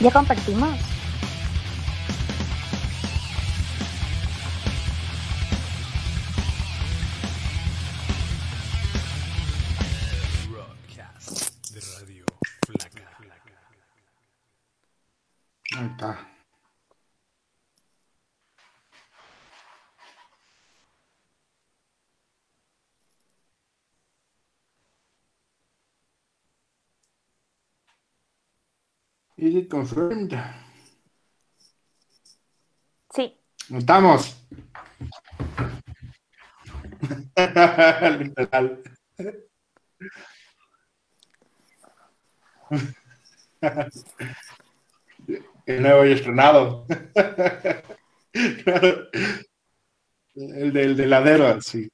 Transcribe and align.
Ya 0.00 0.10
compartimos. 0.10 0.99
Is 29.40 29.54
it 29.54 29.70
confirmed? 29.70 30.38
Sí. 33.14 33.34
Estamos. 33.74 34.36
Literal. 38.18 38.82
El 45.64 45.82
nuevo 45.82 46.04
y 46.04 46.12
estrenado. 46.12 46.86
El 50.34 50.72
del 50.74 50.96
de 50.98 51.04
heladero, 51.04 51.62
sí. 51.62 51.90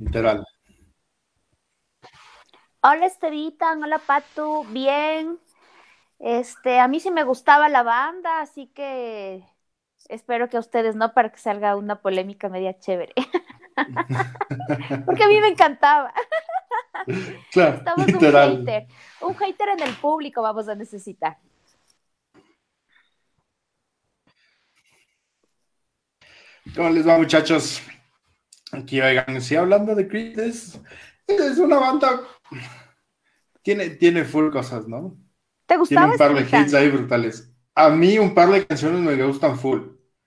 Literal. 0.00 0.44
Hola 2.82 3.06
Estevitan, 3.06 3.82
hola 3.82 3.98
Patu, 3.98 4.64
bien. 4.70 5.38
Este, 6.18 6.80
a 6.80 6.88
mí 6.88 7.00
sí 7.00 7.10
me 7.10 7.24
gustaba 7.24 7.68
la 7.68 7.82
banda, 7.82 8.40
así 8.40 8.68
que 8.68 9.44
espero 10.08 10.48
que 10.48 10.56
a 10.56 10.60
ustedes 10.60 10.96
no 10.96 11.14
para 11.14 11.30
que 11.32 11.38
salga 11.38 11.76
una 11.76 12.00
polémica 12.02 12.48
media 12.48 12.78
chévere. 12.78 13.14
Porque 15.04 15.24
a 15.24 15.28
mí 15.28 15.40
me 15.40 15.48
encantaba. 15.48 16.12
Claro, 17.50 17.78
Estamos 17.78 18.12
un 18.12 18.14
literal. 18.14 18.50
hater. 18.64 18.86
Un 19.20 19.34
hater 19.36 19.68
en 19.70 19.82
el 19.82 19.94
público 19.96 20.42
vamos 20.42 20.68
a 20.68 20.74
necesitar. 20.74 21.38
¿Cómo 26.74 26.90
les 26.90 27.06
va, 27.06 27.18
muchachos? 27.18 27.82
Aquí, 28.72 29.00
oigan, 29.00 29.40
sí, 29.40 29.56
hablando 29.56 29.94
de 29.94 30.08
Creed, 30.08 30.38
es, 30.38 30.80
es 31.26 31.58
una 31.58 31.78
banda. 31.78 32.20
Tiene, 33.62 33.90
tiene 33.90 34.24
full 34.24 34.50
cosas, 34.50 34.86
¿no? 34.88 35.16
¿Te 35.66 35.74
Tiene 35.74 35.78
gustaba 35.80 36.12
un 36.12 36.18
par 36.18 36.34
de 36.34 36.42
hits 36.42 36.74
ahí 36.74 36.90
brutales. 36.90 37.52
A 37.74 37.90
mí, 37.90 38.18
un 38.18 38.34
par 38.34 38.50
de 38.50 38.66
canciones 38.66 39.00
me 39.00 39.22
gustan 39.24 39.58
full. 39.58 39.80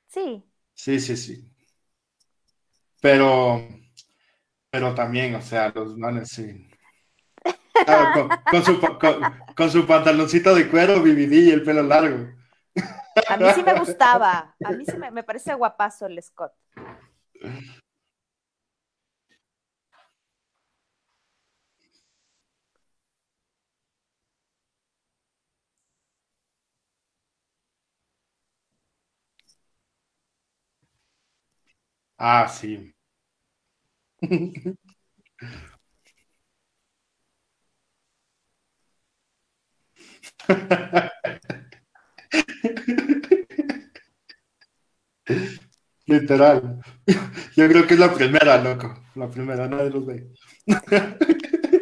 Sí. 0.08 0.44
Sí, 0.74 1.00
sí, 1.00 1.18
sí. 1.18 1.52
Pero, 3.02 3.68
pero 4.70 4.94
también, 4.96 5.36
o 5.36 5.42
sea, 5.42 5.70
los 5.70 5.98
manes 5.98 6.30
sí. 6.30 6.68
Ah, 7.88 8.12
con, 8.14 8.30
con 8.52 8.64
su, 8.64 8.80
con, 8.80 9.22
con 9.56 9.72
su 9.72 9.88
pantaloncito 9.88 10.54
de 10.54 10.70
cuero, 10.70 11.02
BBD 11.02 11.48
y 11.48 11.52
el 11.52 11.64
pelo 11.64 11.82
largo. 11.82 12.28
A 13.28 13.38
mí 13.38 13.46
sí 13.56 13.64
me 13.64 13.74
gustaba. 13.80 14.56
A 14.64 14.72
mí 14.72 14.86
sí 14.86 14.98
me, 14.98 15.10
me 15.10 15.24
parece 15.24 15.54
guapazo 15.56 16.06
el 16.06 16.22
Scott. 16.22 16.54
Ah, 32.24 32.48
sí. 32.48 32.94
Literal. 46.06 46.80
Yo 47.56 47.68
creo 47.68 47.88
que 47.88 47.94
es 47.96 48.00
la 48.00 48.14
primera, 48.14 48.62
loco. 48.62 48.94
La 49.16 49.28
primera, 49.30 49.68
nadie 49.68 49.90
los 49.90 50.06
ve. 50.06 50.28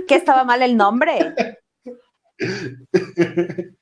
¿Qué 0.07 0.15
estaba 0.15 0.43
mal 0.45 0.61
el 0.61 0.77
nombre? 0.77 1.19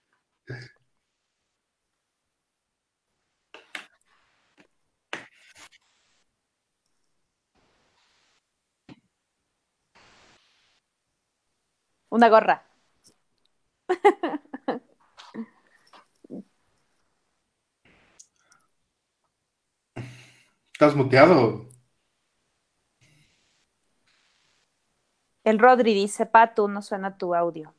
Una 12.09 12.29
gorra. 12.29 12.63
¿Estás 20.73 20.96
muteado? 20.96 21.67
El 25.44 25.59
Rodri 25.59 25.94
dice, 25.94 26.25
Patu, 26.25 26.67
no 26.67 26.81
suena 26.81 27.17
tu 27.17 27.34
audio. 27.34 27.73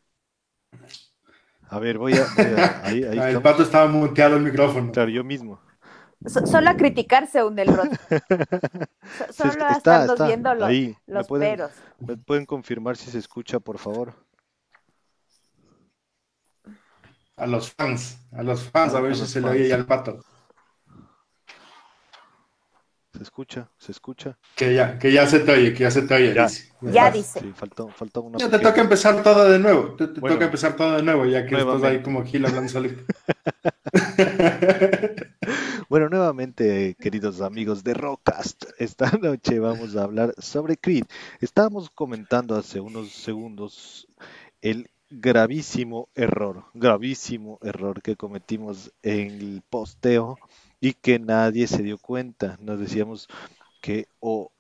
A 1.70 1.78
ver, 1.78 1.98
voy 1.98 2.14
a. 2.14 2.24
voy 2.34 2.54
a- 2.60 2.86
ahí, 2.86 3.04
ahí 3.04 3.18
Ah, 3.20 3.30
el 3.30 3.42
pato 3.42 3.62
estaba 3.62 3.86
muteado 3.86 4.36
el 4.36 4.42
micrófono. 4.42 4.90
Claro, 4.90 5.10
yo 5.10 5.22
mismo. 5.22 5.60
So- 6.26 6.46
solo 6.46 6.70
a 6.70 6.76
criticar 6.76 7.26
se 7.28 7.42
une 7.44 7.62
el. 7.62 7.68
So- 7.74 7.84
Sí, 9.30 9.32
solo 9.36 9.50
está- 9.52 9.68
a 9.68 9.76
estarnos 9.76 10.10
está 10.12 10.26
viendo 10.26 10.54
los, 10.54 10.64
ahí. 10.68 10.96
¿Me 11.06 11.14
los 11.14 11.26
pueden, 11.28 11.50
peros. 11.56 11.70
me 12.00 12.16
pueden 12.16 12.44
confirmar 12.46 12.96
si 12.96 13.10
se 13.10 13.18
escucha, 13.18 13.60
por 13.60 13.78
favor? 13.78 14.14
A 17.36 17.46
los 17.46 17.72
fans, 17.72 18.18
a 18.32 18.42
los 18.42 18.64
fans, 18.64 18.94
a 18.94 18.98
A 18.98 19.00
ver 19.00 19.14
si 19.14 19.26
se 19.26 19.40
le 19.40 19.48
oye 19.48 19.68
ya 19.68 19.76
al 19.76 19.86
pato. 19.86 20.18
¿Se 23.16 23.22
escucha? 23.22 23.68
¿Se 23.78 23.92
escucha? 23.92 24.36
Que 24.56 24.74
ya, 24.74 24.98
que 24.98 25.10
ya 25.12 25.26
se 25.26 25.40
te 25.40 25.52
oye, 25.52 25.72
que 25.72 25.80
ya 25.84 25.90
se 25.90 26.02
te 26.02 26.14
oye. 26.14 26.34
Ya. 26.34 26.44
dice. 26.46 26.72
Ya 26.82 27.10
dice. 27.10 27.40
Sí, 27.40 27.52
faltó, 27.54 27.88
faltó 27.88 28.22
una. 28.22 28.38
Ya 28.38 28.46
te 28.46 28.52
pequeña- 28.58 28.70
toca 28.70 28.80
empezar 28.82 29.22
todo 29.22 29.48
de 29.48 29.58
nuevo. 29.58 29.94
Te, 29.96 30.08
te 30.08 30.20
Bueno. 30.20 30.34
toca 30.36 30.44
empezar 30.46 30.76
todo 30.76 30.96
de 30.96 31.02
nuevo, 31.02 31.24
ya 31.26 31.46
que 31.46 31.56
estás 31.56 31.82
ahí 31.84 32.02
como 32.02 32.24
Gil 32.24 32.44
hablando 32.44 32.68
solito. 32.68 33.02
Bueno, 35.88 36.10
nuevamente, 36.10 36.94
queridos 37.00 37.40
amigos 37.40 37.82
de 37.82 37.94
Rockcast, 37.94 38.64
esta 38.78 39.10
noche 39.12 39.58
vamos 39.58 39.96
a 39.96 40.02
hablar 40.04 40.34
sobre 40.36 40.76
Creed. 40.76 41.04
Estábamos 41.40 41.88
comentando 41.88 42.56
hace 42.56 42.78
unos 42.78 43.10
segundos 43.10 44.06
el 44.60 44.90
gravísimo 45.08 46.10
error, 46.14 46.66
gravísimo 46.74 47.58
error 47.62 48.02
que 48.02 48.16
cometimos 48.16 48.92
en 49.02 49.30
el 49.30 49.62
posteo 49.70 50.36
y 50.78 50.92
que 50.92 51.18
nadie 51.18 51.66
se 51.66 51.82
dio 51.82 51.96
cuenta. 51.96 52.58
Nos 52.60 52.78
decíamos 52.78 53.26
que 53.80 54.08
o, 54.20 54.52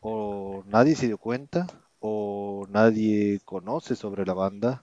o 0.00 0.64
nadie 0.66 0.96
se 0.96 1.06
dio 1.06 1.16
cuenta 1.16 1.66
o 1.98 2.66
nadie 2.68 3.40
conoce 3.46 3.96
sobre 3.96 4.26
la 4.26 4.34
banda 4.34 4.82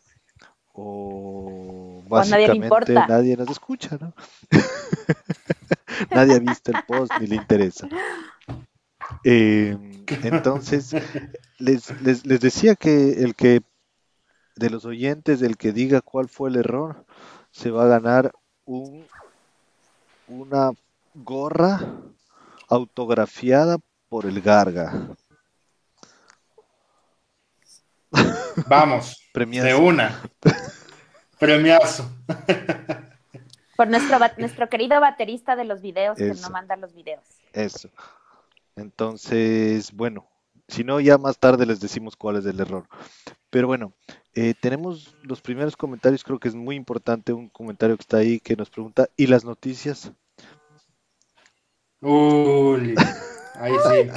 o 0.74 2.04
nadie 2.10 2.48
básicamente 2.48 2.58
importa. 2.58 3.08
nadie 3.08 3.38
nos 3.38 3.50
escucha, 3.50 3.98
¿no? 4.00 4.14
Nadie 6.10 6.36
ha 6.36 6.40
visto 6.40 6.72
el 6.72 6.84
post 6.88 7.12
ni 7.20 7.28
le 7.28 7.36
interesa. 7.36 7.88
Eh, 9.24 9.78
entonces, 10.24 10.96
les, 11.60 12.02
les, 12.02 12.26
les 12.26 12.40
decía 12.40 12.76
que 12.76 13.24
el 13.24 13.36
que 13.36 13.62
de 14.56 14.70
los 14.70 14.86
oyentes, 14.86 15.42
el 15.42 15.58
que 15.58 15.72
diga 15.74 16.02
cuál 16.02 16.30
fue 16.30 16.50
el 16.50 16.56
error, 16.56 17.06
se 17.52 17.72
va 17.72 17.84
a 17.84 17.88
ganar 17.88 18.32
un, 18.66 19.06
una 20.28 20.72
gorra 21.14 21.80
autografiada 22.68 23.78
por 24.10 24.26
el 24.26 24.42
Garga. 24.42 25.16
Vamos, 28.68 29.30
Premiazo. 29.34 29.68
de 29.68 29.76
una. 29.76 30.22
Premiazo. 31.42 32.08
Por 33.76 33.88
nuestro, 33.88 34.20
nuestro 34.38 34.70
querido 34.70 35.02
baterista 35.02 35.56
de 35.56 35.66
los 35.66 35.82
videos 35.82 36.16
que 36.16 36.30
Eso. 36.30 36.44
no 36.44 36.52
manda 36.52 36.76
los 36.76 36.94
videos. 36.94 37.24
Eso. 37.52 37.90
Entonces, 38.76 39.92
bueno, 39.92 40.28
Si 40.68 40.84
no, 40.84 41.00
ya 41.00 41.18
más 41.18 41.40
tarde 41.40 41.66
les 41.66 41.80
decimos 41.82 42.16
cuál 42.16 42.38
es 42.38 42.46
el 42.46 42.60
error. 42.60 42.88
Pero 43.50 43.66
bueno, 43.68 43.92
eh, 44.36 44.54
tenemos 44.54 45.18
los 45.24 45.42
primeros 45.42 45.76
comentarios, 45.76 46.24
creo 46.24 46.40
que 46.40 46.48
es 46.48 46.56
muy 46.56 46.76
importante 46.76 47.34
un 47.34 47.50
comentario 47.50 47.98
que 47.98 48.04
está 48.04 48.18
ahí 48.18 48.40
que 48.40 48.56
nos 48.56 48.70
pregunta, 48.70 49.10
¿y 49.18 49.26
las 49.26 49.44
noticias? 49.44 50.14
Uy, 52.02 52.96
ahí 53.56 53.74
sí. 53.90 54.12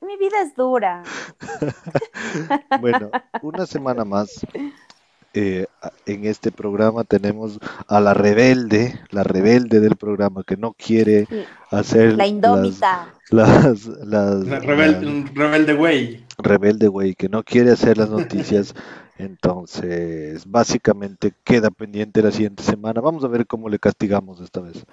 Mi 0.00 0.16
vida 0.16 0.42
es 0.42 0.54
dura. 0.56 1.02
Bueno, 2.80 3.10
una 3.42 3.66
semana 3.66 4.04
más 4.04 4.40
eh, 5.34 5.66
en 6.06 6.24
este 6.26 6.50
programa 6.52 7.04
tenemos 7.04 7.58
a 7.86 8.00
la 8.00 8.14
rebelde, 8.14 9.00
la 9.10 9.22
rebelde 9.22 9.80
del 9.80 9.96
programa 9.96 10.42
que 10.44 10.56
no 10.56 10.72
quiere 10.74 11.26
Sí, 11.28 11.44
hacer 11.70 12.14
La 12.16 12.26
las, 12.26 12.28
indómita. 12.28 13.14
las, 13.30 13.86
Rebel- 13.86 15.00
la- 15.04 15.20
rebelde 15.34 15.74
güey. 15.74 16.24
rebelde, 16.38 16.88
güey, 16.88 17.14
que 17.14 17.28
no 17.28 17.42
quiere 17.44 17.70
hacer 17.72 17.98
las 17.98 18.10
noticias. 18.10 18.74
Entonces, 19.18 20.44
básicamente 20.46 21.34
queda 21.44 21.70
pendiente 21.70 22.22
la 22.22 22.30
siguiente 22.32 22.62
semana. 22.62 23.00
Vamos 23.02 23.22
a 23.24 23.28
ver 23.28 23.46
cómo 23.46 23.68
le 23.68 23.78
castigamos 23.78 24.40
esta 24.40 24.60
vez. 24.60 24.84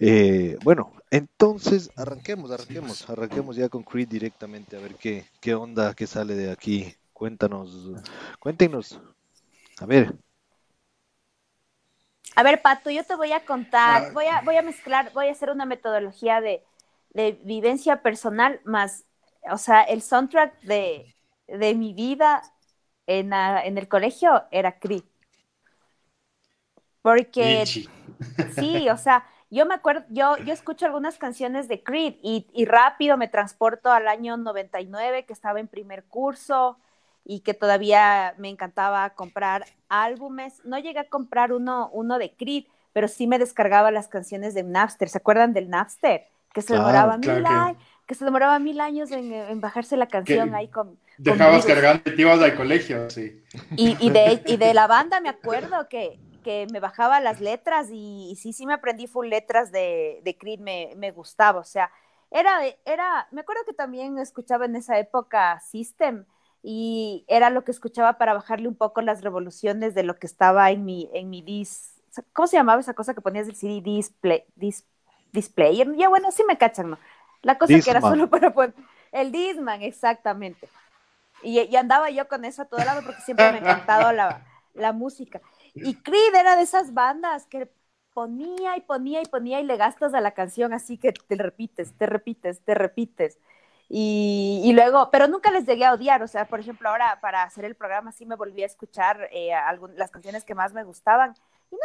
Eh, 0.00 0.56
bueno, 0.62 0.92
entonces 1.10 1.90
arranquemos, 1.96 2.50
arranquemos, 2.50 3.08
arranquemos 3.08 3.56
ya 3.56 3.68
con 3.68 3.82
Creed 3.82 4.08
directamente 4.08 4.76
a 4.76 4.80
ver 4.80 4.94
qué, 4.96 5.24
qué 5.40 5.54
onda, 5.54 5.94
qué 5.94 6.06
sale 6.06 6.34
de 6.34 6.50
aquí. 6.50 6.94
Cuéntanos, 7.18 7.68
cuéntenos. 8.38 8.86
A 9.80 9.86
ver, 9.86 10.14
A 12.36 12.42
ver, 12.42 12.62
Pato, 12.62 12.90
yo 12.90 13.04
te 13.04 13.16
voy 13.16 13.32
a 13.32 13.44
contar, 13.44 14.02
Ah. 14.02 14.10
voy 14.12 14.26
a, 14.26 14.42
voy 14.42 14.56
a 14.56 14.62
mezclar, 14.62 15.12
voy 15.12 15.26
a 15.28 15.32
hacer 15.32 15.50
una 15.50 15.66
metodología 15.66 16.40
de, 16.40 16.64
de 17.10 17.32
vivencia 17.44 18.02
personal 18.02 18.60
más, 18.64 19.04
o 19.50 19.58
sea, 19.58 19.82
el 19.82 20.02
soundtrack 20.02 20.60
de, 20.62 21.14
de 21.48 21.74
mi 21.74 21.94
vida 21.94 22.42
en, 23.06 23.30
la- 23.30 23.64
en 23.64 23.76
el 23.78 23.88
colegio 23.88 24.44
era 24.50 24.78
Creed. 24.78 25.02
Porque 27.02 27.62
Ichi. 27.62 27.88
Sí, 28.48 28.88
o 28.90 28.96
sea, 28.98 29.26
yo 29.50 29.66
me 29.66 29.74
acuerdo, 29.74 30.04
yo, 30.10 30.36
yo 30.38 30.52
escucho 30.54 30.86
algunas 30.86 31.18
canciones 31.18 31.68
de 31.68 31.82
Creed 31.82 32.16
y, 32.22 32.46
y 32.54 32.64
rápido 32.66 33.16
me 33.16 33.28
transporto 33.28 33.90
al 33.92 34.08
año 34.08 34.36
99, 34.36 35.26
que 35.26 35.32
estaba 35.34 35.60
en 35.60 35.68
primer 35.68 36.04
curso 36.06 36.78
y 37.28 37.40
que 37.40 37.52
todavía 37.54 38.34
me 38.38 38.48
encantaba 38.48 39.10
comprar 39.10 39.66
álbumes. 39.90 40.64
No 40.64 40.78
llegué 40.78 40.98
a 41.00 41.08
comprar 41.08 41.52
uno, 41.52 41.90
uno 41.92 42.18
de 42.18 42.34
Creed, 42.34 42.64
pero 42.94 43.06
sí 43.06 43.26
me 43.26 43.38
descargaba 43.38 43.90
las 43.90 44.08
canciones 44.08 44.54
de 44.54 44.62
Napster. 44.62 45.10
¿Se 45.10 45.18
acuerdan 45.18 45.52
del 45.52 45.68
Napster? 45.68 46.26
Que 46.54 46.62
se 46.62 46.68
Claro, 46.68 46.82
demoraba 46.86 47.18
claro 47.20 47.38
mil 47.40 47.46
que- 47.46 47.54
años. 47.54 47.82
Que 48.06 48.14
se 48.14 48.24
demoraba 48.24 48.58
mil 48.58 48.80
años 48.80 49.10
en, 49.10 49.30
en 49.34 49.60
bajarse 49.60 49.98
la 49.98 50.06
canción 50.08 50.48
Que- 50.48 50.56
ahí 50.56 50.68
con, 50.68 50.98
Dejabas 51.18 51.66
virus. 51.66 51.66
cargando 51.66 52.10
y 52.10 52.16
te 52.16 52.22
ibas 52.22 52.40
al 52.40 52.56
colegio, 52.56 53.10
sí. 53.10 53.42
y, 53.76 53.94
y 54.00 54.08
de, 54.08 54.42
y 54.46 54.56
de 54.56 54.72
la 54.72 54.86
banda 54.94 55.20
me 55.20 55.28
acuerdo 55.28 55.86
que, 55.90 56.18
que 56.42 56.66
me 56.72 56.80
bajaba 56.80 57.20
las 57.20 57.42
letras 57.42 57.88
y, 57.92 58.30
y 58.30 58.36
sí, 58.36 58.54
sí 58.54 58.64
me 58.64 58.72
aprendí 58.72 59.06
full 59.06 59.26
letras 59.28 59.70
de, 59.70 60.22
de 60.24 60.38
Creed, 60.38 60.60
me, 60.60 60.94
me 60.96 61.10
gustaba, 61.10 61.60
o 61.60 61.64
sea, 61.64 61.90
era, 62.30 62.60
era, 62.86 63.28
me 63.32 63.42
acuerdo 63.42 63.64
que 63.66 63.74
también 63.74 64.18
escuchaba 64.18 64.64
en 64.64 64.76
esa 64.76 64.98
época 64.98 65.60
System 65.60 66.24
y 66.62 67.24
era 67.28 67.50
lo 67.50 67.64
que 67.64 67.70
escuchaba 67.70 68.18
para 68.18 68.34
bajarle 68.34 68.68
un 68.68 68.76
poco 68.76 69.00
las 69.02 69.22
revoluciones 69.22 69.94
de 69.94 70.02
lo 70.02 70.18
que 70.18 70.26
estaba 70.26 70.70
en 70.70 70.84
mi, 70.84 71.10
en 71.14 71.30
mi 71.30 71.42
dis, 71.42 72.02
¿cómo 72.32 72.46
se 72.48 72.56
llamaba 72.56 72.80
esa 72.80 72.94
cosa 72.94 73.14
que 73.14 73.20
ponías 73.20 73.46
del 73.46 73.56
CD? 73.56 73.80
Display, 73.82 74.44
dis, 74.56 74.86
display, 75.32 75.76
ya 75.96 76.08
bueno, 76.08 76.30
sí 76.32 76.42
me 76.48 76.58
cachan, 76.58 76.90
¿no? 76.90 76.98
La 77.42 77.58
cosa 77.58 77.80
que 77.80 77.90
era 77.90 78.02
solo 78.02 78.28
para 78.30 78.52
poner, 78.52 78.74
el 79.12 79.32
Disman, 79.32 79.82
exactamente. 79.82 80.70
Y, 81.42 81.60
y 81.60 81.76
andaba 81.76 82.10
yo 82.10 82.28
con 82.28 82.44
eso 82.44 82.62
a 82.62 82.64
todo 82.66 82.84
lado 82.84 83.02
porque 83.04 83.22
siempre 83.22 83.48
me 83.48 83.58
ha 83.58 83.60
encantado 83.60 84.12
la, 84.12 84.42
la 84.74 84.92
música. 84.92 85.40
Y 85.80 86.02
Creed 86.02 86.34
era 86.34 86.56
de 86.56 86.62
esas 86.62 86.94
bandas 86.94 87.46
que 87.46 87.70
ponía 88.12 88.76
y 88.76 88.80
ponía 88.80 89.22
y 89.22 89.26
ponía 89.26 89.60
y 89.60 89.64
le 89.64 89.76
gastas 89.76 90.14
a 90.14 90.20
la 90.20 90.32
canción 90.32 90.72
así 90.72 90.98
que 90.98 91.12
te 91.12 91.36
repites, 91.36 91.96
te 91.96 92.06
repites, 92.06 92.60
te 92.64 92.74
repites. 92.74 93.38
Y, 93.90 94.70
luego, 94.74 95.10
pero 95.10 95.28
nunca 95.28 95.50
les 95.50 95.64
llegué 95.66 95.84
a 95.86 95.94
odiar, 95.94 96.22
o 96.22 96.28
sea, 96.28 96.46
por 96.46 96.60
ejemplo, 96.60 96.88
ahora 96.90 97.18
para 97.22 97.42
hacer 97.42 97.64
el 97.64 97.74
programa 97.74 98.12
sí 98.12 98.26
me 98.26 98.36
volví 98.36 98.62
a 98.62 98.66
escuchar 98.66 99.28
eh, 99.32 99.54
algún- 99.54 99.96
las 99.96 100.10
canciones 100.10 100.44
que 100.44 100.54
más 100.54 100.74
me 100.74 100.84
gustaban. 100.84 101.34
Y 101.70 101.74
no, 101.76 101.80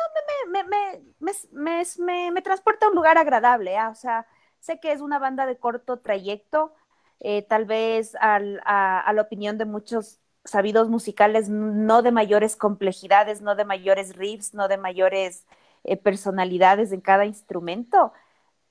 me, 0.51 0.63
me, 0.63 1.33
me, 1.51 2.31
me, 2.31 2.41
transporta 2.41 2.85
a 2.85 2.89
un 2.89 2.95
lugar 2.95 3.17
agradable, 3.17 3.77
¿ah? 3.77 3.89
o 3.89 3.95
sea, 3.95 4.25
sé 4.59 4.79
que 4.79 4.91
es 4.91 5.01
una 5.01 5.19
banda 5.19 5.45
de 5.45 5.57
corto 5.57 5.99
trayecto, 5.99 6.73
eh, 7.19 7.41
tal 7.43 7.65
vez 7.65 8.15
al- 8.19 8.61
a, 8.65 8.99
a 8.99 9.13
la 9.13 9.21
opinión 9.21 9.57
de 9.57 9.65
muchos 9.65 10.19
sabidos 10.45 10.89
musicales, 10.89 11.49
no 11.49 12.01
de 12.01 12.11
mayores 12.11 12.55
complejidades, 12.57 13.41
no 13.41 13.55
de 13.55 13.65
mayores 13.65 14.15
riffs, 14.15 14.53
no 14.53 14.67
de 14.67 14.77
mayores 14.77 15.45
eh, 15.83 15.97
personalidades 15.97 16.91
en 16.91 17.01
cada 17.01 17.25
instrumento, 17.25 18.13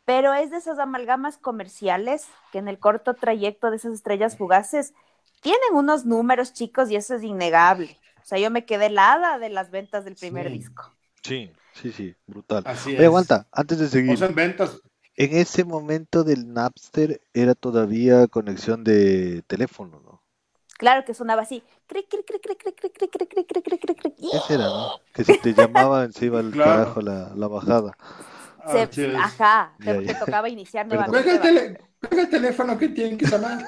pero 0.04 0.34
es 0.34 0.50
de 0.50 0.58
esas 0.58 0.78
amalgamas 0.78 1.38
comerciales 1.38 2.26
que 2.52 2.58
en 2.58 2.68
el 2.68 2.78
corto 2.78 3.14
trayecto 3.14 3.70
de 3.70 3.76
esas 3.76 3.94
estrellas 3.94 4.36
fugaces 4.36 4.94
tienen 5.40 5.74
unos 5.74 6.04
números 6.06 6.52
chicos 6.52 6.90
y 6.90 6.96
eso 6.96 7.14
es 7.14 7.22
innegable. 7.24 7.98
O 8.22 8.24
sea, 8.26 8.38
yo 8.38 8.50
me 8.50 8.64
quedé 8.66 8.86
helada 8.86 9.38
de 9.38 9.48
las 9.50 9.70
ventas 9.70 10.04
del 10.04 10.16
primer 10.16 10.50
Sí. 10.50 10.50
disco. 10.50 10.92
sí, 11.22 11.50
sí, 11.72 11.92
sí, 11.92 12.16
brutal. 12.26 12.64
Así 12.64 12.96
Oye, 12.96 13.06
es. 13.06 13.06
aguanta, 13.06 13.48
antes 13.52 13.78
de 13.78 13.88
seguir, 13.88 14.14
O 14.14 14.16
sea, 14.18 14.28
en 14.28 14.34
ventas. 14.34 14.80
en 15.16 15.36
ese 15.36 15.64
momento 15.64 16.24
del 16.24 16.52
Napster 16.52 17.22
era 17.34 17.54
todavía 17.54 18.28
conexión 18.28 18.84
de 18.84 19.42
teléfono, 19.48 20.00
¿no? 20.00 20.22
Claro 20.82 21.04
que 21.06 21.14
sonaba 21.14 21.42
así. 21.42 21.58
Cric, 21.86 22.06
cric, 22.10 22.26
cric, 22.26 22.42
cric, 22.42 22.58
cric, 22.62 22.76
cric, 22.80 22.92
cric, 22.98 23.10
cric, 23.12 23.28
cric, 23.30 23.48
cric, 23.48 23.64
cric, 23.64 23.80
cric, 23.82 23.98
cric. 24.00 24.14
Ese 24.30 24.54
era, 24.54 24.70
¿no? 24.70 24.94
Que 25.12 25.22
si 25.24 25.34
te 25.34 25.54
llamaban 25.54 26.12
se 26.12 26.26
iba 26.26 26.40
al 26.40 26.56
Claro. 26.56 26.58
carajo 26.58 27.00
la, 27.02 27.32
la 27.36 27.46
bajada. 27.48 27.96
Se- 28.64 28.82
es. 28.82 28.98
ajá, 29.12 29.76
Ya, 29.80 30.00
te, 30.02 30.14
tocaba 30.14 30.48
iniciar 30.48 30.86
nuevamente. 30.86 31.28
Cuelga 31.28 31.32
el, 31.32 31.40
tele- 31.40 31.78
el 32.22 32.28
teléfono 32.30 32.78
que 32.78 32.88
tiene 32.88 33.16
que 33.16 33.26
sonar. 33.26 33.64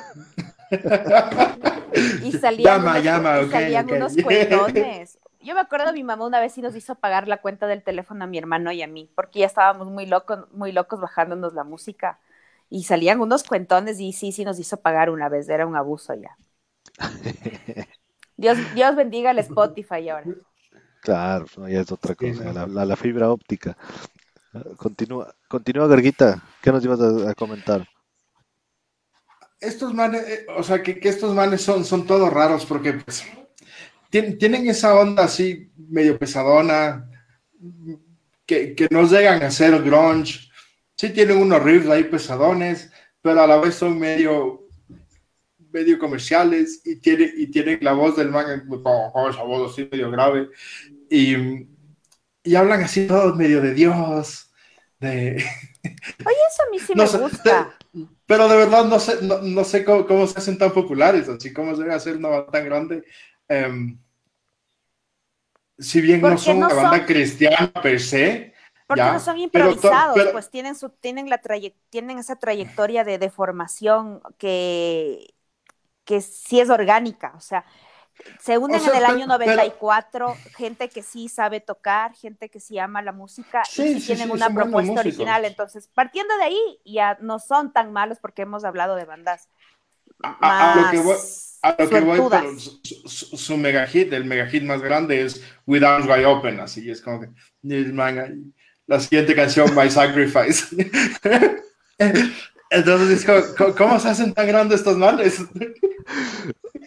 Y 2.18 2.32
salían, 2.32 2.82
Llama, 2.82 2.82
unos, 2.82 3.04
llama, 3.04 3.38
y 3.38 3.44
salían 3.44 3.90
unos 3.90 4.16
cuentones. 4.18 5.18
Yo 5.40 5.54
me 5.54 5.60
acuerdo, 5.60 5.92
mi 5.92 6.04
mamá 6.04 6.26
una 6.26 6.40
vez 6.40 6.52
sí 6.54 6.62
nos 6.62 6.74
hizo 6.74 6.94
pagar 6.94 7.28
la 7.28 7.40
cuenta 7.42 7.66
del 7.66 7.82
teléfono 7.82 8.24
a 8.24 8.26
mi 8.26 8.38
hermano 8.38 8.72
y 8.72 8.82
a 8.82 8.86
mí, 8.86 9.10
porque 9.14 9.40
ya 9.40 9.46
estábamos 9.46 9.88
muy 9.88 10.06
locos, 10.06 10.50
muy 10.52 10.72
locos 10.72 11.00
bajándonos 11.00 11.52
la 11.54 11.64
música. 11.64 12.18
Y 12.70 12.84
salían 12.84 13.20
unos 13.20 13.44
cuentones 13.44 14.00
y 14.00 14.12
sí, 14.12 14.32
sí 14.32 14.44
nos 14.44 14.58
hizo 14.58 14.78
pagar 14.80 15.10
una 15.10 15.28
vez, 15.28 15.48
era 15.48 15.66
un 15.66 15.76
abuso 15.76 16.14
ya. 16.14 16.38
Dios, 18.36 18.58
Dios 18.70 18.94
bendiga 18.94 19.32
el 19.32 19.40
Spotify 19.40 20.08
ahora. 20.08 20.30
Claro, 21.02 21.46
ya 21.68 21.80
es 21.82 21.92
otra 21.92 22.14
Sí, 22.18 22.32
cosa, 22.32 22.44
no. 22.44 22.52
la, 22.52 22.66
la- 22.66 22.84
la 22.86 22.96
fibra 22.96 23.30
óptica. 23.30 23.76
Continúa, 24.76 25.34
continúa 25.48 25.88
Garguita, 25.88 26.42
¿qué 26.62 26.70
nos 26.70 26.84
ibas 26.84 27.00
a, 27.00 27.34
comentar? 27.34 27.88
Estos 29.60 29.92
manes, 29.92 30.22
eh, 30.28 30.46
o 30.56 30.62
sea, 30.62 30.82
que, 30.82 31.00
que 31.00 31.08
estos 31.08 31.34
manes 31.34 31.62
son, 31.62 31.84
son 31.84 32.06
todos 32.06 32.32
raros 32.32 32.64
porque 32.64 32.92
pues, 32.92 33.24
tien- 34.10 34.38
tienen 34.38 34.68
esa 34.68 34.94
onda 34.94 35.24
así 35.24 35.72
medio 35.76 36.18
pesadona, 36.18 37.10
que, 38.46 38.74
que 38.74 38.86
nos 38.90 39.10
llegan 39.10 39.42
a 39.42 39.46
hacer 39.46 39.82
grunge. 39.82 40.50
Sí 40.96 41.10
tienen 41.10 41.38
unos 41.38 41.62
riffs 41.62 41.88
ahí 41.88 42.04
pesadones, 42.04 42.92
pero 43.22 43.42
a 43.42 43.46
la 43.46 43.56
vez 43.56 43.74
son 43.74 43.98
medio 43.98 44.64
medio 45.72 45.98
comerciales 45.98 46.80
y, 46.84 46.96
tiene, 47.00 47.32
y 47.36 47.48
tienen 47.48 47.80
la 47.82 47.94
voz 47.94 48.16
del 48.16 48.30
man, 48.30 48.64
oh, 48.84 49.28
esa 49.28 49.42
voz 49.42 49.72
así 49.72 49.88
medio 49.90 50.08
grave, 50.08 50.48
y, 51.10 51.66
y 52.44 52.54
hablan 52.56 52.82
así 52.82 53.06
todos 53.06 53.36
medio 53.36 53.60
de 53.62 53.74
Dios, 53.74 54.52
de... 55.00 55.44
Eso 56.24 56.62
a 56.66 56.70
mí 56.70 56.78
sí 56.78 56.94
No 56.94 57.02
me 57.02 57.08
sé, 57.08 57.18
gusta. 57.18 57.76
Pero 58.26 58.48
de 58.48 58.56
verdad 58.56 58.84
no 58.86 58.98
sé, 58.98 59.18
no, 59.22 59.38
no 59.42 59.64
sé 59.64 59.84
cómo, 59.84 60.06
cómo 60.06 60.26
se 60.26 60.38
hacen 60.38 60.58
tan 60.58 60.72
populares, 60.72 61.28
así 61.28 61.52
cómo 61.52 61.74
se 61.76 61.82
debe 61.82 61.94
hacer 61.94 62.16
una 62.16 62.28
banda 62.28 62.50
tan 62.52 62.64
grande. 62.64 63.04
Em, 63.48 63.98
si 65.78 66.00
bien 66.00 66.20
no 66.20 66.38
son 66.38 66.58
no 66.60 66.66
una 66.66 66.74
banda 66.74 66.98
son- 66.98 67.06
cristiana 67.06 67.72
per 67.82 68.00
se, 68.00 68.54
Porque 68.86 69.00
ya, 69.00 69.12
no 69.12 69.18
son 69.20 69.38
improvisados, 69.38 70.14
pero- 70.16 70.32
pues 70.32 70.50
tienen 70.50 70.74
su, 70.74 70.90
tienen 70.90 71.30
la 71.30 71.40
tienen 71.90 72.18
esa 72.18 72.36
trayectoria 72.36 73.02
de, 73.04 73.18
de 73.18 73.30
formación 73.30 74.20
que, 74.38 75.34
que 76.04 76.20
sí 76.20 76.60
es 76.60 76.70
orgánica, 76.70 77.34
o 77.36 77.40
sea, 77.40 77.64
se 78.40 78.58
unen 78.58 78.80
sea, 78.80 78.90
en 78.90 78.96
el 78.98 79.02
pero- 79.04 79.14
año 79.14 79.26
94, 79.26 80.36
gente 80.56 80.88
que 80.88 81.02
sí 81.02 81.28
sabe 81.28 81.60
tocar, 81.60 82.14
gente 82.14 82.48
que 82.48 82.60
sí 82.60 82.78
ama 82.78 83.02
la 83.02 83.12
música 83.12 83.62
Sí, 83.68 83.82
y 83.82 83.94
sí, 83.94 84.00
sí, 84.00 84.06
tienen 84.06 84.28
sí, 84.28 84.32
una 84.34 84.50
propuesta 84.50 85.00
original, 85.00 85.44
entonces 85.44 85.88
partiendo 85.94 86.36
de 86.38 86.44
ahí 86.44 86.80
ya 86.84 87.18
no 87.20 87.38
son 87.38 87.72
tan 87.72 87.92
malos 87.92 88.18
porque 88.20 88.42
hemos 88.42 88.64
hablado 88.64 88.94
de 88.96 89.04
bandas 89.04 89.48
a, 90.22 90.36
a- 90.40 90.72
a 90.72 90.82
lo 90.82 90.90
que 90.90 90.98
voy, 90.98 91.14
más 91.14 91.58
a 91.62 91.70
lo 91.70 91.76
que 91.76 92.00
voy, 92.00 92.16
suertudas. 92.18 92.42
pero 92.42 92.58
su, 92.60 92.80
su- 93.08 93.36
su 93.36 93.56
mega 93.56 93.86
hit, 93.86 94.12
el 94.12 94.24
mega 94.24 94.46
hit 94.46 94.62
más 94.62 94.80
grande 94.82 95.22
es 95.22 95.42
With 95.66 95.82
Arms 95.82 96.06
Wide 96.06 96.26
Open, 96.26 96.60
así 96.60 96.90
es 96.90 97.00
como 97.00 97.20
que 97.20 97.28
la 98.86 99.00
siguiente 99.00 99.34
canción, 99.34 99.74
My 99.74 99.90
Sacrifice. 99.90 100.66
Entonces, 102.70 103.24
¿cómo, 103.56 103.74
cómo 103.74 104.00
se 104.00 104.08
hacen 104.08 104.34
tan 104.34 104.46
grandes 104.46 104.80
estos 104.80 104.96
males? 104.98 105.38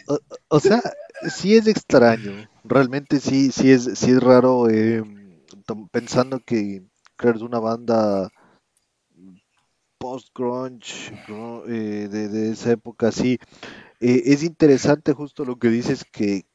O, 0.08 0.20
o 0.50 0.60
sea, 0.60 0.82
sí 1.22 1.56
es 1.56 1.68
extraño. 1.68 2.48
Realmente 2.64 3.20
sí, 3.20 3.52
sí 3.52 3.72
es, 3.72 3.84
sí 3.96 4.12
es 4.12 4.22
raro 4.22 4.70
eh, 4.70 5.04
pensando 5.92 6.40
que, 6.40 6.84
es 7.36 7.42
una 7.42 7.60
banda 7.60 8.30
post-grunge 9.98 11.14
gru- 11.26 11.64
eh, 11.68 12.08
de, 12.08 12.28
de 12.30 12.52
esa 12.52 12.72
época, 12.72 13.12
sí. 13.12 13.40
Eh, 14.00 14.24
es 14.28 14.44
interesante 14.44 15.14
justo 15.14 15.46
lo 15.46 15.58
que 15.60 15.70
dices 15.70 16.06
que 16.06 16.46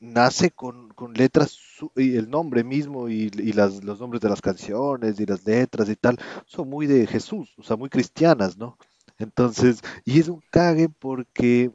nace 0.00 0.50
con, 0.50 0.90
con 0.90 1.14
letras 1.14 1.58
y 1.96 2.16
el 2.16 2.30
nombre 2.30 2.64
mismo 2.64 3.08
y, 3.08 3.30
y 3.34 3.52
las, 3.54 3.84
los 3.84 4.00
nombres 4.00 4.20
de 4.22 4.30
las 4.30 4.42
canciones 4.42 5.20
y 5.20 5.26
las 5.26 5.44
letras 5.46 5.88
y 5.90 5.96
tal 5.96 6.18
son 6.46 6.70
muy 6.70 6.86
de 6.86 7.06
Jesús, 7.06 7.54
o 7.58 7.62
sea, 7.64 7.76
muy 7.76 7.90
cristianas, 7.90 8.58
¿no? 8.58 8.78
Entonces, 9.18 9.82
y 10.04 10.20
es 10.20 10.28
un 10.28 10.42
cague 10.50 10.88
porque 10.88 11.72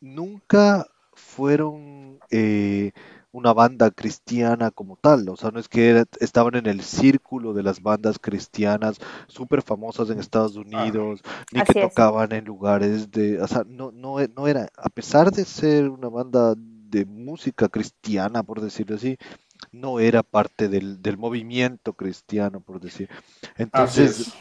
nunca 0.00 0.86
fueron 1.22 2.22
eh, 2.30 2.92
una 3.32 3.52
banda 3.54 3.90
cristiana 3.90 4.70
como 4.70 4.96
tal, 4.96 5.28
o 5.30 5.36
sea, 5.36 5.50
no 5.50 5.60
es 5.60 5.68
que 5.68 5.88
era- 5.90 6.04
estaban 6.20 6.54
en 6.56 6.66
el 6.66 6.82
círculo 6.82 7.54
de 7.54 7.62
las 7.62 7.82
bandas 7.82 8.18
cristianas 8.18 8.98
súper 9.28 9.62
famosas 9.62 10.10
en 10.10 10.18
Estados 10.20 10.56
Unidos, 10.56 11.22
ni 11.50 11.62
que 11.62 11.74
es. 11.82 12.02
tocaban 12.02 12.32
en 12.32 12.44
lugares 12.44 13.10
de, 13.10 13.40
o 13.40 13.46
sea, 13.48 13.64
no, 13.66 13.90
no, 13.92 14.16
no 14.36 14.48
era, 14.48 14.68
a 14.76 14.88
pesar 14.90 15.30
de 15.32 15.44
ser 15.44 15.88
una 15.88 16.08
banda 16.08 16.54
de 16.56 17.06
música 17.06 17.68
cristiana, 17.68 18.42
por 18.42 18.60
decirlo 18.60 18.96
así, 18.96 19.16
no 19.72 20.00
era 20.00 20.22
parte 20.22 20.68
del, 20.68 21.02
del 21.02 21.18
movimiento 21.18 21.94
cristiano, 21.94 22.60
por 22.60 22.80
decir. 22.80 23.08
Entonces, 23.56 24.26
es. 24.26 24.34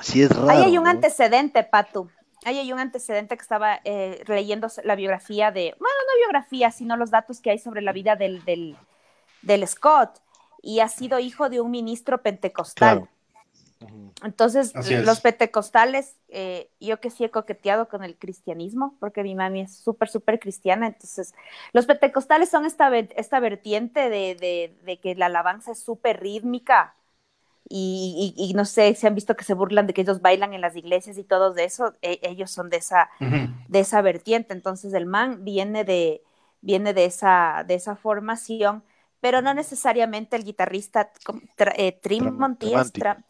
sí 0.00 0.22
es 0.22 0.30
raro, 0.36 0.46
Ahí 0.46 0.62
hay 0.64 0.78
un 0.78 0.86
¿no? 0.86 0.88
antecedente, 0.88 1.62
Patu. 1.62 2.10
Ahí 2.46 2.58
hay 2.58 2.72
un 2.72 2.78
antecedente 2.78 3.36
que 3.36 3.42
estaba 3.42 3.80
eh, 3.82 4.22
leyendo 4.28 4.68
la 4.84 4.94
biografía 4.94 5.50
de, 5.50 5.74
bueno, 5.80 5.94
no 6.06 6.18
biografía, 6.20 6.70
sino 6.70 6.96
los 6.96 7.10
datos 7.10 7.40
que 7.40 7.50
hay 7.50 7.58
sobre 7.58 7.82
la 7.82 7.92
vida 7.92 8.14
del, 8.14 8.44
del, 8.44 8.76
del 9.42 9.66
Scott. 9.66 10.20
Y 10.62 10.78
ha 10.78 10.88
sido 10.88 11.18
hijo 11.18 11.48
de 11.48 11.60
un 11.60 11.72
ministro 11.72 12.22
pentecostal. 12.22 12.98
Claro. 12.98 13.08
Entonces, 14.22 14.72
los 15.04 15.20
pentecostales, 15.20 16.14
eh, 16.28 16.70
yo 16.80 16.98
que 16.98 17.10
sí 17.10 17.24
he 17.24 17.30
coqueteado 17.30 17.88
con 17.88 18.02
el 18.04 18.16
cristianismo, 18.16 18.94
porque 19.00 19.22
mi 19.22 19.34
mami 19.34 19.62
es 19.62 19.76
súper, 19.76 20.08
súper 20.08 20.38
cristiana, 20.40 20.86
entonces, 20.86 21.34
los 21.72 21.84
pentecostales 21.84 22.48
son 22.48 22.64
esta, 22.64 22.96
esta 22.96 23.38
vertiente 23.40 24.08
de, 24.08 24.34
de- 24.34 24.74
de 24.84 24.98
que 24.98 25.14
la 25.14 25.26
alabanza 25.26 25.72
es 25.72 25.80
súper 25.80 26.20
rítmica 26.20 26.94
y, 27.68 28.34
y- 28.36 28.50
y 28.50 28.54
no 28.54 28.64
sé, 28.64 28.94
se 28.94 29.06
han 29.06 29.14
visto 29.14 29.36
que 29.36 29.44
se 29.44 29.54
burlan 29.54 29.86
de 29.86 29.94
que 29.94 30.02
ellos 30.02 30.20
bailan 30.20 30.54
en 30.54 30.60
las 30.60 30.76
iglesias 30.76 31.18
y 31.18 31.24
todo 31.24 31.52
de 31.52 31.64
eso, 31.64 31.94
e- 32.02 32.20
ellos 32.22 32.50
son 32.50 32.70
de 32.70 32.76
esa, 32.78 33.10
Ujú. 33.20 33.48
de 33.68 33.80
esa 33.80 34.02
vertiente, 34.02 34.52
entonces 34.54 34.92
el 34.94 35.06
man 35.06 35.44
viene 35.44 35.84
de, 35.84 36.22
viene 36.60 36.94
de 36.94 37.04
esa, 37.06 37.64
de 37.66 37.74
esa 37.74 37.96
formación, 37.96 38.84
pero 39.20 39.42
no 39.42 39.52
necesariamente 39.54 40.36
el 40.36 40.44
guitarrista 40.44 41.10
eh, 41.76 41.92
Tremonti. 42.00 42.72
Tra- 42.72 43.24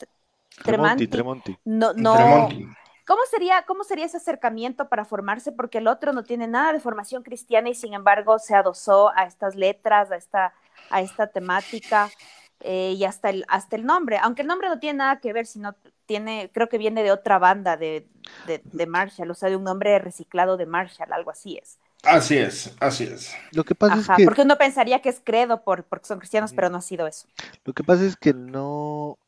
Tremonti. 0.63 1.07
Tremonti. 1.07 1.59
no, 1.65 1.93
no, 1.95 2.13
Tremonti. 2.13 2.67
¿Cómo 3.07 3.21
sería, 3.31 3.65
¿Cómo 3.67 3.85
sería 3.85 4.05
ese 4.05 4.17
acercamiento 4.17 4.89
para 4.89 5.05
formarse? 5.05 5.53
Porque 5.53 5.79
el 5.79 5.87
otro 5.87 6.13
no 6.13 6.25
tiene 6.25 6.49
nada 6.49 6.73
de 6.73 6.81
formación 6.81 7.23
cristiana 7.23 7.69
y 7.69 7.75
sin 7.75 7.95
embargo 7.95 8.39
se 8.41 8.55
adosó 8.57 9.13
a 9.15 9.25
estas 9.25 9.55
letras, 9.55 10.11
a 10.11 10.17
esta, 10.17 10.53
a 10.91 11.01
esta 11.03 11.29
temática 11.29 12.11
eh, 12.61 12.93
y 12.97 13.05
hasta 13.05 13.31
el, 13.31 13.45
hasta 13.49 13.77
el 13.77 13.85
nombre. 13.87 14.19
Aunque 14.19 14.43
el 14.43 14.49
nombre 14.49 14.69
no 14.69 14.79
tiene 14.79 14.99
nada 14.99 15.21
que 15.21 15.33
ver, 15.33 15.47
sino 15.47 15.75
tiene, 16.07 16.51
creo 16.53 16.69
que 16.69 16.79
viene 16.79 17.03
de 17.03 17.13
otra 17.13 17.39
banda 17.39 17.77
de, 17.77 18.09
de, 18.43 18.65
de 18.73 18.87
Marshall, 18.87 19.31
o 19.31 19.35
sea, 19.35 19.49
de 19.51 19.57
un 19.57 19.65
nombre 19.65 19.99
reciclado 19.99 20.57
de 20.57 20.67
Marshall, 20.67 21.13
algo 21.13 21.31
así 21.31 21.59
es. 21.59 21.79
Así 22.05 22.37
es, 22.39 22.75
así 22.81 23.05
es. 23.05 23.35
Lo 23.53 23.65
que 23.65 23.75
pasa 23.75 23.99
Ajá, 23.99 24.01
es 24.01 24.11
que 24.11 24.25
porque 24.25 24.43
uno 24.43 24.59
pensaría 24.59 25.03
que 25.03 25.09
es 25.09 25.21
credo 25.25 25.63
por, 25.65 25.85
porque 25.85 26.07
son 26.07 26.19
cristianos, 26.21 26.53
pero 26.53 26.71
no 26.71 26.79
ha 26.79 26.83
sido 26.83 27.07
eso. 27.09 27.27
Lo 27.65 27.73
que 27.75 27.85
pasa 27.85 28.05
es 28.07 28.17
que 28.17 28.33
no, 28.35 29.19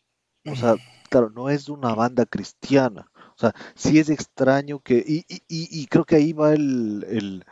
o 0.46 0.56
sea, 0.56 0.78
claro, 1.10 1.30
no 1.30 1.50
es 1.50 1.68
una 1.68 1.94
banda 1.94 2.26
cristiana. 2.26 3.10
O 3.36 3.38
sea, 3.40 3.54
sí 3.74 3.98
es 3.98 4.10
extraño 4.10 4.80
que, 4.80 5.04
y, 5.06 5.20
y, 5.28 5.36
y- 5.48 5.82
y 5.82 5.86
creo 5.86 6.04
que 6.04 6.16
ahí 6.16 6.32
va 6.32 6.54
el, 6.54 7.04
el, 7.08 7.44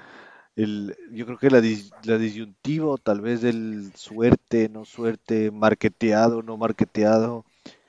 el- 0.57 0.97
yo 1.13 1.27
creo 1.27 1.39
que 1.39 1.51
la, 1.51 1.61
dis- 1.61 1.95
la 2.05 2.19
disyuntiva, 2.19 2.97
tal 3.03 3.21
vez 3.21 3.45
el 3.45 3.93
suerte, 3.95 4.69
no 4.69 4.85
suerte, 4.85 5.51
marketeado, 5.51 6.43
no 6.43 6.57
marketeado. 6.57 7.45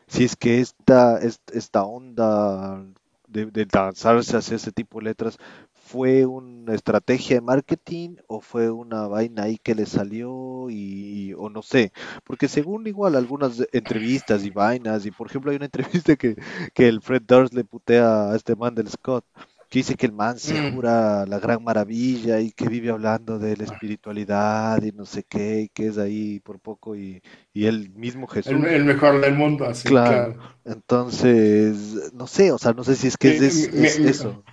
Si 0.07 0.23
es 0.25 0.35
que 0.35 0.59
esta, 0.61 1.19
es- 1.19 1.41
esta 1.53 1.83
onda 1.83 2.83
de, 3.27 3.45
de 3.47 3.67
lanzarse 3.73 4.37
hacia 4.37 4.55
ese 4.57 4.71
tipo 4.71 4.99
de 4.99 5.05
letras 5.05 5.37
fue 5.73 6.25
una 6.25 6.73
estrategia 6.75 7.37
de 7.37 7.41
marketing 7.41 8.17
o 8.27 8.41
fue 8.41 8.69
una 8.71 9.07
vaina 9.07 9.43
ahí 9.43 9.57
que 9.57 9.73
le 9.75 9.85
salió 9.85 10.69
y, 10.69 11.33
o 11.37 11.49
no 11.49 11.61
sé. 11.61 11.93
Porque 12.25 12.47
según 12.49 12.87
igual 12.87 13.15
algunas 13.15 13.63
entrevistas 13.71 14.43
y 14.43 14.49
vainas, 14.51 15.05
y 15.05 15.11
por 15.11 15.27
ejemplo 15.27 15.51
hay 15.51 15.57
una 15.57 15.65
entrevista 15.71 16.15
que, 16.17 16.35
que 16.73 16.87
el 16.89 17.01
Fred 17.01 17.21
Durst 17.25 17.53
le 17.53 17.63
putea 17.63 18.31
a 18.31 18.35
este 18.35 18.55
man 18.55 18.75
del 18.75 18.89
Scott, 18.89 19.25
que 19.69 19.79
dice 19.79 19.95
que 19.95 20.05
el 20.05 20.13
man 20.13 20.39
se 20.39 20.53
Mm. 20.53 20.71
jura 20.73 21.25
la 21.25 21.39
gran 21.39 21.63
maravilla 21.63 22.39
y 22.39 22.51
que 22.51 22.69
vive 22.69 22.89
hablando 22.89 23.37
de 23.39 23.57
la 23.57 23.63
espiritualidad 23.65 24.81
y 24.83 24.91
no 24.91 25.05
sé 25.05 25.23
qué, 25.23 25.61
y 25.61 25.69
que 25.69 25.87
es 25.87 25.97
ahí 25.97 26.39
por 26.39 26.59
poco 26.59 26.95
y, 26.95 27.21
y 27.53 27.65
el 27.65 27.89
mismo 27.91 28.27
Jesús. 28.27 28.53
El, 28.53 28.65
el 28.65 28.85
mejor 28.85 29.19
del 29.21 29.35
mundo, 29.35 29.65
así, 29.65 29.87
Claro. 29.89 30.33
claro. 30.33 30.57
Entonces, 30.65 32.11
no 32.13 32.27
sé, 32.27 32.51
o 32.51 32.57
sea, 32.57 32.73
no 32.73 32.83
sé 32.83 32.95
si 32.95 33.07
es 33.07 33.17
que 33.17 33.35
es, 33.35 33.41
es- 33.41 33.73
es 33.73 33.97
eso. 33.99 34.43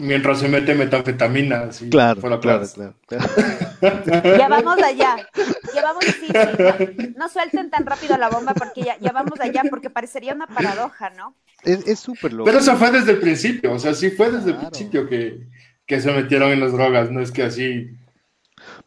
Mientras 0.00 0.40
se 0.40 0.48
mete 0.48 0.74
metanfetamina, 0.74 1.60
así, 1.64 1.88
Claro, 1.90 2.20
fuera 2.20 2.40
claro, 2.40 2.66
claro. 2.72 2.94
Ya 4.38 4.48
vamos 4.48 4.82
allá. 4.82 5.16
Ya 5.74 5.82
vamos, 5.82 6.04
sí, 6.04 6.26
sí, 6.26 6.32
no, 6.32 7.12
no 7.16 7.28
suelten 7.28 7.70
tan 7.70 7.86
rápido 7.86 8.16
la 8.18 8.28
bomba 8.28 8.54
porque 8.54 8.82
ya, 8.82 8.98
ya 8.98 9.12
vamos 9.12 9.40
allá, 9.40 9.62
porque 9.70 9.90
parecería 9.90 10.34
una 10.34 10.46
paradoja, 10.46 11.10
¿no? 11.10 11.34
Es 11.64 11.86
es 11.86 12.00
súper 12.00 12.32
loco. 12.32 12.46
Pero 12.46 12.58
eso 12.58 12.76
fue 12.76 12.90
desde 12.90 13.12
el 13.12 13.20
principio, 13.20 13.72
o 13.72 13.78
sea, 13.78 13.94
sí 13.94 14.10
fue 14.10 14.30
desde 14.30 14.50
el 14.52 14.56
principio 14.56 15.08
que, 15.08 15.46
que 15.86 16.00
se 16.00 16.12
metieron 16.12 16.50
en 16.52 16.60
las 16.60 16.72
drogas, 16.72 17.10
no 17.10 17.20
es 17.20 17.30
que 17.30 17.42
así. 17.42 17.90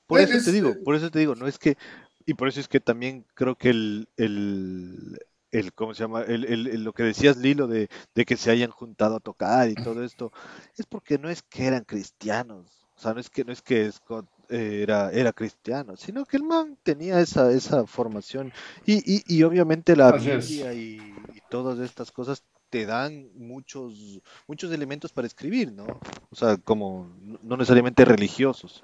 Por 0.08 0.20
eso 0.20 0.34
Es- 0.38 0.46
te 0.46 0.52
digo, 0.52 0.76
por 0.84 0.96
eso 0.96 1.10
te 1.12 1.20
digo, 1.20 1.36
no 1.36 1.48
es 1.48 1.58
que, 1.60 1.78
y 2.26 2.34
por 2.34 2.48
eso 2.48 2.60
es 2.60 2.68
que 2.68 2.80
también 2.80 3.26
creo 3.36 3.56
que 3.56 3.70
el, 3.70 4.08
el, 4.18 5.20
el 5.54 5.74
¿cómo 5.74 5.94
se 5.94 6.04
llama? 6.04 6.24
El, 6.24 6.46
el- 6.46 6.68
el- 6.68 6.84
lo 6.84 6.94
que 6.94 7.04
decías, 7.04 7.38
Lilo, 7.38 7.68
de, 7.68 7.90
de 8.16 8.26
que 8.26 8.38
se 8.38 8.52
hayan 8.52 8.72
juntado 8.72 9.16
a 9.18 9.20
tocar 9.20 9.70
y 9.70 9.76
todo 9.76 10.04
esto, 10.04 10.32
es 10.78 10.86
porque 10.86 11.18
no 11.18 11.30
es 11.30 11.42
que 11.44 11.66
eran 11.68 11.84
cristianos, 11.86 12.86
o 12.98 13.02
sea, 13.02 13.14
no 13.14 13.20
es 13.20 13.30
que, 13.30 13.46
no 13.46 13.54
es 13.54 13.62
que 13.62 13.92
Scott 13.92 14.26
eh, 14.50 14.82
era, 14.84 15.12
era 15.12 15.34
cristiano, 15.34 15.96
sino 15.98 16.26
que 16.26 16.38
el 16.38 16.44
man 16.44 16.78
tenía 16.84 17.20
esa, 17.20 17.52
esa 17.52 17.86
formación 17.88 18.52
y, 18.86 18.96
y, 19.18 19.24
y 19.28 19.44
obviamente 19.44 19.96
la. 19.96 20.12
Biblia 20.12 20.74
y, 20.74 21.30
y 21.36 21.42
todas 21.50 21.80
estas 21.80 22.12
cosas 22.12 22.44
te 22.70 22.86
dan 22.86 23.30
muchos, 23.36 24.22
muchos 24.48 24.72
elementos 24.72 25.12
para 25.14 25.28
escribir, 25.28 25.72
¿no? 25.72 25.86
O 26.32 26.36
sea, 26.36 26.58
como 26.58 27.16
no 27.44 27.56
necesariamente 27.58 28.04
religiosos. 28.06 28.84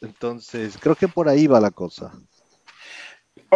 Entonces, 0.00 0.76
creo 0.78 0.94
que 0.96 1.08
por 1.08 1.28
ahí 1.28 1.46
va 1.46 1.60
la 1.60 1.70
cosa. 1.70 2.12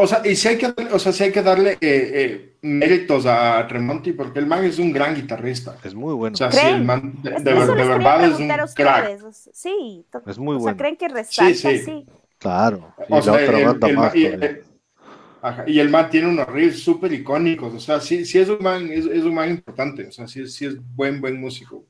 O 0.00 0.06
sea, 0.06 0.22
y 0.24 0.36
sí 0.36 0.48
hay 0.48 0.58
que, 0.58 0.66
o 0.92 0.98
sea, 0.98 1.12
sí 1.12 1.24
hay 1.24 1.32
que 1.32 1.42
darle 1.42 1.72
eh, 1.72 1.78
eh, 1.80 2.56
méritos 2.62 3.26
a 3.26 3.66
Tremonti, 3.66 4.12
porque 4.12 4.38
el 4.38 4.46
man 4.46 4.64
es 4.64 4.78
un 4.78 4.92
gran 4.92 5.14
guitarrista. 5.14 5.76
Es 5.84 5.94
muy 5.94 6.14
bueno. 6.14 6.34
O 6.34 6.36
sea, 6.36 6.50
sí, 6.52 6.58
¿Creen? 6.58 6.74
el 6.76 6.84
man 6.84 7.14
de, 7.22 7.30
Es- 7.36 7.44
de 7.44 7.52
de 7.54 7.84
verdad 7.84 8.24
es 8.24 8.38
un 8.38 8.48
crack. 8.48 8.64
ustedes. 9.04 9.22
o 9.22 9.32
sea, 9.32 9.52
Sí, 9.54 10.06
Es 10.26 10.38
muy 10.38 10.56
o 10.56 10.58
sea, 10.58 10.62
bueno. 10.62 10.76
¿creen 10.78 10.96
que 10.96 11.08
resalta? 11.08 11.54
Sí, 11.54 11.78
Sí, 11.78 11.78
sí. 11.84 12.06
Claro. 12.38 12.94
Y 13.08 13.12
O 13.12 13.16
la 13.16 13.22
sea, 13.22 13.32
otra 13.32 13.58
el- 13.58 13.64
banda 13.66 13.88
el 13.88 13.96
más 13.96 14.04
man- 14.06 14.12
y, 14.16 14.24
eh, 14.26 14.62
ajá, 15.42 15.64
y 15.66 15.78
el 15.80 15.88
man 15.90 16.10
tiene 16.10 16.28
unos 16.28 16.46
riffs 16.48 16.80
súper 16.82 17.12
icónicos, 17.12 17.74
o 17.74 17.80
sea, 17.80 18.00
sí, 18.00 18.24
sí 18.24 18.38
es 18.38 18.48
un 18.48 18.58
man, 18.62 18.88
es, 18.92 19.06
es 19.06 19.24
un 19.24 19.34
man 19.34 19.50
importante, 19.50 20.06
o 20.06 20.12
sea, 20.12 20.26
sí, 20.28 20.46
sí 20.46 20.66
es 20.66 20.76
buen, 20.94 21.20
buen 21.20 21.40
músico. 21.40 21.84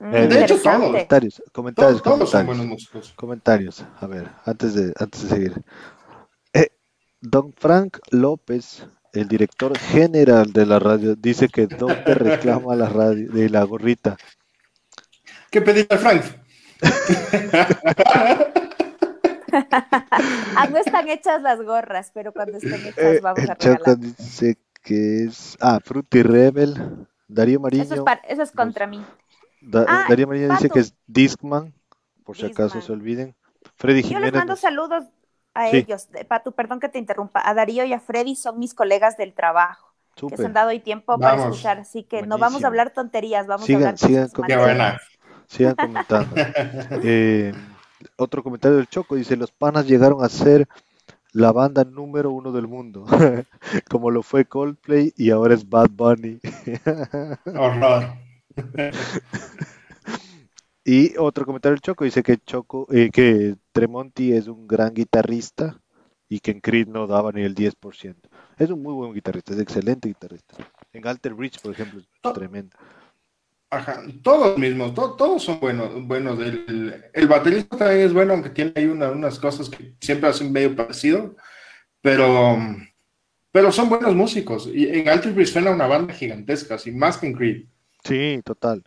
Mm, 0.00 0.14
Eh, 0.14 0.26
de 0.28 0.42
hecho, 0.44 0.56
todos. 0.60 0.80
Comentarios, 0.80 1.42
comentarios, 1.52 2.02
Todos, 2.02 2.18
todos 2.18 2.30
son 2.30 2.46
comentarios. 2.46 2.46
buenos 2.46 2.66
músicos. 2.66 3.12
Comentarios. 3.16 3.84
A 4.00 4.06
ver, 4.06 4.28
antes 4.44 4.74
de, 4.74 4.92
antes 4.98 5.22
de 5.22 5.28
seguir. 5.28 5.52
Eh, 7.24 7.28
don 7.30 7.52
Frank 7.52 7.98
López, 8.10 8.86
el 9.12 9.28
director 9.28 9.76
general 9.78 10.52
de 10.52 10.66
la 10.66 10.78
radio, 10.78 11.14
dice 11.16 11.48
que 11.48 11.66
dónde 11.66 11.94
reclama 12.14 12.74
la 12.76 12.88
radio 12.88 13.30
de 13.32 13.48
la 13.48 13.64
gorrita. 13.64 14.16
¿Qué 15.50 15.60
pedir 15.62 15.86
al 15.90 15.98
Frank? 15.98 16.22
Ah, 20.56 20.66
no 20.68 20.78
están 20.78 21.08
hechas 21.08 21.40
las 21.40 21.60
gorras, 21.62 22.10
pero 22.12 22.32
cuando 22.32 22.56
estén 22.58 22.74
hechas 22.86 22.98
Eh, 22.98 23.20
vamos 23.22 23.38
el 23.38 23.50
a 23.50 23.54
regalar. 23.54 23.98
dice 23.98 24.58
que 24.82 25.24
es. 25.26 25.56
Ah, 25.60 25.78
Fruity 25.82 26.24
Rebel. 26.24 27.06
Darío 27.28 27.60
Eso 27.60 27.68
es, 27.68 27.88
Mariño. 27.90 28.04
para- 28.04 28.20
eso 28.22 28.42
es 28.42 28.50
contra 28.50 28.88
mí. 28.88 29.00
Da- 29.60 29.84
Ah, 29.88 30.06
Darío 30.08 30.26
Mariño 30.26 30.48
dice 30.50 30.68
que 30.70 30.80
es 30.80 30.94
Discman, 31.06 31.72
por 32.24 32.36
si 32.36 32.46
acaso 32.46 32.80
se 32.80 32.90
olviden. 32.92 33.36
Freddy 33.76 34.02
Yo 34.02 34.08
les 34.08 34.16
Jiménez. 34.16 34.32
mando 34.34 34.52
nos- 34.54 34.60
saludos 34.60 35.04
a 35.54 35.70
Sí. 35.70 35.78
ellos. 35.78 36.08
Patu, 36.28 36.52
perdón 36.52 36.80
que 36.80 36.88
te 36.88 36.98
interrumpa. 36.98 37.40
A 37.44 37.54
Darío 37.54 37.84
y 37.84 37.92
a 37.92 38.00
Freddy 38.00 38.36
son 38.36 38.58
mis 38.58 38.74
colegas 38.74 39.16
del 39.16 39.32
trabajo. 39.34 39.92
que 40.28 40.36
se 40.36 40.46
han 40.46 40.52
dado 40.52 40.68
hoy 40.68 40.78
tiempo 40.78 41.18
para 41.18 41.36
escuchar. 41.42 41.78
Así 41.80 42.04
que 42.04 42.22
no 42.22 42.38
vamos 42.38 42.62
a 42.62 42.68
hablar 42.68 42.90
tonterías, 42.90 43.46
vamos 43.48 43.68
a 43.68 43.74
hablar 43.74 43.98
sigan, 43.98 44.28
comentando. 44.28 44.98
sigan 45.48 45.74
comentando. 45.76 46.36
Eh, 47.02 47.52
otro 48.16 48.42
comentario 48.44 48.76
del 48.76 48.86
Choco 48.88 49.16
dice: 49.16 49.36
Los 49.36 49.50
panas 49.50 49.86
llegaron 49.88 50.22
a 50.24 50.28
ser 50.28 50.68
la 51.32 51.50
banda 51.50 51.82
número 51.82 52.30
uno 52.30 52.52
del 52.52 52.68
mundo, 52.68 53.04
como 53.90 54.12
lo 54.12 54.22
fue 54.22 54.44
Coldplay 54.44 55.12
y 55.16 55.30
ahora 55.30 55.54
es 55.54 55.68
Bad 55.68 55.90
Bunny. 55.90 56.38
Horror. 57.46 58.14
y 60.84 61.16
otro 61.16 61.46
comentario 61.46 61.74
del 61.74 61.80
Choco 61.80 62.04
dice 62.04 62.22
que 62.22 62.38
Choco, 62.38 62.86
eh, 62.92 63.10
que 63.10 63.56
Tremonti 63.72 64.32
es 64.32 64.48
un 64.48 64.66
gran 64.66 64.92
guitarrista 64.92 65.80
y 66.28 66.40
que 66.40 66.50
en 66.50 66.60
Creed 66.60 66.88
no 66.88 67.06
daba 67.06 67.32
ni 67.32 67.42
el 67.42 67.54
10%. 67.54 68.16
Es 68.58 68.70
un 68.70 68.82
muy 68.82 68.92
buen 68.92 69.14
guitarrista, 69.14 69.54
es 69.54 69.60
excelente 69.60 70.08
guitarrista. 70.08 70.56
En 70.92 71.06
Alter 71.06 71.34
Bridge, 71.34 71.60
por 71.60 71.72
ejemplo, 71.72 72.00
es 72.00 72.32
tremendo. 72.34 72.76
Ajá, 73.70 74.02
todos 74.22 74.58
mismos, 74.58 74.94
todos 74.94 75.42
son 75.42 75.58
buenos. 75.58 76.06
buenos. 76.06 76.38
El, 76.38 77.04
el, 77.12 77.26
baterista 77.26 77.76
también 77.76 78.02
es 78.02 78.12
bueno, 78.12 78.34
aunque 78.34 78.50
tiene 78.50 78.72
ahí 78.76 78.84
unas 78.84 79.38
cosas 79.38 79.68
que 79.68 79.94
siempre 80.00 80.28
hacen 80.28 80.52
medio 80.52 80.76
parecido, 80.76 81.34
pero, 82.00 82.56
pero 83.50 83.72
son 83.72 83.88
buenos 83.88 84.14
músicos. 84.14 84.68
Y 84.72 84.86
en 84.86 85.08
Alter 85.08 85.32
Bridge 85.32 85.52
suena 85.52 85.72
una 85.72 85.86
banda 85.86 86.14
gigantesca, 86.14 86.76
así 86.76 86.92
más 86.92 87.16
que 87.16 87.26
en 87.26 87.32
Creed. 87.32 87.64
Sí, 88.04 88.40
total. 88.44 88.84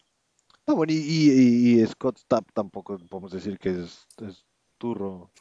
Bueno, 0.76 0.94
y, 0.94 1.86
Scott 1.88 2.20
Stapp 2.20 2.52
tampoco 2.54 2.98
podemos 3.10 3.32
decir 3.32 3.58
que 3.58 3.70
es, 3.70 4.08
es 4.22 4.46
turro 4.78 5.32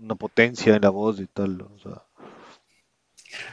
una 0.00 0.14
potencia 0.14 0.76
en 0.76 0.82
la 0.82 0.90
voz 0.90 1.20
y 1.20 1.26
tal. 1.26 1.62
O 1.62 1.78
sea. 1.78 2.02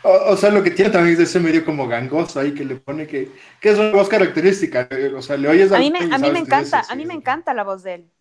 O, 0.04 0.38
sea, 0.38 0.50
lo 0.50 0.64
que 0.64 0.72
tiene 0.72 0.92
también 0.92 1.16
es 1.16 1.22
ese 1.22 1.40
medio 1.40 1.66
como 1.66 1.88
gangoso 1.88 2.40
ahí 2.40 2.54
que 2.54 2.64
le 2.64 2.76
pone 2.76 3.08
que, 3.08 3.32
que 3.60 3.70
es 3.70 3.80
una 3.80 3.92
voz 3.92 4.08
característica. 4.08 4.88
O 5.16 5.22
sea, 5.22 5.38
le 5.38 5.50
oyes 5.50 5.72
a, 5.72 5.80
mí 5.80 5.92
me, 5.92 6.14
a 6.14 6.18
mí 6.18 6.32
me 6.32 6.40
encanta, 6.40 6.84
a 6.88 6.96
mí 6.96 7.06
me 7.06 7.14
encanta 7.14 7.54
la 7.54 7.64
voz 7.64 7.84
de 7.84 7.96
él. 7.96 8.12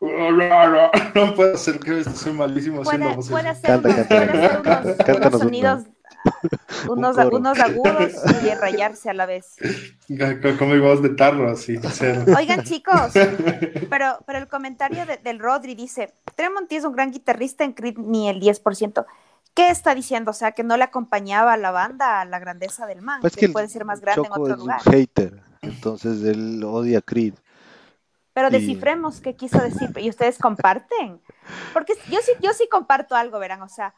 No, 0.00 0.30
no, 0.30 0.90
no 1.14 1.34
puedo 1.34 1.54
hacer 1.54 1.80
que 1.80 2.04
soy 2.04 2.32
malísimo 2.32 2.82
haciendo 2.82 3.14
voces. 3.14 3.30
Puede 3.30 3.48
hacer, 3.48 3.80
unos, 3.80 5.26
unos, 5.26 5.40
sonidos, 5.40 5.84
unos, 6.88 7.16
unos, 7.16 7.58
agudos 7.58 8.12
y 8.44 8.54
rayarse 8.54 9.10
a 9.10 9.14
la 9.14 9.26
vez. 9.26 9.56
Como 10.58 10.74
mi 10.74 10.80
voz 10.80 11.02
de 11.02 11.10
tarro, 11.10 11.50
así. 11.50 11.78
Oigan, 12.36 12.62
chicos, 12.64 13.12
pero, 13.90 14.18
pero 14.26 14.38
el 14.38 14.48
comentario 14.48 15.04
del 15.22 15.38
Rodri 15.38 15.74
dice: 15.74 16.14
Tremonti 16.34 16.76
es 16.76 16.84
un 16.84 16.92
gran 16.92 17.10
guitarrista 17.10 17.64
en 17.64 17.72
Creed 17.72 17.98
ni 17.98 18.28
el 18.28 18.40
10%. 18.40 19.04
¿Qué 19.54 19.70
está 19.70 19.94
diciendo? 19.94 20.32
O 20.32 20.34
sea, 20.34 20.52
que 20.52 20.64
no 20.64 20.76
le 20.76 20.84
acompañaba 20.84 21.52
a 21.52 21.56
la 21.56 21.70
banda 21.70 22.20
a 22.20 22.24
la 22.24 22.38
grandeza 22.40 22.86
del 22.86 23.02
man, 23.02 23.20
pues 23.20 23.36
que, 23.36 23.48
puede 23.48 23.68
ser 23.68 23.84
más 23.84 24.00
grande 24.00 24.26
en 24.26 24.32
otro 24.32 24.56
lugar. 24.56 24.80
Es 24.80 24.86
un 24.86 24.92
hater, 24.92 25.42
entonces 25.62 26.22
él 26.24 26.62
odia 26.64 26.98
a 26.98 27.02
Creed. 27.02 27.34
Pero 28.32 28.50
descifremos 28.50 29.20
qué 29.20 29.36
quiso 29.36 29.60
decir 29.60 29.92
y 29.96 30.10
ustedes 30.10 30.38
comparten. 30.38 31.20
Porque 31.72 31.92
yo 32.10 32.18
sí, 32.20 32.32
yo 32.40 32.52
sí 32.52 32.66
comparto 32.68 33.14
algo, 33.14 33.38
verán, 33.38 33.62
o 33.62 33.68
sea, 33.68 33.94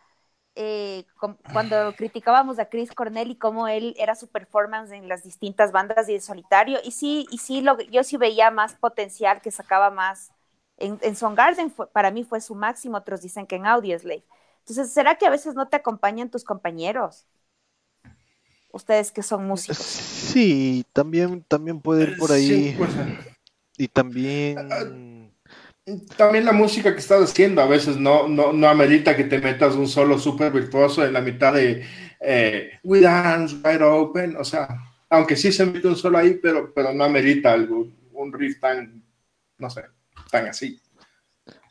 eh, 0.57 1.05
cuando 1.53 1.95
criticábamos 1.97 2.59
a 2.59 2.69
Chris 2.69 2.91
Cornell 2.93 3.31
y 3.31 3.37
cómo 3.37 3.69
él 3.69 3.95
era 3.99 4.15
su 4.15 4.27
performance 4.29 4.91
en 4.91 5.09
las 5.09 5.23
distintas 5.23 5.71
bandas 5.71 6.09
y 6.09 6.15
de 6.15 6.21
solitario, 6.21 6.79
y 6.83 6.91
sí, 6.91 7.27
y 7.31 7.39
sí 7.39 7.61
lo, 7.61 7.79
yo 7.81 8.03
sí 8.03 8.17
veía 8.17 8.51
más 8.51 8.75
potencial, 8.75 9.41
que 9.43 9.51
sacaba 9.51 9.91
más. 9.91 10.33
En, 10.79 10.99
en 11.03 11.15
Song 11.17 11.35
Garden 11.35 11.71
para 11.93 12.11
mí 12.11 12.25
fue 12.25 12.41
su 12.41 12.55
máximo, 12.55 12.99
otros 12.99 13.23
dicen 13.23 13.47
que 13.47 13.57
en 13.57 13.67
Audioslave. 13.67 14.25
Entonces, 14.61 14.93
¿será 14.93 15.15
que 15.15 15.27
a 15.27 15.31
veces 15.31 15.55
no 15.55 15.69
te 15.69 15.77
acompañan 15.77 16.31
tus 16.31 16.43
compañeros? 16.43 17.25
Ustedes 18.73 19.13
que 19.13 19.23
son 19.23 19.47
músicos. 19.47 19.79
Sí, 19.79 20.85
también, 20.93 21.43
también 21.47 21.81
puede 21.81 22.11
ir 22.11 22.19
por 22.19 22.33
ahí. 22.33 22.75
Pues, 22.77 22.91
y 23.79 23.89
también. 23.89 25.16
También 26.17 26.45
la 26.45 26.53
música 26.53 26.93
que 26.93 26.99
estás 26.99 27.31
haciendo 27.31 27.63
a 27.63 27.67
veces 27.67 27.97
no, 27.97 28.27
no, 28.27 28.53
no 28.53 28.69
amerita 28.69 29.17
que 29.17 29.25
te 29.25 29.39
metas 29.39 29.77
un 29.77 29.87
solo 29.87 30.19
súper 30.19 30.53
virtuoso 30.53 31.05
en 31.05 31.13
la 31.13 31.21
mitad 31.21 31.53
de 31.55 31.85
eh, 32.21 32.73
We 32.83 33.01
Dance, 33.01 33.57
Wide 33.65 33.85
Open. 33.85 34.37
O 34.37 34.45
sea, 34.45 34.69
aunque 35.09 35.37
sí 35.37 35.53
se 35.53 35.65
mete 35.65 35.87
un 35.87 35.97
solo 35.97 36.19
ahí, 36.19 36.39
pero, 36.43 36.73
pero 36.75 36.93
no 36.93 37.05
amerita 37.05 37.53
algo, 37.53 37.89
un 38.13 38.33
riff 38.33 38.59
tan, 38.59 39.05
no 39.59 39.71
sé, 39.71 39.85
tan 40.31 40.47
así. 40.47 40.81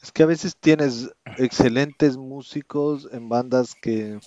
Es 0.02 0.12
que 0.12 0.24
a 0.24 0.28
veces 0.28 0.56
tienes 0.56 1.12
excelentes 1.38 2.16
músicos 2.16 3.10
en 3.12 3.28
bandas 3.28 3.76
que, 3.76 4.20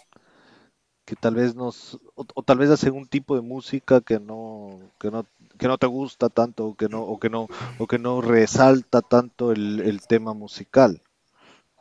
que 1.06 1.16
tal 1.16 1.36
vez 1.36 1.54
nos, 1.54 1.98
o, 2.14 2.42
tal 2.42 2.58
vez 2.58 2.68
hacen 2.68 2.94
un 2.94 3.06
tipo 3.06 3.36
de 3.36 3.42
música 3.42 4.02
que 4.02 4.20
no, 4.20 4.92
que 5.00 5.10
no, 5.10 5.24
que 5.58 5.68
no 5.68 5.78
te 5.78 5.86
gusta 5.86 6.28
tanto, 6.28 6.66
o 6.66 6.74
que 6.74 6.88
no, 6.88 7.02
o 7.02 7.18
que 7.18 7.28
no, 7.28 7.48
o 7.78 7.86
que 7.86 7.98
no 7.98 8.20
resalta 8.20 9.02
tanto 9.02 9.52
el, 9.52 10.00
tema 10.08 10.32
musical. 10.32 11.02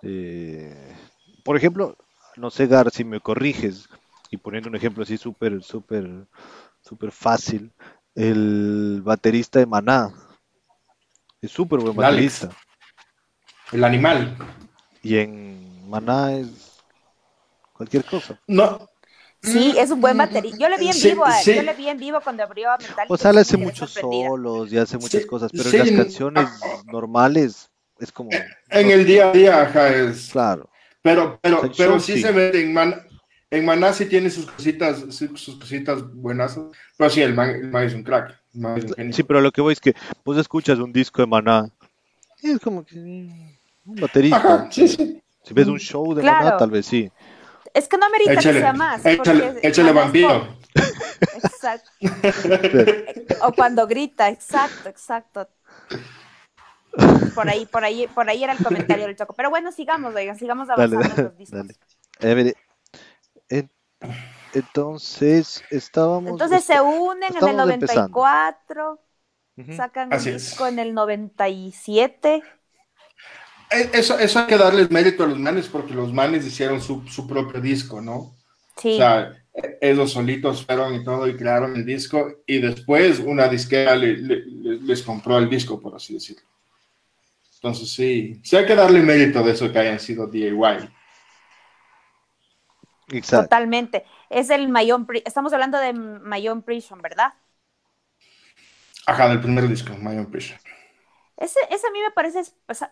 Eh, 0.02 0.96
por 1.44 1.56
ejemplo, 1.56 1.96
no 2.36 2.50
sé, 2.50 2.68
Gar, 2.68 2.92
si 2.92 3.04
me 3.04 3.20
corriges, 3.20 3.88
y 4.30 4.38
poniendo 4.38 4.70
un 4.70 4.76
ejemplo 4.76 5.04
así 5.04 5.18
súper, 5.18 5.64
súper, 5.64 6.28
súper 6.82 7.12
fácil, 7.12 7.72
el 8.16 9.02
baterista 9.04 9.60
de 9.60 9.66
Maná. 9.66 10.12
Es 11.42 11.52
súper 11.52 11.80
buen 11.80 11.96
baterista. 11.96 12.50
El 13.72 13.84
animal. 13.84 14.36
Y 15.04 15.18
en 15.18 15.90
Maná 15.90 16.34
es 16.34 16.82
cualquier 17.74 18.04
cosa. 18.04 18.40
No. 18.48 18.90
Sí, 19.42 19.76
es 19.78 19.92
un 19.92 20.02
buen 20.02 20.16
mm, 20.16 20.20
baterista. 20.20 20.58
Yo 20.60 20.70
le 20.70 20.78
vi 20.78 20.90
en 20.90 21.02
vivo, 21.02 21.26
yo 21.46 21.62
le 21.62 21.74
vi 21.74 21.90
en 21.90 21.98
vivo 21.98 22.20
cuando 22.24 22.44
abrió 22.44 22.72
a 22.72 22.78
Metal. 22.78 23.06
O 23.08 23.18
sea, 23.18 23.32
le 23.32 23.42
hace 23.42 23.58
muchos 23.58 23.92
solos 23.92 24.72
y 24.72 24.78
hace 24.78 24.98
muchas 24.98 25.26
cosas, 25.26 25.52
pero 25.52 25.70
en 25.70 25.78
las 25.78 25.92
canciones 25.92 26.50
normales 26.92 27.70
es 28.00 28.12
como. 28.12 28.32
En 28.70 28.92
el 28.92 29.06
día 29.06 29.30
a 29.30 29.32
día, 29.32 29.62
ajá, 29.62 29.90
es. 29.90 30.30
Claro. 30.32 30.70
Pero, 31.02 31.40
pero, 31.42 31.72
pero 31.76 32.00
sí, 32.00 32.22
se 32.22 32.32
mete 32.32 32.62
en 32.62 32.74
Maná. 32.74 33.04
En 33.50 33.64
Maná 33.64 33.94
sí 33.94 34.06
tiene 34.08 34.30
sus 34.30 34.46
cositas, 34.46 35.06
sus 35.10 35.56
cositas 35.58 36.04
buenas, 36.14 36.60
pero 36.98 37.10
sí, 37.10 37.22
el 37.22 37.34
man, 37.34 37.74
es 37.76 37.94
un 37.94 38.04
crack. 38.04 38.38
sí, 39.12 39.24
pero 39.24 39.40
lo 39.40 39.52
que 39.52 39.62
voy 39.62 39.72
es 39.72 39.80
que 39.80 39.94
vos 40.26 40.38
escuchas 40.38 40.80
un 40.80 40.92
disco 40.92 41.22
de 41.22 41.28
Maná 41.28 41.70
y 42.42 42.52
es 42.52 42.60
como 42.60 42.84
que 42.86 42.98
un 42.98 43.56
baterista. 43.86 44.68
sí, 44.70 44.88
sí. 44.88 45.22
Si 45.44 45.54
ves 45.54 45.68
un 45.68 45.80
show 45.80 46.14
de 46.14 46.22
claro. 46.22 46.58
tal 46.58 46.70
vez 46.70 46.86
sí. 46.86 47.10
Es 47.78 47.88
que 47.88 47.98
no 47.98 48.10
merita 48.10 48.36
que 48.36 48.42
sea 48.42 48.74
más. 48.74 49.06
Échale, 49.06 49.60
échale 49.62 49.92
vampiro. 49.92 50.48
Exacto. 51.44 51.92
o 53.42 53.54
cuando 53.54 53.86
grita, 53.86 54.30
exacto, 54.30 54.90
exacto. 54.90 55.48
Por 57.36 57.48
ahí, 57.48 57.68
por 57.68 57.84
ahí, 57.84 58.08
por 58.08 58.28
ahí 58.28 58.44
era 58.44 58.54
el 58.54 58.64
comentario 58.64 59.06
del 59.06 59.16
Choco. 59.16 59.34
Pero 59.34 59.52
bueno, 59.52 59.72
sigamos, 59.72 60.16
oigan, 60.16 60.40
sigamos 60.40 60.68
avanzando 60.72 61.08
dale, 61.08 61.24
los 61.24 61.38
discos. 61.38 61.68
Dale. 62.20 62.56
entonces, 64.54 65.64
estábamos. 65.70 66.32
Entonces 66.32 66.64
se 66.64 66.82
unen 66.82 67.36
en 67.40 67.48
el 67.48 67.58
94, 67.58 69.00
sacan 69.76 70.12
un 70.12 70.24
disco 70.24 70.66
en 70.66 70.80
el 70.80 70.96
97. 70.96 72.42
Eh, 73.70 73.90
eso, 73.94 74.18
eso 74.18 74.40
hay 74.40 74.48
que 74.48 74.58
darles 74.58 74.90
mérito 74.92 75.24
a 75.24 75.28
los 75.28 75.40
manes 75.40 75.68
porque 75.68 75.94
los 75.94 76.14
manes 76.14 76.46
hicieron 76.46 76.82
su, 76.82 77.28
propio 77.28 77.60
disco, 77.60 78.02
¿no? 78.02 78.36
Sí. 78.78 78.94
O 78.94 78.98
sea, 78.98 79.34
ellos 79.82 80.12
solitos 80.12 80.66
fueron 80.66 80.94
y 80.96 81.04
todo 81.04 81.28
y 81.28 81.36
crearon 81.36 81.76
el 81.76 81.86
disco 81.86 82.44
y 82.46 82.60
después 82.60 83.20
una 83.20 83.48
disquera 83.48 83.96
les 83.96 85.02
compró 85.02 85.38
el 85.38 85.50
disco, 85.50 85.80
por 85.82 85.96
así 85.96 86.14
decirlo. 86.14 86.44
Entonces 87.56 87.92
sí, 87.92 88.40
sí 88.44 88.56
hay 88.56 88.66
que 88.66 88.76
darle 88.76 89.02
mérito 89.02 89.44
de 89.44 89.52
eso 89.52 89.72
que 89.72 89.80
hayan 89.80 90.00
sido 90.00 90.28
DIY. 90.28 90.90
Exacto. 93.10 93.46
Totalmente. 93.46 94.06
Es 94.30 94.50
el 94.50 94.68
Mayon, 94.70 95.08
estamos 95.26 95.54
hablando 95.54 95.78
de 95.80 95.94
Mayon 95.94 96.62
Prison, 96.62 97.02
¿verdad? 97.02 97.34
Ajá, 99.06 99.30
del 99.30 99.40
primer 99.42 99.68
disco, 99.68 99.96
Mayon 99.98 100.30
Prison. 100.30 100.58
Ese, 101.38 101.60
ese, 101.70 101.86
a 101.86 101.92
mí 101.92 102.00
me 102.02 102.12
parece 102.12 102.42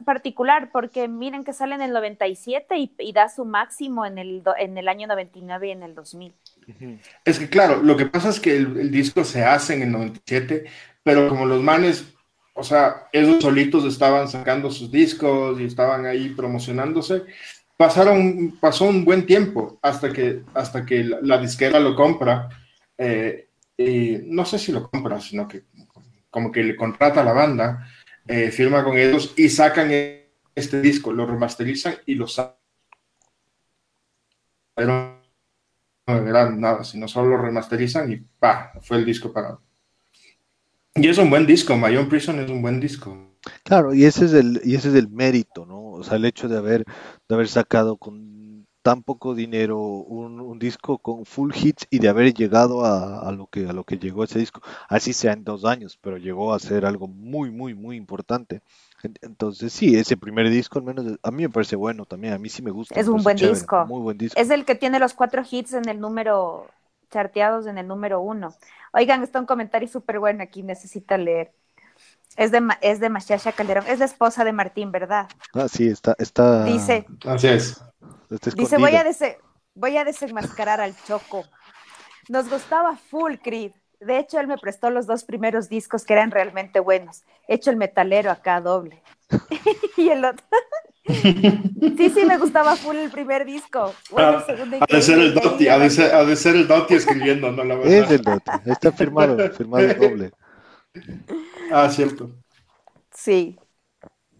particular 0.05 0.69
porque 0.71 1.07
miren 1.07 1.43
que 1.43 1.51
sale 1.51 1.73
en 1.73 1.81
el 1.81 1.91
97 1.91 2.77
y, 2.77 2.93
y 2.99 3.11
da 3.11 3.27
su 3.27 3.43
máximo 3.43 4.05
en 4.05 4.19
el, 4.19 4.43
en 4.59 4.77
el 4.77 4.87
año 4.87 5.07
99 5.07 5.67
y 5.67 5.71
en 5.71 5.81
el 5.81 5.95
2000. 5.95 6.35
Es 7.23 7.39
que 7.39 7.49
claro, 7.49 7.81
lo 7.81 7.97
que 7.97 8.05
pasa 8.05 8.29
es 8.29 8.39
que 8.39 8.55
el, 8.55 8.91
disco 8.91 9.23
se 9.23 9.43
hace 9.43 9.73
en 9.73 9.81
el 9.81 9.91
97, 9.91 10.65
pero 11.01 11.27
como 11.27 11.47
los 11.47 11.61
manes, 11.63 12.05
o 12.53 12.63
sea, 12.63 13.07
esos 13.11 13.41
solitos 13.41 13.83
estaban 13.85 14.27
sacando 14.27 14.69
sus 14.69 14.91
discos 14.91 15.59
y 15.59 15.65
estaban 15.65 16.05
ahí 16.05 16.29
promocionándose, 16.29 17.23
pasaron, 17.77 18.57
pasó 18.59 18.85
un 18.85 19.05
buen 19.05 19.25
tiempo 19.25 19.79
hasta 19.81 20.13
que, 20.13 20.43
hasta 20.53 20.85
que 20.85 21.03
la, 21.03 21.39
disquera 21.39 21.79
lo 21.79 21.95
compra. 21.95 22.47
Eh, 22.95 23.49
y 23.75 24.19
no 24.25 24.45
sé 24.45 24.59
si 24.59 24.71
lo 24.71 24.89
compra, 24.89 25.19
sino 25.19 25.47
que 25.47 25.63
como 26.29 26.51
que 26.51 26.63
le 26.63 26.75
contrata 26.75 27.21
a 27.21 27.23
la 27.25 27.33
banda 27.33 27.87
eh, 28.27 28.51
firma 28.51 28.83
con 28.83 28.97
ellos 28.97 29.33
y 29.37 29.49
sacan 29.49 29.89
este 29.91 30.81
disco, 30.81 31.13
lo 31.13 31.25
remasterizan 31.25 31.95
y 32.05 32.15
lo 32.15 32.27
sacan. 32.27 32.55
era 34.77 36.49
nada, 36.49 36.83
sino 36.83 37.07
solo 37.07 37.29
lo 37.29 37.37
remasterizan 37.37 38.11
y 38.11 38.17
pa, 38.17 38.73
fue 38.81 38.97
el 38.97 39.05
disco 39.05 39.31
para. 39.31 39.59
Y 40.95 41.07
es 41.07 41.17
un 41.17 41.29
buen 41.29 41.45
disco, 41.45 41.75
My 41.75 41.95
Own 41.97 42.07
Prison 42.07 42.39
es 42.39 42.49
un 42.49 42.61
buen 42.61 42.79
disco. 42.79 43.35
Claro, 43.63 43.93
y 43.93 44.05
ese 44.05 44.25
es 44.25 44.33
el, 44.33 44.61
y 44.63 44.75
ese 44.75 44.89
es 44.89 44.95
el 44.95 45.09
mérito, 45.09 45.65
¿no? 45.65 45.89
O 45.91 46.03
sea, 46.03 46.17
el 46.17 46.25
hecho 46.25 46.47
de 46.47 46.57
haber, 46.57 46.83
de 47.27 47.35
haber 47.35 47.47
sacado 47.47 47.97
con 47.97 48.34
tan 48.85 49.01
poco 49.03 49.33
dinero 49.35 49.79
un, 49.79 50.39
un 50.41 50.59
disco 50.59 50.99
con 50.99 51.25
full 51.25 51.51
hits 51.55 51.87
y 51.89 51.99
de 51.99 52.09
haber 52.09 52.33
llegado 52.33 52.85
a, 52.85 53.27
a 53.27 53.31
lo 53.31 53.47
que 53.47 53.67
a 53.67 53.73
lo 53.73 53.83
que 53.85 53.97
llegó 53.97 54.23
ese 54.23 54.39
disco, 54.39 54.61
así 54.89 55.13
sea 55.13 55.33
en 55.33 55.43
dos 55.43 55.65
años, 55.65 55.97
pero 56.01 56.17
llegó 56.17 56.53
a 56.53 56.59
ser 56.59 56.85
algo 56.85 57.07
muy, 57.07 57.51
muy, 57.51 57.73
muy 57.73 57.95
importante. 57.97 58.61
En- 59.03 59.15
Entonces, 59.21 59.73
sí, 59.73 59.95
ese 59.95 60.17
primer 60.17 60.49
disco, 60.49 60.79
al 60.79 60.85
menos 60.85 61.05
a 61.23 61.31
mí 61.31 61.43
me 61.43 61.49
parece 61.49 61.75
bueno 61.75 62.05
también, 62.05 62.33
a 62.33 62.39
mí 62.39 62.49
sí 62.49 62.61
me 62.61 62.71
gusta. 62.71 63.01
Es 63.01 63.07
un 63.07 63.23
buen 63.23 63.39
chévere, 63.39 63.67
disco. 63.67 63.89
Muy 63.89 64.01
buen 64.01 64.17
disco. 64.17 64.41
Es 64.41 64.49
el 64.49 64.65
que 64.65 64.75
tiene 64.75 64.99
los 64.99 65.13
cuatro 65.13 65.43
hits 65.49 65.73
en 65.73 65.87
el 65.89 65.99
número, 65.99 66.67
charteados 67.11 67.67
en 67.67 67.77
el 67.77 67.87
número 67.87 68.21
uno. 68.21 68.55
Oigan, 68.93 69.23
está 69.23 69.39
un 69.39 69.45
comentario 69.45 69.87
súper 69.87 70.19
bueno 70.19 70.43
aquí, 70.43 70.63
necesita 70.63 71.17
leer. 71.17 71.53
Es 72.37 72.51
de, 72.51 72.61
Ma- 72.61 72.79
es 72.81 72.99
de 73.01 73.09
Machacha 73.09 73.53
Calderón, 73.53 73.85
es 73.87 73.99
la 73.99 74.05
esposa 74.05 74.45
de 74.45 74.53
Martín, 74.53 74.91
¿verdad? 74.93 75.29
Ah, 75.53 75.67
sí, 75.67 75.87
está, 75.87 76.15
está, 76.19 76.45
Dice, 76.63 77.05
Así 77.25 77.47
es. 77.47 77.75
Está 78.29 78.51
dice 78.51 78.77
voy, 78.77 78.95
a 78.95 79.05
voy 79.73 79.97
a 79.97 80.03
desenmascarar 80.03 80.81
al 80.81 80.95
Choco. 81.03 81.45
Nos 82.29 82.49
gustaba 82.49 82.97
full 82.97 83.35
Creed. 83.43 83.71
De 83.99 84.19
hecho, 84.19 84.39
él 84.39 84.47
me 84.47 84.57
prestó 84.57 84.89
los 84.89 85.07
dos 85.07 85.23
primeros 85.23 85.69
discos 85.69 86.03
que 86.03 86.13
eran 86.13 86.31
realmente 86.31 86.79
buenos. 86.79 87.23
Hecho 87.47 87.69
el 87.69 87.77
metalero 87.77 88.31
acá 88.31 88.61
doble. 88.61 89.01
y 89.97 90.09
el 90.09 90.25
otro. 90.25 90.45
sí, 91.05 92.09
sí, 92.09 92.25
me 92.25 92.37
gustaba 92.37 92.75
full 92.75 92.95
el 92.95 93.11
primer 93.11 93.45
disco. 93.45 93.93
Bueno, 94.09 94.39
el 94.39 94.45
segundo 94.45 94.77
Ha 94.79 94.95
de 94.95 95.01
ser 95.01 95.19
el 95.19 95.33
Dotti, 95.33 95.67
ahí 95.67 95.75
ha 95.75 95.79
de 95.79 95.89
ya 95.89 95.95
ser, 95.95 96.15
ha 96.15 96.25
de 96.25 96.35
ser 96.35 96.55
el 96.55 96.67
Dotti 96.67 96.95
escribiendo, 96.95 97.51
¿no? 97.51 97.63
La 97.63 97.75
Es 97.83 98.09
el 98.09 98.21
Dota, 98.21 98.61
está 98.65 98.91
firmado, 98.91 99.37
firmado 99.51 99.93
doble. 99.93 100.31
Ah, 101.71 101.89
cierto. 101.89 102.31
Sí. 103.11 103.59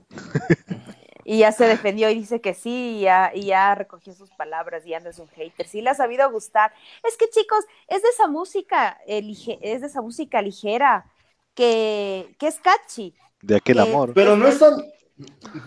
Y 1.28 1.40
ya 1.40 1.52
se 1.52 1.66
defendió 1.66 2.10
y 2.12 2.16
dice 2.20 2.40
que 2.40 2.54
sí, 2.54 2.98
y 3.00 3.02
ya, 3.02 3.32
y 3.34 3.48
ya 3.48 3.74
recogió 3.76 4.14
sus 4.14 4.30
palabras 4.32 4.86
y 4.86 4.92
ya 4.92 5.00
no 5.00 5.10
es 5.10 5.18
un 5.20 5.28
hater. 5.30 5.68
Sí 5.68 5.82
le 5.82 5.90
ha 5.90 5.96
sabido 5.96 6.32
gustar. 6.32 6.72
Es 7.04 7.18
que 7.18 7.28
chicos, 7.30 7.66
es 7.88 8.04
de 8.04 8.10
esa 8.10 8.28
música, 8.28 9.00
eh, 9.08 9.22
lige- 9.24 9.58
es 9.62 9.82
de 9.82 9.88
esa 9.88 10.02
música 10.02 10.42
ligera 10.42 11.12
que, 11.56 12.36
que 12.40 12.48
es 12.48 12.60
catchy. 12.60 13.16
De 13.42 13.56
aquel 13.58 13.78
Que- 13.78 13.82
amor. 13.82 14.14
Pero 14.14 14.36
no 14.38 14.48
es 14.48 14.60
tan. 14.60 14.76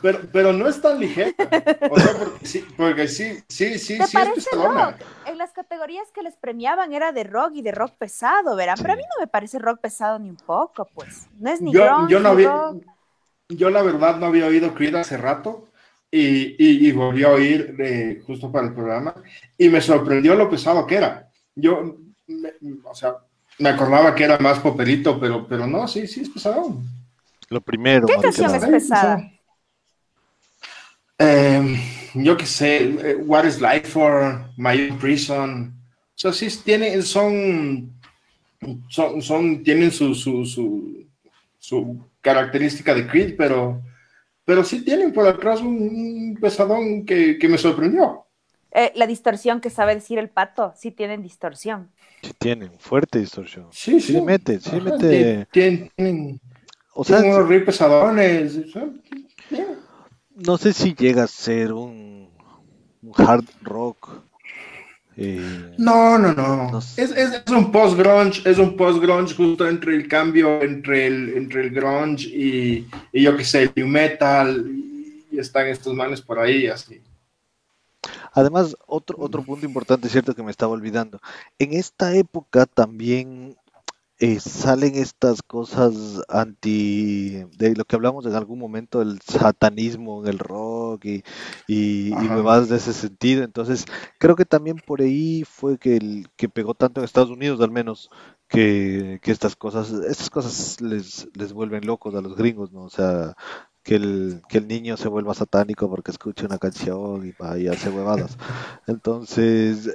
Pero, 0.02 0.20
pero 0.30 0.52
no 0.52 0.68
es 0.68 0.80
tan 0.80 1.00
ligera. 1.00 1.32
O 1.90 1.98
sea, 1.98 2.12
porque 2.18 2.46
sí, 2.46 2.66
porque 2.76 3.08
sí, 3.08 3.38
sí, 3.48 3.78
sí, 3.78 3.98
¿Te 3.98 4.06
sí 4.06 4.16
es 4.18 4.24
parece 4.24 4.34
pesadona. 4.34 4.90
rock? 4.90 5.00
En 5.26 5.38
las 5.38 5.52
categorías 5.52 6.10
que 6.12 6.22
les 6.22 6.36
premiaban 6.36 6.92
era 6.92 7.12
de 7.12 7.24
rock 7.24 7.52
y 7.54 7.62
de 7.62 7.72
rock 7.72 7.92
pesado, 7.96 8.56
¿verán? 8.56 8.76
Pero 8.80 8.92
a 8.92 8.96
mí 8.96 9.02
no 9.02 9.20
me 9.20 9.26
parece 9.26 9.58
rock 9.58 9.80
pesado 9.80 10.18
ni 10.18 10.28
un 10.28 10.36
poco, 10.36 10.86
pues. 10.94 11.28
No 11.38 11.50
es 11.50 11.62
ni 11.62 11.72
Yo, 11.72 11.82
grunge, 11.84 12.12
yo 12.12 12.20
no 12.20 12.28
ni 12.28 12.44
había, 12.44 12.52
rock. 12.52 12.82
Yo 13.48 13.70
la 13.70 13.82
verdad 13.82 14.18
no 14.18 14.26
había 14.26 14.46
oído 14.46 14.74
Creed 14.74 14.94
hace 14.96 15.16
rato 15.16 15.68
y, 16.10 16.20
y, 16.62 16.88
y 16.88 16.92
volví 16.92 17.24
a 17.24 17.30
oír 17.30 17.74
eh, 17.78 18.22
justo 18.26 18.50
para 18.52 18.66
el 18.68 18.74
programa 18.74 19.14
y 19.56 19.68
me 19.68 19.80
sorprendió 19.80 20.34
lo 20.34 20.50
pesado 20.50 20.86
que 20.86 20.96
era. 20.96 21.30
Yo, 21.54 21.96
me- 22.26 22.52
o 22.84 22.94
sea, 22.94 23.16
me 23.58 23.70
acordaba 23.70 24.14
que 24.14 24.24
era 24.24 24.38
más 24.38 24.60
popelito, 24.60 25.18
pero, 25.18 25.46
pero 25.46 25.66
no, 25.66 25.88
sí, 25.88 26.06
sí 26.06 26.20
es 26.20 26.28
pesado. 26.28 26.80
Lo 27.50 27.60
primero, 27.60 28.06
¿Qué 28.06 28.16
canción 28.16 28.54
es 28.54 28.64
pesada? 28.66 29.32
Eh, 31.18 31.80
yo 32.14 32.36
qué 32.36 32.46
sé, 32.46 32.76
eh, 32.84 33.16
What 33.16 33.44
is 33.46 33.60
Life 33.60 33.88
for 33.88 34.44
My 34.56 34.88
Own 34.90 34.98
Prison. 34.98 35.74
O 36.14 36.18
sea, 36.20 36.32
sí 36.32 36.48
tienen, 36.64 37.02
son, 37.02 37.92
son, 38.88 39.22
son 39.22 39.62
tienen 39.62 39.90
su, 39.90 40.14
su, 40.14 40.44
su, 40.44 41.06
su 41.58 42.07
característica 42.20 42.94
de 42.94 43.06
Creed, 43.06 43.34
pero, 43.36 43.82
pero 44.44 44.64
sí 44.64 44.84
tienen 44.84 45.12
por 45.12 45.26
atrás 45.26 45.60
un, 45.60 45.76
un 45.78 46.38
pesadón 46.40 47.06
que, 47.06 47.38
que 47.38 47.48
me 47.48 47.58
sorprendió. 47.58 48.26
Eh, 48.70 48.92
la 48.94 49.06
distorsión 49.06 49.60
que 49.60 49.70
sabe 49.70 49.94
decir 49.94 50.18
el 50.18 50.30
pato, 50.30 50.72
sí 50.76 50.90
tienen 50.90 51.22
distorsión. 51.22 51.90
Sí 52.22 52.32
tienen 52.38 52.78
fuerte 52.78 53.18
distorsión. 53.18 53.68
Sí, 53.70 54.00
Sí 54.00 54.12
le 54.12 54.22
mete, 54.22 54.60
sí 54.60 54.70
Ajá, 54.70 54.80
mete. 54.80 55.46
Tienen, 55.50 55.90
tienen, 55.96 56.40
O 56.94 57.04
sea, 57.04 57.18
tienen 57.18 57.34
unos 57.34 57.48
riffs 57.48 57.66
pesadones. 57.66 58.56
no 60.36 60.56
sé 60.56 60.72
si 60.72 60.94
llega 60.94 61.24
a 61.24 61.26
ser 61.26 61.72
un, 61.72 62.30
un 63.02 63.12
hard 63.16 63.44
rock. 63.62 64.22
Eh, 65.20 65.74
No, 65.78 66.16
no, 66.16 66.32
no. 66.32 66.70
No 66.70 66.80
sé. 66.80 67.02
Es, 67.02 67.10
es- 67.10 67.42
es 67.44 67.52
un 67.52 67.72
post-grunge, 67.72 68.48
es 68.48 68.58
un 68.58 68.76
post-grunge 68.76 69.34
justo 69.34 69.68
entre 69.68 69.94
el 69.96 70.06
cambio 70.08 70.62
entre 70.62 71.06
el, 71.08 71.36
entre 71.36 71.62
el 71.64 71.70
grunge 71.70 72.26
y, 72.28 72.86
y 73.12 73.22
yo 73.22 73.36
qué 73.36 73.44
sé, 73.44 73.62
el 73.64 73.72
new 73.76 73.88
metal, 73.88 74.64
y, 74.70 75.38
están 75.38 75.66
estos 75.66 75.92
manes 75.94 76.20
por 76.20 76.38
ahí, 76.38 76.66
así. 76.68 77.00
Además, 78.32 78.76
otro, 78.86 79.16
otro 79.20 79.42
punto 79.42 79.66
importante, 79.66 80.08
cierto, 80.08 80.34
que 80.34 80.42
me 80.42 80.50
estaba 80.50 80.72
olvidando. 80.72 81.20
En 81.58 81.72
esta 81.72 82.14
época 82.14 82.66
también 82.66 83.56
eh, 84.20 84.40
salen 84.40 84.94
estas 84.96 85.42
cosas 85.42 85.94
anti, 86.28 87.44
de 87.56 87.74
lo 87.76 87.84
que 87.84 87.96
hablamos 87.96 88.26
en 88.26 88.34
algún 88.34 88.58
momento, 88.58 89.02
el 89.02 89.20
satanismo 89.22 90.22
en 90.22 90.28
el 90.28 90.38
rock 90.38 90.77
y, 91.02 91.22
y, 91.66 92.08
y 92.08 92.12
Ajá. 92.14 92.36
huevadas 92.36 92.68
de 92.68 92.76
ese 92.76 92.92
sentido. 92.92 93.44
Entonces, 93.44 93.84
creo 94.18 94.36
que 94.36 94.44
también 94.44 94.76
por 94.84 95.00
ahí 95.02 95.44
fue 95.44 95.78
que, 95.78 95.96
el, 95.96 96.28
que 96.36 96.48
pegó 96.48 96.74
tanto 96.74 97.00
en 97.00 97.04
Estados 97.04 97.30
Unidos, 97.30 97.60
al 97.60 97.70
menos, 97.70 98.10
que, 98.48 99.20
que 99.22 99.30
estas 99.32 99.56
cosas, 99.56 99.90
estas 99.92 100.30
cosas 100.30 100.80
les, 100.80 101.28
les 101.34 101.52
vuelven 101.52 101.86
locos 101.86 102.14
a 102.14 102.20
los 102.20 102.36
gringos, 102.36 102.72
¿no? 102.72 102.82
O 102.84 102.90
sea, 102.90 103.34
que 103.82 103.96
el, 103.96 104.42
que 104.48 104.58
el 104.58 104.68
niño 104.68 104.96
se 104.96 105.08
vuelva 105.08 105.34
satánico 105.34 105.88
porque 105.88 106.10
escucha 106.10 106.46
una 106.46 106.58
canción 106.58 107.26
y, 107.26 107.32
va 107.32 107.58
y 107.58 107.68
hace 107.68 107.90
huevadas. 107.90 108.36
Entonces, 108.86 109.90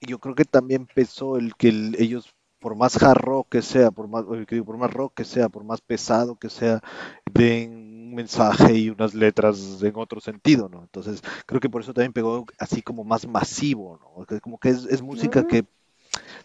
yo 0.00 0.18
creo 0.18 0.34
que 0.34 0.44
también 0.44 0.86
pesó 0.86 1.36
el 1.36 1.54
que 1.56 1.68
el- 1.68 1.96
ellos, 1.98 2.34
por 2.60 2.74
más 2.76 3.00
hard 3.02 3.18
rock 3.20 3.48
que 3.50 3.62
sea, 3.62 3.90
por 3.90 4.08
más, 4.08 4.24
por 4.24 4.76
más 4.78 4.92
rock 4.92 5.14
que 5.14 5.24
sea, 5.24 5.48
por 5.48 5.64
más 5.64 5.80
pesado 5.80 6.36
que 6.36 6.48
sea, 6.50 6.80
den 7.26 7.81
un 8.12 8.16
mensaje 8.16 8.74
y 8.74 8.90
unas 8.90 9.14
letras 9.14 9.82
en 9.82 9.94
otro 9.96 10.20
sentido, 10.20 10.68
¿no? 10.68 10.82
Entonces, 10.82 11.22
creo 11.46 11.60
que 11.60 11.70
por 11.70 11.80
eso 11.82 11.94
también 11.94 12.12
pegó 12.12 12.44
así 12.58 12.82
como 12.82 13.04
más 13.04 13.26
masivo, 13.26 13.98
¿no? 14.00 14.40
Como 14.40 14.58
que 14.58 14.68
es, 14.68 14.84
es 14.84 15.00
música 15.02 15.40
Mm. 15.42 15.46
que, 15.46 15.64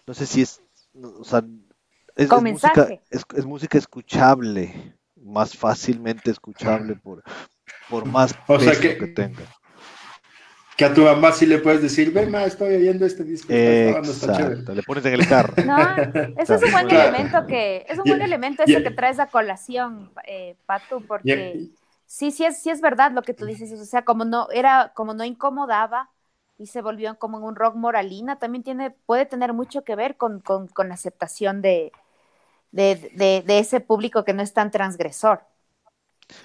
no 0.07 0.13
sé 0.13 0.25
si 0.25 0.41
es, 0.41 0.61
no, 0.93 1.09
o 1.09 1.23
sea, 1.23 1.43
es, 2.15 2.29
es 2.31 2.41
música, 2.41 2.87
es, 3.09 3.25
es 3.35 3.45
música 3.45 3.77
escuchable, 3.77 4.95
más 5.15 5.55
fácilmente 5.55 6.31
escuchable 6.31 6.95
por, 6.95 7.21
por 7.89 8.05
más 8.05 8.33
O 8.47 8.59
sea 8.59 8.69
peso 8.71 8.81
que- 8.81 8.97
que 8.97 9.07
tenga. 9.07 9.43
Que 10.77 10.85
a 10.85 10.93
tu 10.93 11.01
mamá 11.01 11.31
sí 11.31 11.47
le 11.47 11.57
puedes 11.57 11.81
decir, 11.81 12.11
ven, 12.13 12.29
ma, 12.29 12.45
estoy 12.45 12.75
oyendo 12.75 13.05
este 13.05 13.23
disco, 13.23 13.51
está, 13.51 13.99
está, 13.99 14.11
está 14.11 14.37
chévere. 14.37 14.53
Exacto, 14.53 14.75
le 14.75 14.83
pones 14.83 15.05
en 15.05 15.13
el 15.15 15.27
carro. 15.27 15.53
No, 15.65 15.77
ese 16.37 16.53
es 16.55 16.63
un 16.63 16.71
buen 16.71 16.87
Claro. 16.87 17.09
elemento 17.09 17.47
que, 17.47 17.85
es 17.89 17.97
un 17.97 18.05
Y- 18.05 18.09
buen 18.09 18.21
elemento 18.21 18.63
y- 18.65 18.71
ese 18.71 18.83
que 18.83 18.91
traes 18.91 19.19
a 19.19 19.27
colación, 19.27 20.11
eh, 20.27 20.55
Pato, 20.67 21.01
porque 21.01 21.53
Y- 21.55 21.75
sí, 22.05 22.29
sí 22.31 22.45
es, 22.45 22.61
sí 22.61 22.69
es 22.69 22.79
verdad 22.81 23.11
lo 23.11 23.23
que 23.23 23.33
tú 23.33 23.45
dices, 23.45 23.71
o 23.73 23.85
sea, 23.85 24.05
como 24.05 24.23
no, 24.23 24.49
era, 24.51 24.91
como 24.95 25.15
no 25.15 25.23
incomodaba 25.25 26.09
y 26.59 26.67
se 26.67 26.81
volvió 26.83 27.17
como 27.17 27.39
en 27.39 27.43
un 27.43 27.55
rock 27.55 27.75
moralina, 27.75 28.37
también 28.37 28.63
tiene, 28.63 28.91
puede 28.91 29.25
tener 29.25 29.53
mucho 29.53 29.83
que 29.83 29.95
ver 29.95 30.15
con, 30.15 30.39
con, 30.41 30.67
con 30.67 30.89
la 30.89 30.93
aceptación 30.93 31.61
de, 31.63 31.91
de, 32.71 33.11
de, 33.15 33.43
de 33.45 33.59
ese 33.59 33.79
público 33.79 34.23
que 34.23 34.33
no 34.33 34.43
es 34.43 34.53
tan 34.53 34.71
transgresor. 34.71 35.41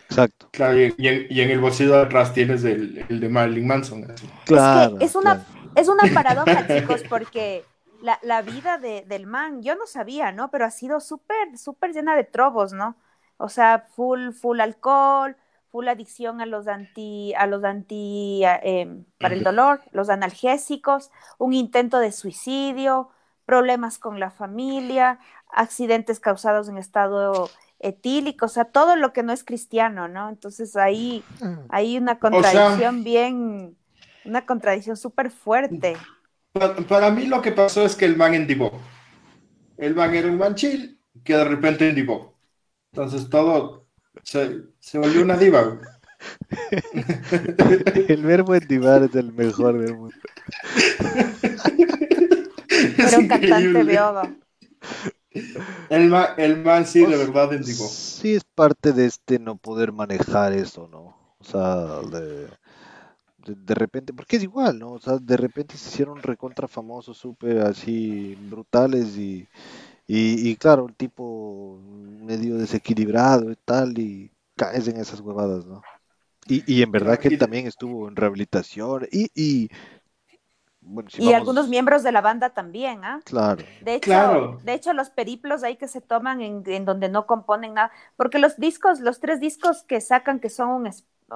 Exacto. 0.08 0.48
Claro, 0.52 0.78
y, 0.80 0.94
y 0.98 1.08
en, 1.08 1.26
y 1.30 1.40
en 1.40 1.50
el 1.50 1.60
bolsillo 1.60 1.92
de 1.94 2.02
atrás 2.02 2.32
tienes 2.32 2.64
el, 2.64 3.04
el 3.08 3.20
de 3.20 3.28
Marilyn 3.28 3.66
Manson. 3.66 4.10
así. 4.10 4.28
Claro. 4.44 4.96
es 5.00 5.14
una, 5.14 5.36
claro. 5.36 5.72
es 5.74 5.88
una 5.88 6.02
paradoja, 6.14 6.66
chicos, 6.66 7.02
porque 7.08 7.64
la, 8.00 8.18
la 8.22 8.42
vida 8.42 8.78
de- 8.78 9.04
del 9.06 9.26
man, 9.26 9.62
yo 9.62 9.74
no 9.76 9.86
sabía, 9.86 10.32
¿no? 10.32 10.50
Pero 10.50 10.66
ha 10.66 10.70
sido 10.70 11.00
súper, 11.00 11.56
súper 11.58 11.92
llena 11.92 12.16
de 12.16 12.24
trobos, 12.24 12.72
¿no? 12.72 12.96
O 13.38 13.48
sea, 13.48 13.86
full, 13.96 14.30
full 14.32 14.60
alcohol, 14.60 15.36
full 15.70 15.88
adicción 15.88 16.40
a 16.40 16.46
los 16.46 16.68
anti, 16.68 17.32
a 17.34 17.46
los 17.46 17.64
anti, 17.64 18.42
eh, 18.44 19.02
para 19.18 19.34
el 19.34 19.42
dolor, 19.42 19.80
los 19.92 20.10
analgésicos, 20.10 21.10
un 21.38 21.54
intento 21.54 21.98
de 21.98 22.12
suicidio, 22.12 23.10
problemas 23.46 23.98
con 23.98 24.20
la 24.20 24.30
familia, 24.30 25.18
accidentes 25.50 26.20
causados 26.20 26.68
en 26.68 26.78
estado 26.78 27.50
etílico, 27.82 28.46
o 28.46 28.48
sea, 28.48 28.64
todo 28.66 28.96
lo 28.96 29.12
que 29.12 29.22
no 29.22 29.32
es 29.32 29.44
cristiano, 29.44 30.08
¿no? 30.08 30.28
Entonces 30.28 30.76
ahí 30.76 31.28
hay 31.68 31.98
una 31.98 32.18
contradicción 32.18 33.02
bien, 33.04 33.76
una 34.24 34.46
contradicción 34.46 34.96
súper 34.96 35.30
fuerte. 35.30 36.08
Pa- 36.52 36.76
Para, 36.76 37.10
mí 37.10 37.26
lo 37.26 37.40
que 37.42 37.52
pasó 37.52 37.84
es 37.84 37.96
que 37.96 38.04
el 38.04 38.16
man 38.16 38.34
endivó. 38.34 38.80
El 39.76 39.94
man 39.94 40.14
era 40.14 40.28
un 40.28 40.38
man 40.38 40.54
chill 40.54 40.98
que 41.24 41.34
de 41.36 41.44
repente 41.44 41.88
endivó. 41.88 42.34
Entonces 42.92 43.28
todo 43.30 43.86
se, 44.24 44.64
se 44.80 44.98
volvió 44.98 45.22
una 45.22 45.36
diva. 45.38 45.78
El 48.08 48.22
verbo 48.22 48.54
endivar 48.54 49.02
es 49.04 49.14
el 49.14 49.32
mejor 49.32 49.78
del 49.78 49.94
mundo. 49.94 50.14
Era 53.02 53.18
un 53.18 53.26
cantante 53.26 53.84
biodo. 53.84 54.36
El 55.90 56.08
man, 56.08 56.28
el 56.36 56.62
man 56.62 56.86
sí, 56.86 57.04
de 57.04 57.16
verdad, 57.16 57.50
digo. 57.50 57.88
Sí, 57.88 58.34
es 58.34 58.44
parte 58.44 58.92
de 58.92 59.06
este 59.06 59.38
no 59.38 59.56
poder 59.56 59.92
manejar 59.92 60.52
eso, 60.52 60.88
¿no? 60.88 61.16
O 61.38 61.44
sea, 61.44 62.00
de, 62.02 62.46
de, 63.44 63.54
de 63.56 63.74
repente, 63.74 64.12
porque 64.12 64.36
es 64.36 64.42
igual, 64.42 64.78
¿no? 64.78 64.92
O 64.92 65.00
sea, 65.00 65.18
de 65.18 65.36
repente 65.36 65.76
se 65.76 65.88
hicieron 65.88 66.22
recontra 66.22 66.68
famosos, 66.68 67.18
súper 67.18 67.60
así 67.60 68.36
brutales 68.50 69.16
y, 69.16 69.48
y, 70.06 70.50
y 70.50 70.56
claro, 70.56 70.86
el 70.88 70.94
tipo 70.96 71.78
medio 71.82 72.56
desequilibrado 72.58 73.50
y 73.50 73.56
tal, 73.64 73.98
y 73.98 74.32
caes 74.56 74.88
en 74.88 74.98
esas 74.98 75.20
huevadas, 75.20 75.66
¿no? 75.66 75.82
Y, 76.48 76.62
y 76.72 76.82
en 76.82 76.90
verdad 76.92 77.18
que 77.18 77.28
él 77.28 77.38
también 77.38 77.66
estuvo 77.66 78.08
en 78.08 78.16
rehabilitación 78.16 79.06
y, 79.12 79.30
y 79.34 79.68
bueno, 80.82 81.10
si 81.10 81.20
Y 81.20 81.26
vamos- 81.26 81.36
algunos 81.38 81.68
miembros 81.68 82.02
de 82.02 82.12
la 82.12 82.20
banda 82.20 82.50
también, 82.50 83.04
¿ah? 83.04 83.20
Claro, 83.24 83.64
De 83.80 83.94
hecho, 83.94 84.10
Claro. 84.10 84.60
de 84.62 84.74
hecho, 84.74 84.92
los 84.92 85.10
periplos 85.10 85.62
ahí 85.64 85.76
que 85.76 85.88
se 85.88 86.00
toman 86.00 86.40
en, 86.40 86.62
en 86.66 86.84
donde 86.84 87.08
no 87.08 87.26
componen 87.26 87.74
nada, 87.74 87.90
porque 88.16 88.38
los 88.38 88.56
discos, 88.58 89.00
los 89.00 89.20
tres 89.20 89.40
discos 89.40 89.82
que 89.84 90.00
sacan 90.00 90.40
que 90.40 90.50
son 90.50 90.68
un 90.70 90.90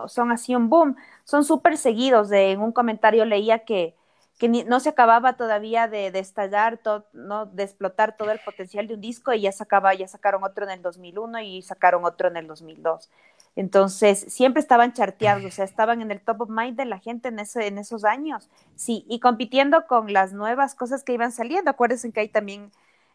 son 0.09 0.31
así 0.31 0.55
un 0.55 0.69
boom, 0.69 0.97
son 1.25 1.45
súper 1.45 1.79
seguidos. 1.79 2.29
De, 2.29 2.53
en 2.53 2.61
un 2.61 2.73
comentario 2.73 3.25
leía 3.25 3.65
que, 3.65 3.97
que 4.39 4.49
ni- 4.49 4.65
no 4.65 4.79
se 4.81 4.91
acababa 4.91 5.37
todavía 5.37 5.89
de, 5.89 6.11
de 6.11 6.19
estallar, 6.19 6.79
to- 6.79 7.07
no, 7.13 7.47
de 7.47 7.63
explotar 7.65 8.17
todo 8.17 8.31
el 8.31 8.39
potencial 8.41 8.87
de 8.89 8.95
un 8.95 9.01
disco 9.01 9.33
y 9.33 9.43
ya 9.43 9.53
sacaba, 9.53 9.95
ya 9.95 10.07
sacaron 10.09 10.45
otro 10.45 10.65
en 10.67 10.71
el 10.73 10.83
2001 10.83 11.41
y 11.41 11.63
sacaron 11.63 12.05
otro 12.05 12.29
en 12.29 12.37
el 12.37 12.47
2002. 12.47 13.11
Entonces, 13.57 14.27
siempre 14.29 14.61
estaban 14.61 14.93
charteados, 14.93 15.45
o 15.45 15.51
sea, 15.51 15.65
estaban 15.65 16.03
en 16.03 16.11
el 16.11 16.21
top 16.21 16.43
of 16.43 16.51
mind 16.51 16.77
de 16.77 16.85
la 16.85 16.99
gente 16.99 17.29
en, 17.29 17.39
ese, 17.39 17.67
en 17.67 17.79
esos 17.79 18.05
años. 18.05 18.51
Sí, 18.77 19.05
y 19.09 19.19
compitiendo 19.21 19.87
con 19.87 20.13
las 20.13 20.33
nuevas 20.35 20.75
cosas 20.75 21.03
que 21.03 21.15
iban 21.15 21.33
saliendo. 21.33 21.71
Acuérdense 21.71 22.13
que 22.13 22.21
ahí 22.21 22.29
también 22.29 22.71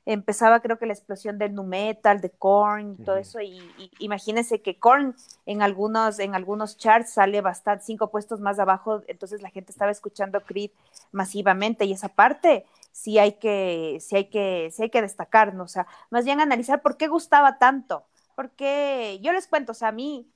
empezaba, 0.06 0.60
creo 0.62 0.80
que 0.80 0.88
la 0.88 0.94
explosión 0.94 1.38
del 1.38 1.54
nu 1.54 1.64
metal, 1.64 2.22
de 2.22 2.32
Korn, 2.32 2.98
todo 2.98 3.18
eso. 3.18 3.40
Y, 3.40 3.60
y 3.78 3.92
imagínense 4.00 4.62
que 4.62 4.80
Korn 4.80 5.16
en 5.46 5.62
algunos, 5.62 6.18
en 6.20 6.34
algunos 6.34 6.76
charts 6.78 7.12
sale 7.14 7.42
bastante, 7.42 7.86
cinco 7.86 8.10
puestos 8.10 8.40
más 8.42 8.58
abajo. 8.60 9.04
Entonces 9.08 9.44
la 9.44 9.52
gente 9.52 9.72
estaba 9.72 9.92
escuchando 9.92 10.42
Creed 10.44 10.72
masivamente. 11.12 11.86
Y 11.86 11.94
esa 11.94 12.10
parte 12.10 12.66
sí 12.92 13.20
hay 13.20 13.34
que, 13.34 13.98
sí 14.02 14.16
hay 14.16 14.26
que, 14.26 14.70
sí 14.72 14.84
hay 14.84 14.90
que 14.90 15.02
destacar, 15.02 15.54
¿no? 15.54 15.64
O 15.64 15.68
sea, 15.68 15.88
más 16.10 16.26
bien 16.26 16.42
analizar 16.42 16.82
por 16.82 16.98
qué 16.98 17.08
gustaba 17.08 17.58
tanto. 17.60 18.04
Porque 18.42 19.20
yo 19.22 19.34
les 19.34 19.46
cuento, 19.46 19.72
o 19.74 19.76
sea, 19.76 19.90
a 19.90 19.92
mí 19.92 20.28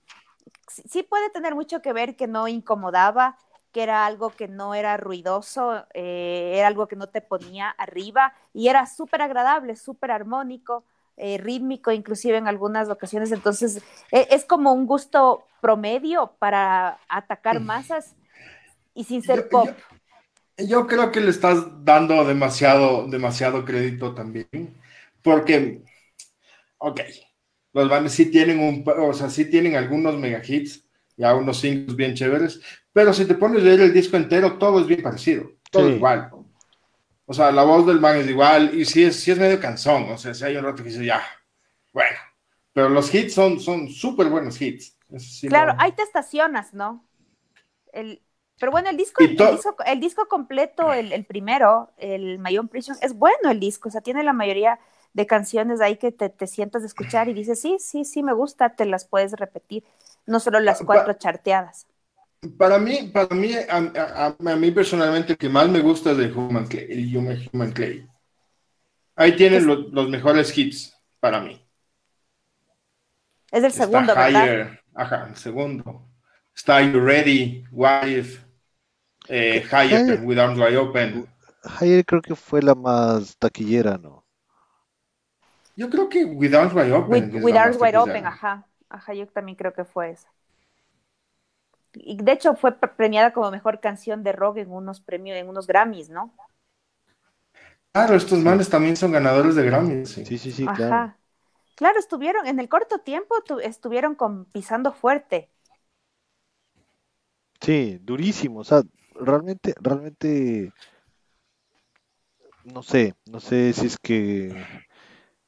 sí 0.67 1.01
puede 1.01 1.31
tener 1.31 1.55
mucho 1.55 1.81
que 1.81 1.91
ver 1.91 2.15
que 2.15 2.27
no 2.27 2.47
incomodaba, 2.47 3.35
que 3.71 3.81
era 3.81 4.05
algo 4.05 4.29
que 4.29 4.47
no 4.47 4.75
era 4.75 4.95
ruidoso, 4.97 5.85
eh, 5.95 6.53
era 6.55 6.67
algo 6.67 6.87
que 6.87 6.95
no 6.95 7.07
te 7.07 7.21
ponía 7.21 7.71
arriba 7.71 8.33
y 8.53 8.67
era 8.67 8.85
súper 8.85 9.23
agradable, 9.23 9.75
súper 9.75 10.11
armónico, 10.11 10.83
eh, 11.17 11.39
rítmico, 11.39 11.91
inclusive 11.91 12.37
en 12.37 12.47
algunas 12.47 12.89
ocasiones. 12.89 13.31
Entonces, 13.31 13.81
e- 14.11 14.27
es 14.29 14.45
como 14.45 14.71
un 14.71 14.85
gusto 14.85 15.43
promedio 15.59 16.33
para 16.37 16.99
atacar 17.09 17.59
masas 17.59 18.13
y 18.93 19.05
sin 19.05 19.23
ser 19.23 19.37
Yo- 19.39 19.49
pop. 19.49 19.67
yo- 19.67 19.75
Yo 20.67 20.87
creo 20.87 21.11
que 21.11 21.19
le 21.21 21.31
estás 21.31 21.83
dando 21.83 22.23
demasiado, 22.23 23.07
demasiado 23.07 23.65
crédito 23.65 24.13
también, 24.13 24.47
porque, 25.23 25.81
ok, 26.77 27.01
los 27.75 27.89
bands 27.89 28.13
sí 28.13 28.27
tienen 28.31 28.59
un, 28.59 28.83
o 28.87 29.13
sea, 29.13 29.29
sí 29.29 29.45
tienen 29.51 29.75
algunos 29.77 30.17
mega 30.17 30.41
hits, 30.47 30.85
ya 31.17 31.35
unos 31.35 31.59
singles 31.59 31.95
bien 31.97 32.15
chéveres, 32.15 32.61
pero 32.93 33.13
si 33.13 33.25
te 33.27 33.35
pones 33.35 33.61
a 33.63 33.65
leer 33.65 33.81
el 33.81 33.93
disco 33.93 34.17
entero, 34.17 34.57
todo 34.59 34.81
es 34.81 34.87
bien 34.87 35.03
parecido, 35.03 35.51
todo 35.71 35.89
Sí. 35.89 35.95
igual. 35.95 36.31
O 37.27 37.33
sea, 37.33 37.51
la 37.51 37.63
voz 37.63 37.85
del 37.87 37.99
man 37.99 38.17
es 38.17 38.27
igual, 38.29 38.77
y 38.77 38.85
sí 38.85 39.03
es, 39.03 39.17
sí 39.19 39.31
es 39.31 39.39
medio 39.39 39.59
cansón, 39.59 40.03
o 40.11 40.17
sea, 40.17 40.33
si 40.33 40.43
hay 40.45 40.57
un 40.57 40.63
rato 40.65 40.83
que 40.83 40.89
dice, 40.89 41.05
ya, 41.05 41.21
bueno, 41.93 42.17
pero 42.73 42.89
los 42.89 43.13
hits 43.13 43.33
son 43.35 43.59
son 43.59 43.89
súper 43.89 44.29
buenos 44.29 44.61
hits. 44.61 44.97
Eso 45.11 45.27
sí 45.31 45.47
Claro, 45.47 45.73
no- 45.73 45.75
ahí 45.77 45.91
te 45.91 46.01
estacionas, 46.03 46.73
¿no? 46.73 47.05
El, 47.93 48.21
pero 48.59 48.71
bueno, 48.71 48.89
el 48.89 48.97
disco, 48.97 49.21
el 49.23 49.37
to- 49.37 49.51
disco, 49.51 49.75
el 49.85 49.99
disco 49.99 50.27
completo, 50.27 50.93
el, 50.93 51.13
el 51.13 51.25
primero, 51.25 51.91
el 51.97 52.39
My 52.39 52.57
Own 52.57 52.69
Prison, 52.69 52.97
es 53.01 53.13
bueno 53.15 53.51
el 53.51 53.59
disco, 53.59 53.89
o 53.89 53.91
sea, 53.91 54.01
tiene 54.01 54.23
la 54.23 54.33
mayoría 54.33 54.79
de 55.15 55.25
canciones 55.25 55.79
ahí 55.81 55.95
que 55.97 56.11
te, 56.11 56.29
te 56.29 56.45
sientas 56.45 56.83
a 56.83 56.85
escuchar 56.87 57.29
y 57.29 57.33
dices, 57.33 57.59
sí, 57.61 57.77
sí, 57.79 58.03
sí, 58.03 58.21
me 58.21 58.33
gusta, 58.33 58.75
te 58.75 58.85
las 58.85 59.05
puedes 59.05 59.31
repetir, 59.31 59.83
no 60.27 60.41
solo 60.41 60.59
las 60.59 60.79
Pa- 60.79 60.85
cuatro 60.85 61.13
charteadas. 61.13 61.87
Para 62.57 62.77
mí, 62.77 63.09
para 63.13 63.33
mí, 63.33 63.53
a, 63.55 63.77
a- 63.77 64.35
a- 64.37 64.51
a 64.51 64.55
mí 64.57 64.71
personalmente, 64.71 65.31
el 65.31 65.37
que 65.37 65.49
más 65.49 65.69
me 65.69 65.79
gusta 65.79 66.11
es 66.11 66.19
el 66.19 66.37
Human 66.37 66.67
Clay, 66.67 66.85
el 66.89 67.17
Human, 67.17 67.71
Clay. 67.71 68.05
Ahí 69.15 69.35
tienen 69.37 69.65
los, 69.65 69.91
los 69.93 70.09
mejores 70.09 70.55
hits 70.57 70.93
para 71.21 71.39
mí. 71.39 71.59
Es 73.51 73.63
el 73.63 73.65
Está 73.71 73.85
segundo, 73.85 74.13
¿verdad? 74.13 74.29
Higher, 74.45 74.79
ajá, 74.93 75.27
el 75.29 75.35
segundo. 75.37 76.09
Está 76.53 76.81
You 76.81 76.99
Ready, 76.99 77.63
Wife, 77.71 78.41
eh, 79.29 79.63
Higher, 79.71 80.01
Higher. 80.05 80.19
With 80.25 80.39
Arms 80.39 80.59
Wide 80.59 80.77
Open. 80.77 81.25
Higher 81.79 82.05
creo 82.05 82.21
que 82.21 82.35
fue 82.35 82.61
la 82.61 82.75
más 82.75 83.37
taquillera, 83.37 83.97
¿no? 83.97 84.24
Yo 85.75 85.89
creo 85.89 86.09
que 86.09 86.25
With 86.25 86.53
Arms 86.53 86.73
Wide 86.73 86.91
Open. 86.93 87.11
With, 87.33 87.43
with 87.43 87.55
Arms 87.55 87.77
Wide. 87.79 87.97
Open, 87.97 88.25
ajá. 88.25 88.67
Ajá, 88.89 89.13
yo 89.13 89.27
también 89.27 89.57
creo 89.57 89.73
que 89.73 89.83
fue 89.83 90.11
esa. 90.11 90.29
Y 91.93 92.17
de 92.17 92.31
hecho 92.33 92.55
fue 92.55 92.73
pre- 92.73 92.89
premiada 92.89 93.33
como 93.33 93.51
mejor 93.51 93.79
canción 93.79 94.23
de 94.23 94.31
rock 94.31 94.57
en 94.57 94.71
unos 94.71 94.99
premios, 95.01 95.37
en 95.37 95.49
unos 95.49 95.67
Grammys, 95.67 96.09
¿no? 96.09 96.33
Claro, 97.91 98.15
estos 98.15 98.39
manes 98.39 98.69
también 98.69 98.97
son 98.97 99.11
ganadores 99.13 99.55
de 99.55 99.63
Grammy. 99.63 100.05
Sí. 100.05 100.25
Sí, 100.25 100.37
sí, 100.37 100.51
sí, 100.51 100.65
Ajá. 100.67 100.75
claro. 100.75 101.15
Claro, 101.75 101.99
estuvieron, 101.99 102.47
en 102.47 102.59
el 102.59 102.69
corto 102.69 102.99
tiempo 102.99 103.35
tu- 103.45 103.59
estuvieron 103.59 104.15
con, 104.15 104.45
pisando 104.45 104.93
fuerte. 104.93 105.49
Sí, 107.61 107.99
durísimo. 108.01 108.59
O 108.59 108.63
sea, 108.63 108.83
realmente, 109.15 109.73
realmente, 109.81 110.71
no 112.65 112.81
sé, 112.83 113.15
no 113.31 113.39
sé 113.39 113.73
si 113.73 113.87
es 113.87 113.97
que 113.97 114.65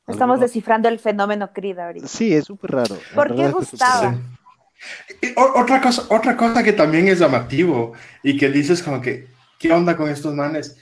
Estamos 0.07 0.35
algunos- 0.35 0.39
descifrando 0.39 0.87
el 0.89 0.99
fenómeno 0.99 1.51
Creed 1.53 1.79
ahorita. 1.79 2.07
Sí, 2.07 2.33
es 2.33 2.45
súper 2.45 2.71
raro. 2.71 2.97
¿Por 3.13 3.35
qué 3.35 3.49
gustaba? 3.51 4.15
otra 5.55 5.81
cosa, 5.81 6.03
otra 6.09 6.37
cosa 6.37 6.63
que 6.63 6.71
también 6.73 7.07
es 7.07 7.19
llamativo 7.19 7.93
y 8.23 8.37
que 8.37 8.49
dices 8.49 8.81
como 8.83 9.01
que, 9.01 9.27
¿qué 9.59 9.71
onda 9.71 9.97
con 9.97 10.09
estos 10.09 10.33
manes? 10.33 10.77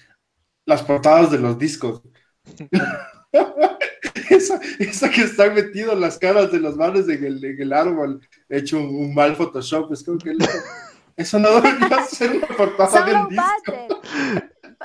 Las 0.65 0.83
portadas 0.83 1.31
de 1.31 1.39
los 1.39 1.57
discos. 1.57 2.01
esa, 4.29 4.59
esa 4.79 5.09
que 5.09 5.21
están 5.21 5.53
metidos 5.53 5.97
las 5.99 6.17
caras 6.17 6.51
de 6.51 6.59
los 6.59 6.75
manes 6.75 7.07
en 7.07 7.23
el, 7.23 7.43
en 7.43 7.61
el 7.61 7.73
árbol, 7.73 8.21
hecho 8.49 8.77
un, 8.77 8.87
un 8.95 9.13
mal 9.13 9.35
Photoshop, 9.35 9.91
es 9.93 10.03
como 10.03 10.17
que 10.17 10.35
eso 11.17 11.39
no 11.39 11.49
debería 11.61 12.03
ser 12.09 12.31
una 12.31 12.47
portada 12.47 12.89
Son 12.89 13.05
del 13.05 13.27
disco. 13.29 14.01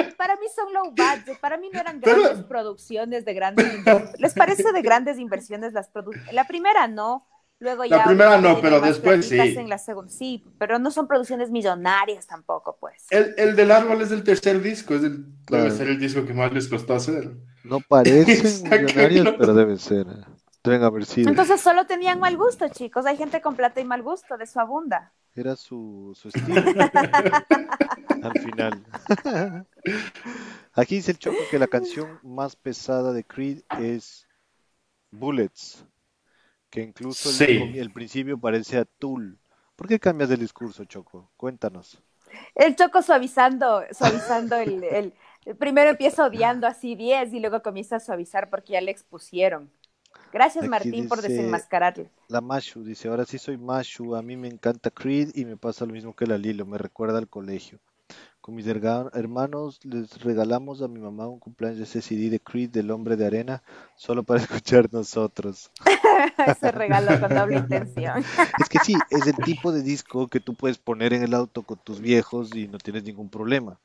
Pa- 0.08 0.16
Para 0.16 0.36
mí 0.36 0.46
son 0.54 0.72
low 0.72 0.90
budget. 0.90 1.38
Para 1.40 1.56
mí 1.56 1.68
no 1.72 1.80
eran 1.80 2.00
Pero- 2.00 2.22
grandes 2.22 2.44
producciones 2.44 3.24
de 3.24 3.34
grandes. 3.34 3.66
¿Les 4.18 4.34
parece 4.34 4.72
de 4.72 4.82
grandes 4.82 5.18
inversiones 5.18 5.72
las 5.72 5.88
producciones? 5.88 6.32
La 6.32 6.46
primera 6.46 6.86
no. 6.88 7.26
Luego 7.62 7.84
La 7.84 7.98
ya. 7.98 8.04
primera 8.04 8.30
obviamente, 8.30 8.54
no, 8.54 8.60
pero 8.62 8.80
después 8.80 9.28
sí. 9.28 9.38
En 9.38 9.68
la 9.68 9.76
segunda, 9.76 10.10
sí, 10.10 10.42
pero 10.58 10.78
no 10.78 10.90
son 10.90 11.06
producciones 11.06 11.50
millonarias 11.50 12.26
tampoco, 12.26 12.78
pues. 12.80 13.04
El, 13.10 13.34
el 13.36 13.54
del 13.54 13.70
árbol 13.70 14.00
es 14.00 14.10
el 14.12 14.24
tercer 14.24 14.62
disco, 14.62 14.94
es 14.94 15.02
el, 15.04 15.26
Claro. 15.44 15.64
debe 15.64 15.76
ser 15.76 15.88
el 15.88 16.00
disco 16.00 16.24
que 16.24 16.32
más 16.32 16.50
les 16.54 16.68
costó 16.68 16.94
hacer. 16.94 17.30
No 17.62 17.80
parecen 17.86 18.30
Exacto. 18.46 18.76
millonarios, 18.86 19.34
pero 19.38 19.52
deben 19.52 19.76
ser. 19.78 20.06
Deben 20.62 20.82
haber 20.82 21.06
sido. 21.06 21.30
Entonces 21.30 21.60
solo 21.60 21.86
tenían 21.86 22.20
mal 22.20 22.36
gusto, 22.36 22.68
chicos. 22.68 23.06
Hay 23.06 23.16
gente 23.16 23.40
con 23.40 23.56
plata 23.56 23.80
y 23.80 23.84
mal 23.84 24.02
gusto, 24.02 24.36
de 24.36 24.46
su 24.46 24.60
abunda. 24.60 25.12
Era 25.34 25.56
su, 25.56 26.12
su 26.14 26.28
estilo. 26.28 26.60
Al 28.22 28.32
final. 28.40 28.84
Aquí 30.74 30.96
dice 30.96 31.12
el 31.12 31.18
Choco 31.18 31.38
que 31.50 31.58
la 31.58 31.66
canción 31.66 32.18
más 32.22 32.56
pesada 32.56 33.12
de 33.12 33.24
Creed 33.24 33.62
es 33.78 34.28
Bullets, 35.10 35.84
que 36.68 36.82
incluso 36.82 37.30
el, 37.30 37.34
Sí. 37.34 37.78
el 37.78 37.90
principio 37.92 38.38
parece 38.38 38.78
a 38.78 38.84
Tool. 38.84 39.38
¿Por 39.76 39.88
qué 39.88 39.98
cambias 39.98 40.30
el 40.30 40.40
discurso, 40.40 40.84
Choco? 40.84 41.30
Cuéntanos. 41.36 42.02
El 42.54 42.76
Choco 42.76 43.02
suavizando, 43.02 43.82
suavizando 43.92 44.56
el, 44.56 44.84
el- 44.84 45.14
Primero 45.58 45.88
empieza 45.90 46.26
odiando 46.26 46.66
así 46.66 46.94
10 46.96 47.32
y 47.32 47.40
luego 47.40 47.62
comienza 47.62 47.96
a 47.96 48.00
suavizar 48.00 48.50
porque 48.50 48.74
ya 48.74 48.80
le 48.82 48.90
expusieron. 48.90 49.72
Gracias, 50.32 50.62
Aquí 50.62 50.70
Martín, 50.70 51.08
por 51.08 51.22
desenmascararle. 51.22 52.10
La 52.28 52.40
Mashu 52.40 52.84
dice, 52.84 53.08
ahora 53.08 53.24
sí 53.24 53.38
soy 53.38 53.56
Mashu, 53.56 54.14
a 54.14 54.22
mí 54.22 54.36
me 54.36 54.48
encanta 54.48 54.90
Creed 54.90 55.30
y 55.34 55.44
me 55.44 55.56
pasa 55.56 55.86
lo 55.86 55.92
mismo 55.92 56.14
que 56.14 56.26
la 56.26 56.38
Lilo, 56.38 56.66
me 56.66 56.78
recuerda 56.78 57.18
al 57.18 57.28
colegio. 57.28 57.78
Con 58.40 58.54
mis 58.54 58.66
hermanos 58.66 59.80
les 59.84 60.18
regalamos 60.22 60.80
a 60.80 60.88
mi 60.88 60.98
mamá 60.98 61.28
un 61.28 61.38
cumpleaños 61.38 61.78
de 61.78 61.84
ese 61.84 62.00
CD 62.00 62.30
de 62.30 62.40
Creed 62.40 62.70
del 62.70 62.90
Hombre 62.90 63.16
de 63.16 63.26
Arena, 63.26 63.62
solo 63.96 64.22
para 64.22 64.40
escuchar 64.40 64.88
nosotros. 64.92 65.70
Ese 66.46 66.70
regalo 66.70 67.20
con 67.20 67.34
doble 67.34 67.58
intención. 67.58 68.24
Es 68.58 68.68
que 68.68 68.78
sí, 68.78 68.94
es 69.10 69.26
el 69.26 69.36
tipo 69.36 69.72
de 69.72 69.82
disco 69.82 70.28
que 70.28 70.40
tú 70.40 70.54
puedes 70.54 70.78
poner 70.78 71.12
en 71.12 71.22
el 71.22 71.34
auto 71.34 71.62
con 71.62 71.78
tus 71.78 72.00
viejos 72.00 72.54
y 72.54 72.66
no 72.66 72.78
tienes 72.78 73.04
ningún 73.04 73.28
problema. 73.28 73.78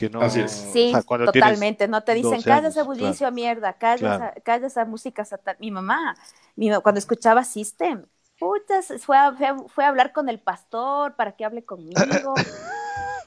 Que 0.00 0.08
no, 0.08 0.22
Así 0.22 0.40
es. 0.40 0.50
Sí, 0.50 0.94
o 0.96 1.02
sea, 1.02 1.26
totalmente. 1.26 1.86
No 1.86 2.02
te 2.02 2.14
dicen, 2.14 2.30
12 2.36 2.48
calla 2.48 2.68
ese 2.68 2.82
bullicio, 2.82 3.30
mierda, 3.30 3.74
calla, 3.74 3.98
Claro. 3.98 4.24
esa, 4.24 4.40
calla 4.40 4.66
esa 4.66 4.84
música 4.86 5.26
satan-". 5.26 5.56
Mi 5.60 5.70
mamá, 5.70 6.16
mi 6.56 6.70
cuando 6.80 6.98
escuchaba 6.98 7.44
System, 7.44 8.06
puta, 8.38 8.80
se 8.80 8.98
fue 8.98 9.18
a, 9.18 9.32
fue, 9.32 9.46
a, 9.46 9.56
fue 9.68 9.84
a 9.84 9.88
hablar 9.88 10.14
con 10.14 10.30
el 10.30 10.40
pastor 10.40 11.16
para 11.16 11.32
que 11.32 11.44
hable 11.44 11.66
conmigo. 11.66 12.00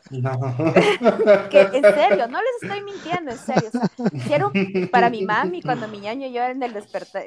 No. 0.09 0.33
que 1.51 1.61
en 1.61 1.83
serio, 1.83 2.27
no 2.27 2.39
les 2.39 2.63
estoy 2.63 2.81
mintiendo, 2.81 3.31
en 3.31 3.37
serio. 3.37 3.69
O 3.69 3.71
sea, 3.71 3.89
si 4.25 4.33
era 4.33 4.47
un- 4.47 4.89
para 4.91 5.11
mi 5.11 5.23
mami, 5.23 5.61
cuando 5.61 5.87
mi 5.87 5.99
ñaño 5.99 6.25
y 6.25 6.33
yo 6.33 6.41
en 6.43 6.63
el 6.63 6.73
despertar, 6.73 7.23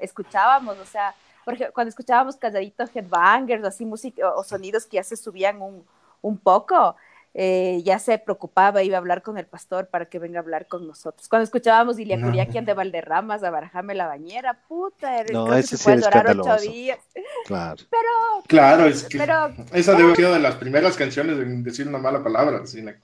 escuchábamos, 0.00 0.78
o 0.78 0.86
sea, 0.86 1.14
porque 1.44 1.70
cuando 1.72 1.88
escuchábamos 1.88 2.36
calladito 2.36 2.84
headbangers 2.94 3.64
o 3.64 3.66
así 3.66 3.84
música 3.84 4.30
o, 4.30 4.40
o 4.40 4.44
sonidos 4.44 4.86
que 4.86 4.98
ya 4.98 5.02
se 5.04 5.16
subían 5.16 5.60
un, 5.60 5.84
un 6.22 6.38
poco, 6.38 6.94
eh, 7.36 7.82
ya 7.84 7.98
se 7.98 8.16
preocupaba, 8.18 8.82
iba 8.84 8.96
a 8.96 9.00
hablar 9.00 9.22
con 9.22 9.36
el 9.38 9.46
pastor 9.46 9.88
para 9.88 10.06
que 10.06 10.20
venga 10.20 10.38
a 10.38 10.42
hablar 10.42 10.68
con 10.68 10.86
nosotros. 10.86 11.28
Cuando 11.28 11.42
escuchábamos 11.44 11.98
Ilia 11.98 12.16
No. 12.16 12.28
Curiaquian 12.28 12.64
de 12.64 12.74
Valderramas 12.74 13.42
a 13.42 13.50
barajarme 13.50 13.94
la 13.96 14.06
bañera, 14.06 14.60
puta, 14.68 15.18
era- 15.20 15.32
No, 15.32 15.44
creo 15.44 15.54
que 15.56 15.60
ese 15.60 15.76
se 15.76 15.82
sí 15.96 16.00
llorar 16.00 16.26
ocho 16.26 16.40
escandaloso. 16.40 16.70
días. 16.70 16.98
Claro. 17.46 17.82
Claro, 18.46 18.84
es 18.86 19.04
que 19.04 19.18
Pero 19.18 19.52
esa 19.72 19.92
debe 19.92 20.04
haber 20.04 20.16
sido 20.16 20.32
de 20.32 20.38
las 20.40 20.54
primeras 20.56 20.96
canciones 20.96 21.38
en 21.38 21.62
decir 21.64 21.88
una 21.88 21.98
mala 21.98 22.22
palabra. 22.22 22.64
sí, 22.66 22.82
la- 22.82 22.94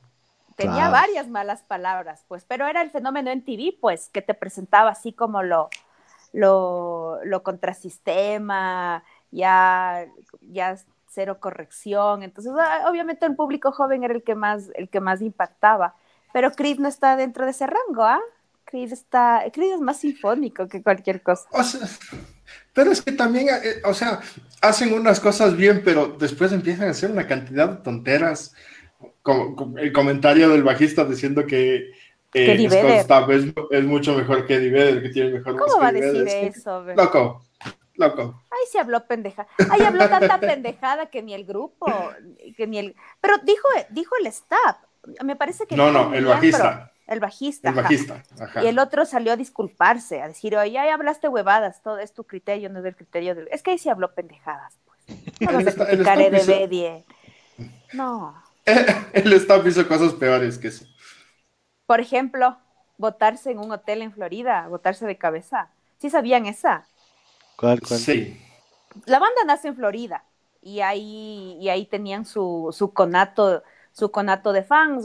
tenía 0.57 0.75
Claro. 0.77 0.93
varias 0.93 1.29
malas 1.29 1.63
palabras, 1.63 2.25
pues, 2.29 2.45
pero 2.45 2.67
era 2.69 2.83
el 2.83 2.91
fenómeno 2.91 3.31
en 3.31 3.43
TV, 3.45 3.77
pues, 3.81 4.11
que 4.11 4.21
te 4.23 4.35
presentaba 4.35 4.91
así 4.91 5.13
como 5.15 5.43
lo, 5.43 5.71
lo, 6.35 7.19
lo 7.25 7.43
contrasistema, 7.43 9.03
ya, 9.31 10.07
ya 10.43 10.77
cero 11.11 11.39
corrección. 11.41 12.23
Entonces, 12.23 12.53
ah, 12.57 12.87
obviamente 12.89 13.27
el 13.27 13.37
público 13.37 13.73
joven 13.73 14.05
era 14.05 14.15
el 14.15 14.23
que 14.23 14.35
más, 14.35 14.71
el 14.75 14.89
que 14.89 15.01
más 15.01 15.21
impactaba. 15.21 15.95
Pero 16.33 16.53
Creed 16.53 16.79
no 16.79 16.89
está 16.89 17.17
dentro 17.17 17.45
de 17.45 17.51
ese 17.51 17.67
rango, 17.67 18.05
¿ah? 18.05 18.21
Creed 18.65 18.93
está, 18.93 19.43
Creed 19.53 19.75
es 19.75 19.81
más 19.81 19.99
sinfónico 19.99 20.69
que 20.69 20.83
cualquier 20.83 21.23
cosa. 21.23 21.49
O 21.53 21.63
sea, 21.63 21.89
pero 22.73 22.93
es 22.93 23.03
que 23.03 23.13
también, 23.13 23.49
eh, 23.49 23.83
o 23.85 23.95
sea, 23.95 24.21
hacen 24.63 24.93
unas 24.93 25.19
cosas 25.19 25.57
bien, 25.57 25.83
pero 25.85 26.07
después 26.07 26.53
empiezan 26.53 26.89
a 26.89 26.93
hacer 26.93 27.11
una 27.11 27.27
cantidad 27.27 27.69
de 27.69 27.83
tonteras. 27.83 28.55
Como, 29.23 29.57
como 29.57 29.79
el 29.79 29.93
comentario 29.93 30.49
del 30.51 30.63
bajista 30.63 31.05
diciendo 31.05 31.47
que 31.47 31.91
eh, 32.33 32.69
Scott. 32.69 33.05
Stapp 33.05 33.31
es, 33.31 33.45
es 33.71 33.85
mucho 33.85 34.17
mejor 34.17 34.47
que 34.47 34.55
Eddie 34.55 34.71
Vedder, 34.71 35.03
que 35.03 35.09
tiene 35.09 35.31
mejor 35.31 35.57
¿Cómo 35.57 35.79
va 35.81 35.89
a 35.89 35.93
decir 35.93 36.25
Vedder. 36.25 36.53
Eso? 36.55 36.85
Loco, 36.97 37.43
loco. 37.97 38.43
Ay, 38.61 38.67
se 38.71 38.79
habló 38.79 39.07
pendeja. 39.07 39.47
Ay, 39.71 39.83
habló 39.83 40.09
tanta 40.09 40.39
pendejada 40.41 41.07
que 41.07 41.23
ni 41.23 41.35
el 41.35 41.45
grupo, 41.45 41.87
que 42.57 42.67
ni 42.67 42.79
el. 42.79 42.97
Pero 43.21 43.39
dijo, 43.39 43.67
dijo 43.91 44.15
el 44.21 44.27
staff. 44.27 44.77
Me 45.25 45.37
parece 45.37 45.67
que 45.67 45.77
No, 45.77 45.91
no, 45.91 46.13
el 46.15 46.27
bajista. 46.27 46.93
El 47.07 47.19
bajista. 47.21 47.71
El 47.71 47.75
bajista. 47.75 48.23
Ajá. 48.39 48.63
Y 48.63 48.67
el 48.69 48.79
otro 48.79 49.05
salió 49.05 49.33
a 49.33 49.37
disculparse, 49.37 50.23
a 50.23 50.29
decir, 50.29 50.57
oye, 50.57 50.73
ya 50.73 50.93
hablaste 50.95 51.29
huevadas, 51.29 51.83
todo 51.83 51.99
es 51.99 52.13
tu 52.13 52.25
criterio, 52.25 52.69
no 52.71 52.79
es 52.81 52.85
el 52.85 52.95
criterio 52.95 53.35
del. 53.35 53.49
Es 53.51 53.63
que 53.63 53.73
ahí 53.73 53.79
se 53.79 53.91
habló 53.91 54.13
pendejadas, 54.15 54.79
pues. 54.85 55.01
No 55.41 55.51
El 55.51 55.57
vas 55.57 55.67
a 55.67 55.71
esta- 55.71 55.83
el 55.85 55.89
criticar 55.89 56.21
staff 56.21 56.33
de 56.33 56.39
hizo- 56.39 56.59
Bedie. 56.61 57.05
No. 57.95 58.41
El 59.13 59.33
staff 59.33 59.67
hizo 59.67 59.89
cosas 59.89 60.13
peores 60.13 60.59
que 60.59 60.69
eso. 60.69 60.85
Por 61.87 61.99
ejemplo, 62.01 62.57
votarse 62.99 63.51
en 63.51 63.59
un 63.59 63.73
hotel 63.73 64.03
en 64.03 64.13
Florida, 64.13 64.69
votarse 64.69 65.07
de 65.07 65.17
cabeza. 65.19 65.71
¿Sí 65.99 66.11
sabían 66.11 66.47
esa? 66.47 66.85
¿Cuál, 67.57 67.81
cuál? 67.81 67.99
Sí. 67.99 68.41
La 69.07 69.19
banda 69.19 69.43
nace 69.47 69.69
en 69.69 69.77
Florida 69.77 70.25
y 70.63 70.81
ahí, 70.81 71.57
y 71.61 71.69
ahí 71.69 71.87
tenían 71.87 72.25
su, 72.27 72.71
su 72.77 72.93
conato 72.93 73.63
su 73.93 74.13
conato 74.13 74.53
de 74.53 74.63
fans 74.63 75.05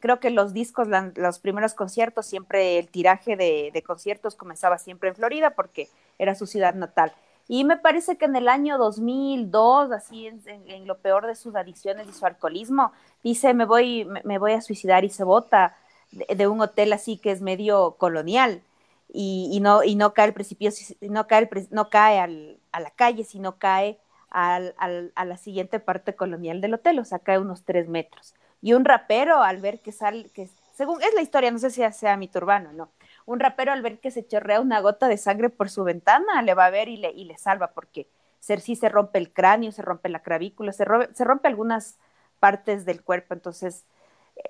creo 0.00 0.20
que 0.20 0.30
los 0.30 0.52
discos 0.52 0.86
los 1.16 1.38
primeros 1.38 1.72
conciertos 1.74 2.26
siempre 2.26 2.78
el 2.78 2.88
tiraje 2.90 3.36
de, 3.36 3.82
conciertos 3.86 4.34
comenzaba 4.36 4.76
siempre 4.78 5.08
en 5.08 5.14
Florida 5.16 5.50
porque 5.50 5.88
era 6.18 6.34
su 6.34 6.46
ciudad 6.46 6.74
natal. 6.74 7.12
Y 7.50 7.64
me 7.64 7.78
parece 7.78 8.18
que 8.18 8.26
en 8.26 8.36
el 8.36 8.48
año 8.48 8.76
2002 8.76 9.90
así 9.92 10.26
en, 10.26 10.42
en- 10.46 10.68
en 10.70 10.86
lo 10.86 10.98
peor 10.98 11.26
de 11.26 11.34
sus 11.34 11.54
adicciones 11.56 12.06
y 12.08 12.12
su 12.12 12.26
alcoholismo 12.26 12.92
dice 13.22 13.54
me 13.54 13.64
voy 13.64 14.04
me, 14.24 14.38
voy 14.38 14.52
a 14.52 14.60
suicidar 14.60 15.04
y 15.04 15.08
se 15.10 15.24
bota 15.24 15.74
de 16.12 16.46
un 16.46 16.60
hotel 16.60 16.92
así 16.92 17.16
que 17.18 17.30
es 17.30 17.40
medio 17.40 17.92
colonial 17.98 18.62
y, 19.08 19.60
no 19.60 20.14
cae 20.14 20.26
al 20.26 20.34
precipicio 20.34 20.96
no 21.00 21.26
cae 21.26 21.48
no 21.70 21.90
cae 21.90 22.18
al- 22.20 22.58
a 22.72 22.80
la 22.80 22.90
calle 22.90 23.24
sino 23.24 23.58
cae 23.58 23.98
al, 24.30 24.74
a 25.14 25.24
la 25.24 25.36
siguiente 25.38 25.80
parte 25.80 26.14
colonial 26.14 26.60
del 26.60 26.74
hotel 26.74 26.98
o 26.98 27.04
sea 27.04 27.18
cae 27.18 27.38
unos 27.38 27.64
tres 27.64 27.88
metros. 27.88 28.34
Y 28.60 28.72
un 28.74 28.84
rapero 28.84 29.42
al 29.42 29.60
ver 29.60 29.80
que 29.80 29.92
sale 29.92 30.28
que 30.30 30.48
según 30.74 31.00
es 31.02 31.14
la 31.14 31.22
historia 31.22 31.50
no 31.50 31.58
sé 31.58 31.70
si 31.70 31.82
sea 31.92 32.16
mito 32.16 32.38
urbano 32.38 32.72
no 32.72 32.90
un 33.26 33.40
rapero 33.40 33.72
al 33.72 33.82
ver 33.82 33.98
que 34.00 34.10
se 34.10 34.26
chorrea 34.26 34.60
una 34.60 34.80
gota 34.80 35.08
de 35.08 35.16
sangre 35.16 35.48
por 35.50 35.70
su 35.70 35.84
ventana 35.84 36.42
le 36.42 36.54
va 36.54 36.66
a 36.66 36.70
ver 36.70 36.88
y 36.88 36.96
le, 36.98 37.10
y 37.12 37.24
le 37.24 37.36
salva 37.38 37.68
porque 37.72 38.08
se, 38.40 38.58
sí 38.60 38.76
se 38.76 38.88
rompe 38.88 39.18
el 39.18 39.32
cráneo 39.32 39.72
se 39.72 39.82
rompe 39.82 40.08
la 40.08 40.20
clavícula 40.20 40.72
se, 40.72 40.84
se 41.14 41.24
rompe 41.24 41.48
algunas 41.48 41.98
partes 42.38 42.84
del 42.84 43.02
cuerpo. 43.02 43.34
Entonces 43.34 43.84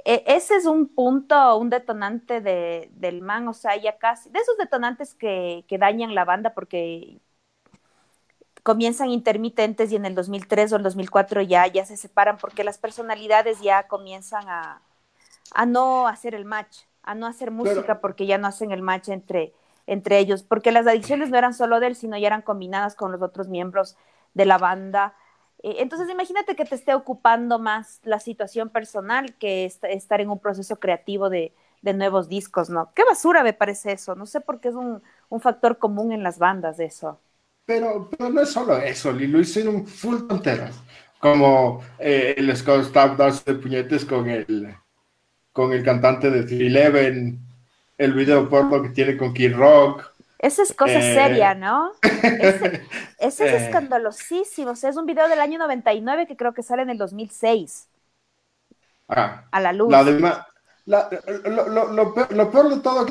ese 0.05 0.57
es 0.57 0.67
un 0.67 0.89
punto, 0.89 1.57
un 1.59 1.71
detonante 1.71 2.41
de, 2.41 2.91
del 2.95 3.23
man, 3.23 3.49
o 3.49 3.55
sea, 3.55 3.77
ya 3.77 3.99
casi, 3.99 4.31
de 4.31 4.39
esos 4.41 4.57
detonantes 4.59 5.15
que, 5.15 5.65
que 5.69 5.79
dañan 5.79 6.15
la 6.15 6.25
banda 6.25 6.55
porque 6.55 7.21
comienzan 8.63 9.09
intermitentes 9.11 9.93
y 9.93 9.97
en 9.97 10.05
el 10.05 10.15
2003 10.15 10.73
o 10.73 10.77
el 10.77 10.83
2004 10.83 11.43
ya, 11.43 11.67
ya 11.67 11.85
se 11.87 11.97
separan 11.97 12.37
porque 12.39 12.65
las 12.65 12.79
personalidades 12.79 13.61
ya 13.61 13.89
comienzan 13.89 14.49
a, 14.49 14.83
a 15.55 15.67
no 15.67 16.09
hacer 16.09 16.35
el 16.35 16.45
match, 16.45 16.81
a 17.03 17.15
no 17.15 17.27
hacer 17.27 17.51
música 17.51 17.83
Pero- 17.83 18.01
porque 18.01 18.27
ya 18.27 18.39
no 18.39 18.49
hacen 18.49 18.73
el 18.73 18.83
match 18.83 19.09
entre, 19.09 19.55
entre 19.87 20.19
ellos, 20.19 20.43
porque 20.43 20.73
las 20.73 20.87
adicciones 20.87 21.31
no 21.31 21.39
eran 21.39 21.55
solo 21.55 21.81
de 21.81 21.89
él, 21.89 21.97
sino 21.97 22.19
ya 22.19 22.27
eran 22.29 22.43
combinadas 22.43 22.95
con 22.97 23.13
los 23.13 23.23
otros 23.23 23.49
miembros 23.49 23.97
de 24.35 24.47
la 24.47 24.59
banda. 24.59 25.15
Eh, 25.63 25.77
Entonces, 25.79 26.09
imagínate 26.11 26.57
que 26.57 26.65
te 26.65 26.75
esté 26.75 26.95
ocupando 26.95 27.59
más 27.59 28.01
la 28.05 28.21
situación 28.21 28.71
personal 28.71 29.37
que 29.39 29.65
est- 29.65 29.85
estar 29.85 30.21
en 30.21 30.31
un 30.31 30.39
proceso 30.41 30.79
creativo 30.81 31.31
de, 31.31 31.55
de 31.83 31.95
nuevos 31.95 32.29
discos, 32.29 32.71
¿no? 32.71 32.93
Qué 32.95 33.05
basura 33.05 33.43
me 33.43 33.53
parece 33.55 33.93
eso. 33.93 34.15
No 34.15 34.27
sé 34.27 34.41
por 34.41 34.61
qué 34.61 34.69
es 34.69 34.75
un, 34.75 35.03
un 35.29 35.41
factor 35.41 35.79
común 35.79 36.13
en 36.13 36.23
las 36.23 36.39
bandas 36.39 36.79
eso. 36.81 37.21
Pero, 37.67 38.09
pero 38.11 38.31
no 38.31 38.41
es 38.41 38.51
solo 38.51 38.79
eso, 38.79 39.13
Li, 39.13 39.27
lo 39.27 39.41
hicieron 39.41 39.87
full 39.87 40.27
tonteras. 40.27 40.81
Como 41.21 41.83
eh, 41.99 42.35
el 42.39 42.57
Scott 42.57 42.85
Stapp 42.85 43.19
darse 43.19 43.53
de 43.53 43.59
puñetes 43.61 44.05
con 44.05 44.29
el, 44.31 44.75
con 45.53 45.73
el 45.73 45.85
cantante 45.85 46.31
de 46.31 46.45
311, 46.45 47.39
el 47.99 48.15
video 48.15 48.49
porno 48.49 48.83
que 48.83 48.91
tiene 48.91 49.17
con 49.17 49.35
Kid 49.35 49.55
Rock. 49.57 50.13
Esa 50.39 50.63
es 50.63 50.73
cosa 50.73 50.99
Eh. 51.01 51.15
seria, 51.15 51.55
¿no? 51.55 51.93
Ese, 52.03 52.83
ese 53.19 53.47
es 53.47 53.53
Eh. 53.55 53.67
escandalosísimo. 53.67 54.71
O 54.73 54.77
sea, 54.77 54.91
es 54.91 54.97
un 54.97 55.07
video 55.07 55.29
del 55.29 55.41
año 55.41 55.59
99 55.59 56.27
que 56.27 56.37
creo 56.37 56.55
que 56.55 56.63
sale 56.63 56.83
en 56.83 56.91
el 56.91 56.99
2006 56.99 57.89
Ah, 59.09 59.45
a 59.51 59.61
la 59.61 59.73
luz. 59.73 59.91
la 59.91 60.05
dema- 60.05 60.47
la- 60.85 61.09
lo, 61.47 61.69
lo- 61.69 61.93
lo 61.93 62.15
peor, 62.15 62.33
lo 62.33 62.51
peor 62.51 62.69
de 62.71 62.77
todo 62.81 63.07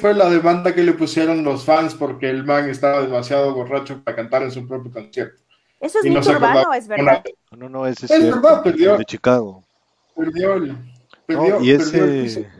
fue 0.00 0.14
la 0.14 0.28
demanda 0.28 0.74
que 0.74 0.82
le 0.82 0.92
pusieron 0.92 1.44
los 1.44 1.64
fans 1.64 1.94
porque 1.94 2.28
el 2.30 2.44
man 2.44 2.68
estaba 2.68 3.00
demasiado 3.02 3.54
borracho 3.54 4.02
para 4.02 4.16
cantar 4.16 4.42
en 4.42 4.50
su 4.50 4.66
propio 4.66 4.90
concierto. 4.92 5.42
¿Eso 5.78 5.98
es 5.98 6.06
Y 6.06 6.08
no 6.10 6.20
mito 6.20 6.30
se 6.30 6.36
urbano 6.36 6.72
es 6.72 6.88
verdad? 6.88 7.22
No, 7.52 7.68
no, 7.68 7.86
ese 7.86 8.06
es, 8.06 8.10
Es 8.10 8.20
cierto, 8.22 8.40
verdad, 8.40 8.62
perdió. 8.62 8.92
el 8.92 8.98
de 8.98 9.04
Chicago. 9.04 9.62
Perdió 10.16 10.54
el, 10.54 10.68
No, 10.72 10.78
perdió- 11.26 11.60
y 11.62 11.76
perdió 11.76 12.04
el 12.04 12.22
piso. 12.22 12.40
ese, 12.40 12.50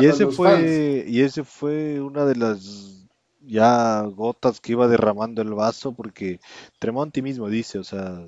y 0.00 0.06
ese 0.06 0.26
fue, 0.28 1.04
y 1.06 1.22
ese 1.22 1.44
fue 1.44 2.00
una 2.00 2.24
de 2.24 2.36
las 2.36 2.97
ya 3.48 4.02
gotas 4.04 4.60
que 4.60 4.72
iba 4.72 4.88
derramando 4.88 5.42
el 5.42 5.54
vaso, 5.54 5.92
porque 5.94 6.40
Tremonti 6.80 7.22
mismo 7.22 7.48
dice, 7.48 7.78
o 7.80 7.84
sea, 7.84 8.24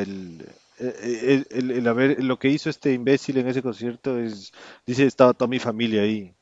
el, 0.00 0.46
el, 0.78 1.46
el- 1.50 1.70
el 1.72 1.88
haber, 1.88 2.22
lo 2.24 2.38
que 2.38 2.48
hizo 2.48 2.70
este 2.70 2.92
imbécil 2.92 3.38
en 3.38 3.48
ese 3.48 3.62
concierto 3.62 4.18
es, 4.18 4.52
dice, 4.86 5.04
estaba 5.06 5.34
toda 5.34 5.48
mi 5.48 5.58
familia 5.58 6.02
ahí, 6.02 6.34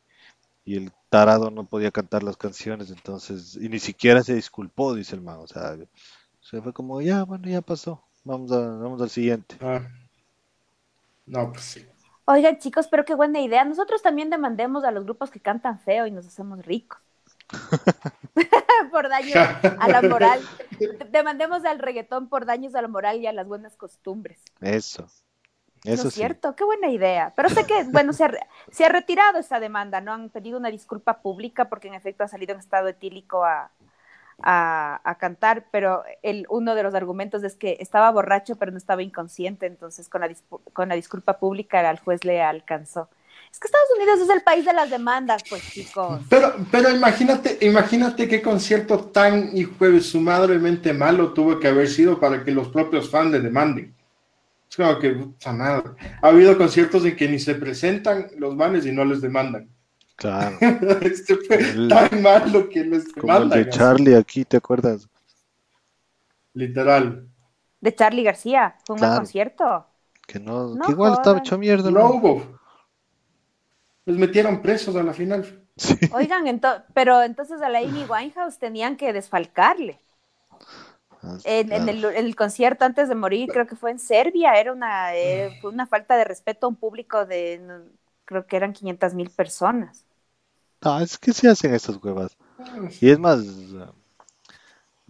y 0.65 0.77
el 0.77 0.93
tarado 1.11 1.51
no 1.51 1.67
podía 1.67 1.91
cantar 1.93 2.23
las 2.25 2.37
canciones, 2.37 2.91
entonces, 2.91 3.57
y 3.61 3.69
ni 3.71 3.79
siquiera 3.81 4.23
se 4.25 4.35
disculpó, 4.35 4.95
dice 4.95 5.17
el 5.17 5.23
man, 5.23 5.39
o 5.41 5.47
sea, 5.49 5.77
se 6.41 6.63
fue 6.63 6.73
como, 6.75 7.01
ya, 7.03 7.25
bueno, 7.25 7.49
ya 7.49 7.63
pasó, 7.63 8.05
vamos 8.25 8.53
a, 8.53 8.61
vamos 8.61 9.03
al 9.03 9.11
siguiente. 9.11 9.61
Ah. 9.61 9.89
No, 11.27 11.53
pues 11.53 11.65
sí. 11.65 11.87
Oigan, 12.27 12.59
chicos, 12.59 12.89
pero 12.89 13.05
qué 13.05 13.15
buena 13.15 13.41
idea. 13.41 13.65
Nosotros 13.65 14.03
también 14.03 14.31
demandemos 14.31 14.85
a 14.85 14.91
los 14.91 15.05
grupos 15.05 15.31
que 15.31 15.41
cantan 15.41 15.79
feo 15.81 16.07
y 16.07 16.11
nos 16.11 16.27
hacemos 16.27 16.65
ricos. 16.67 17.01
por 18.91 19.09
daño 19.09 19.35
a 19.81 19.89
la 19.89 20.03
moral. 20.03 20.41
Demandemos 21.11 21.65
al 21.65 21.79
reggaetón 21.79 22.29
por 22.29 22.47
daños 22.47 22.75
a 22.75 22.83
la 22.83 22.89
moral 22.89 23.19
y 23.21 23.27
a 23.27 23.33
las 23.33 23.47
buenas 23.47 23.77
costumbres. 23.77 24.41
Eso, 24.61 25.07
¿No 25.85 25.93
eso 25.93 26.09
es 26.09 26.15
sí. 26.15 26.21
cierto? 26.21 26.55
Qué 26.57 26.65
buena 26.65 26.89
idea. 26.89 27.33
Pero 27.37 27.49
sé 27.49 27.65
que, 27.65 27.85
bueno, 27.85 28.13
se 28.13 28.25
ha, 28.25 28.33
se 28.71 28.85
ha 28.85 28.89
retirado 28.89 29.39
esa 29.39 29.61
demanda, 29.61 30.01
¿no? 30.01 30.13
Han 30.13 30.29
pedido 30.31 30.59
una 30.59 30.71
disculpa 30.71 31.21
pública 31.23 31.69
porque 31.69 31.89
en 31.89 31.95
efecto 31.95 32.25
ha 32.25 32.29
salido 32.29 32.53
en 32.53 32.61
estado 32.61 32.89
etílico 32.89 33.45
a, 33.45 33.71
a, 34.43 35.01
a 35.05 35.15
cantar, 35.17 35.67
pero 35.71 36.05
el, 36.23 36.47
uno 36.49 36.75
de 36.75 36.83
los 36.83 36.95
argumentos 36.95 37.43
es 37.45 37.57
que 37.57 37.77
estaba 37.81 38.11
borracho 38.11 38.57
pero 38.57 38.73
no 38.73 38.79
estaba 38.79 39.03
inconsciente, 39.03 39.67
entonces 39.67 40.09
con 40.09 40.21
la, 40.21 40.29
dispu- 40.29 40.61
con 40.73 40.89
la 40.89 40.95
disculpa 40.95 41.39
pública 41.39 41.89
al 41.89 41.99
juez 41.99 42.25
le 42.25 42.43
alcanzó. 42.43 43.09
Es 43.53 43.59
que 43.59 43.67
Estados 43.67 43.89
Unidos 43.97 44.21
es 44.21 44.29
el 44.31 44.43
país 44.43 44.65
de 44.65 44.73
las 44.73 44.91
demandas, 44.91 45.43
pues, 45.49 45.63
chicos. 45.71 46.21
Pero, 46.29 46.55
pero 46.71 46.91
imagínate, 46.91 47.59
imagínate 47.63 48.29
qué 48.29 48.41
concierto 48.43 48.99
tan 49.07 49.57
hijo 49.57 49.85
de 49.87 50.01
su 50.01 50.21
madremente 50.21 50.93
malo 50.93 51.33
tuvo 51.33 51.59
que 51.59 51.69
haber 51.69 51.89
sido 51.89 52.21
para 52.21 52.45
que 52.45 52.53
los 52.53 52.69
propios 52.69 53.11
fans 53.11 53.33
le 53.33 53.41
demanden. 53.41 53.95
Es 54.71 54.77
como 54.77 54.99
que, 54.99 55.11
puta 55.11 55.53
madre. 55.53 55.91
Ha 56.23 56.29
habido 56.29 56.57
conciertos 56.59 57.05
en 57.05 57.17
que 57.17 57.29
ni 57.29 57.39
se 57.39 57.55
presentan 57.55 58.29
los 58.37 58.55
manes 58.55 58.85
y 58.87 58.93
no 58.93 59.05
les 59.05 59.21
demandan. 59.21 59.69
Claro. 60.17 60.57
este 61.01 61.37
fue 61.37 61.57
El- 61.57 61.89
tan 61.89 62.23
malo 62.23 62.69
que 62.69 62.85
les 62.85 63.13
Como 63.13 63.33
el 63.39 63.49
demandan. 63.49 63.65
de 63.65 63.71
Charlie 63.71 64.15
aquí, 64.15 64.45
¿te 64.45 64.59
acuerdas? 64.59 65.09
Literal. 66.55 67.29
De 67.81 67.95
Charlie 67.95 68.25
García, 68.25 68.75
fue 68.85 68.95
un 68.95 69.01
buen 69.01 69.15
concierto. 69.15 69.87
Que 70.27 70.39
no, 70.39 70.75
No 70.75 70.85
que 70.85 70.93
igual 70.93 71.13
estaba 71.15 71.39
hecho 71.39 71.57
mierda. 71.57 71.91
No 71.91 72.01
¿no? 72.01 72.11
hubo. 72.11 72.58
Les 74.09 74.17
metieron 74.17 74.61
presos 74.63 74.97
a 74.97 75.03
la 75.05 75.13
final. 75.13 75.45
Sí. 75.77 75.95
Oigan, 76.11 76.47
ento- 76.47 76.85
pero 76.93 77.23
entonces 77.23 77.63
a 77.63 77.69
la 77.69 77.79
Amy 77.79 78.05
Winehouse 78.05 78.59
tenían 78.59 78.97
que 78.97 79.13
desfalcarle. 79.13 80.01
Ah, 81.23 81.39
En, 81.45 81.73
en 81.73 81.89
el, 81.89 82.05
en 82.05 82.27
el 82.27 82.37
concierto 82.37 82.85
antes 82.85 83.09
de 83.09 83.15
morir, 83.15 83.51
creo 83.53 83.67
que 83.67 83.77
fue 83.77 83.91
en 83.91 83.99
Serbia, 83.99 84.55
era 84.55 84.73
una, 84.73 85.15
eh, 85.17 85.51
fue 85.61 85.71
una 85.71 85.87
falta 85.87 86.17
de 86.17 86.25
respeto 86.25 86.67
a 86.67 86.71
un 86.71 86.77
público 86.77 87.27
de, 87.27 87.59
no, 87.59 87.85
creo 88.25 88.47
que 88.47 88.57
eran 88.57 88.73
500 88.73 89.15
mil 89.15 89.31
personas. 89.31 90.05
No, 90.85 90.99
es 91.01 91.19
que 91.19 91.33
se 91.33 91.49
hacen 91.49 91.73
esas 91.75 92.03
huevas. 92.03 92.37
Y 93.01 93.11
es 93.11 93.19
más, 93.19 93.41
ah, 93.81 93.93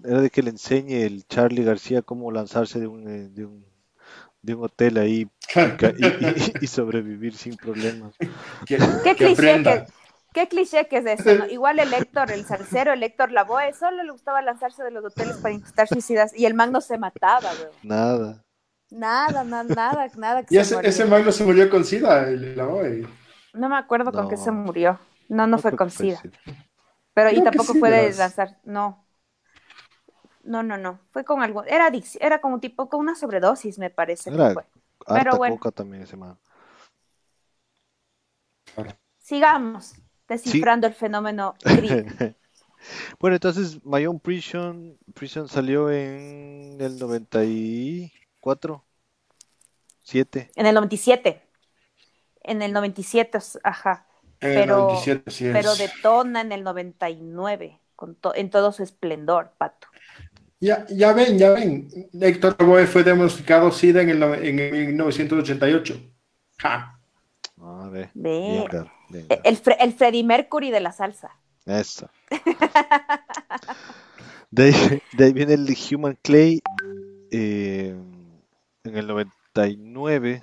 era 0.05 0.21
de 0.21 0.31
que 0.31 0.43
le 0.43 0.51
enseñe 0.51 1.03
el 1.05 1.25
Charlie 1.27 1.63
García 1.65 2.03
cómo 2.03 2.31
lanzarse 2.33 2.81
de 2.81 2.87
un, 2.87 3.09
eh, 3.09 3.29
de 3.29 3.45
un, 3.45 3.65
de 4.49 4.55
un 4.55 4.65
hotel 4.65 4.97
ahí 4.99 5.29
y, 6.61 6.67
sobrevivir 6.67 7.35
sin 7.37 7.57
problemas. 7.57 8.15
¿Qué 8.67 8.77
que 9.05 9.15
cliché 9.15 9.63
que, 9.63 9.87
qué 10.33 10.49
cliché 10.49 10.89
que 10.89 10.97
es 10.99 11.07
eso? 11.07 11.35
¿no? 11.35 11.47
Igual 11.47 11.79
el 11.79 11.93
Héctor, 11.93 12.31
el 12.33 12.45
salsero, 12.47 12.93
el 12.95 13.03
Héctor 13.03 13.31
Lavoe, 13.31 13.73
solo 13.75 14.03
le 14.03 14.11
gustaba 14.11 14.41
lanzarse 14.43 14.83
de 14.83 14.91
los 14.91 15.05
hoteles 15.05 15.37
para 15.37 15.55
intentar 15.55 15.87
suicidas 15.89 16.33
y 16.37 16.47
el 16.47 16.55
man 16.55 16.73
no 16.73 16.81
se 16.81 16.97
mataba, 16.99 17.51
güey. 17.55 17.69
Nada. 17.83 18.43
Nada, 18.91 19.45
na- 19.45 19.65
nada, 19.65 20.09
nada. 20.17 20.43
Que 20.45 20.55
Y 20.55 20.65
se 20.65 20.77
ese, 20.77 20.89
ese 20.89 21.05
magno 21.05 21.31
se 21.31 21.45
murió 21.45 21.69
con 21.69 21.85
SIDA. 21.85 22.29
el- 22.29 22.57
la 22.57 22.67
OE. 22.67 23.07
No 23.53 23.69
me 23.69 23.77
acuerdo 23.77 24.13
con 24.13 24.29
qué 24.31 24.37
se 24.39 24.51
No. 24.51 24.57
murió. 24.59 24.99
No, 25.29 25.47
no, 25.47 25.59
fue 25.59 25.71
creo 25.73 25.79
con 25.79 25.91
fue 25.91 26.07
SIDA. 26.07 26.23
Pero 27.13 27.31
y 27.31 27.43
tampoco 27.43 27.73
sí, 27.75 27.81
fue 27.81 27.91
de 27.91 28.01
verás. 28.03 28.19
lanzar, 28.19 28.57
no. 28.65 29.05
No, 30.49 30.63
no, 30.63 30.79
no. 30.79 30.99
Fue 31.13 31.25
con 31.25 31.43
algo, 31.43 31.63
era 31.65 31.91
era 32.21 32.41
como 32.41 32.55
un 32.55 32.61
tipo 32.61 32.89
con 32.89 33.01
una 33.01 33.15
sobredosis, 33.15 33.79
me 33.79 33.91
parece. 33.91 34.31
que 34.31 34.37
Era- 34.37 34.53
fue. 34.55 34.65
Harta 35.07 35.37
bueno. 35.37 35.57
coca 35.57 35.71
también 35.71 36.03
ese 36.03 36.17
man. 36.17 36.39
Sigamos 39.19 39.95
descifrando 40.27 40.87
el 40.87 40.95
fenómeno. 40.95 41.55
Bueno, 43.19 43.35
entonces 43.35 43.85
My 43.85 44.07
Own 44.07 44.21
Prison, 44.21 44.97
Prison 45.13 45.49
salió 45.49 45.91
en 45.91 46.77
el 46.81 46.97
94, 46.97 48.85
7. 50.05 50.53
en 50.55 50.65
el 50.67 50.75
97. 50.77 51.43
En 52.45 52.63
el 52.63 52.73
97, 52.73 53.37
os- 53.37 53.59
ajá. 53.65 54.07
En 54.41 54.55
Pero- 54.55 54.61
el 54.63 54.69
97, 54.69 55.31
sí 55.33 55.47
es. 55.49 55.53
Pero 55.53 55.75
detona 55.75 56.41
en 56.41 56.53
el 56.53 56.63
99, 56.63 57.81
con 57.97 58.15
to- 58.15 58.33
en 58.37 58.49
todo 58.49 58.71
su 58.71 58.85
esplendor, 58.85 59.51
Pato. 59.59 59.89
Ya, 60.61 60.87
ya 60.89 61.13
ven, 61.13 61.39
ya 61.39 61.51
ven. 61.51 61.89
Héctor 62.21 62.57
Lavoe 62.59 62.87
fue 62.87 63.05
diagnosticado 63.05 63.71
SIDA 63.71 64.03
en, 64.03 64.11
el, 64.11 64.23
en 64.23 64.57
1988. 64.57 66.01
Ja. 66.59 66.99
A 67.61 67.89
ver, 67.89 68.11
Ve. 68.15 68.67
bien, 68.71 68.89
bien, 69.09 69.27
E-. 69.31 69.41
El, 69.45 69.63
Fre- 69.63 69.77
el 69.79 69.93
Freddie 69.93 70.25
Mercury 70.25 70.71
de 70.71 70.81
la 70.81 70.93
salsa. 70.93 71.31
Eso. 71.67 72.09
De 74.51 74.65
ahí, 74.65 75.03
de 75.13 75.25
ahí 75.25 75.33
viene 75.33 75.55
el 75.55 75.77
Human 75.93 76.19
Clay 76.23 76.61
eh, 77.31 77.95
en 78.85 78.97
el 78.97 79.07
99. 79.07 80.41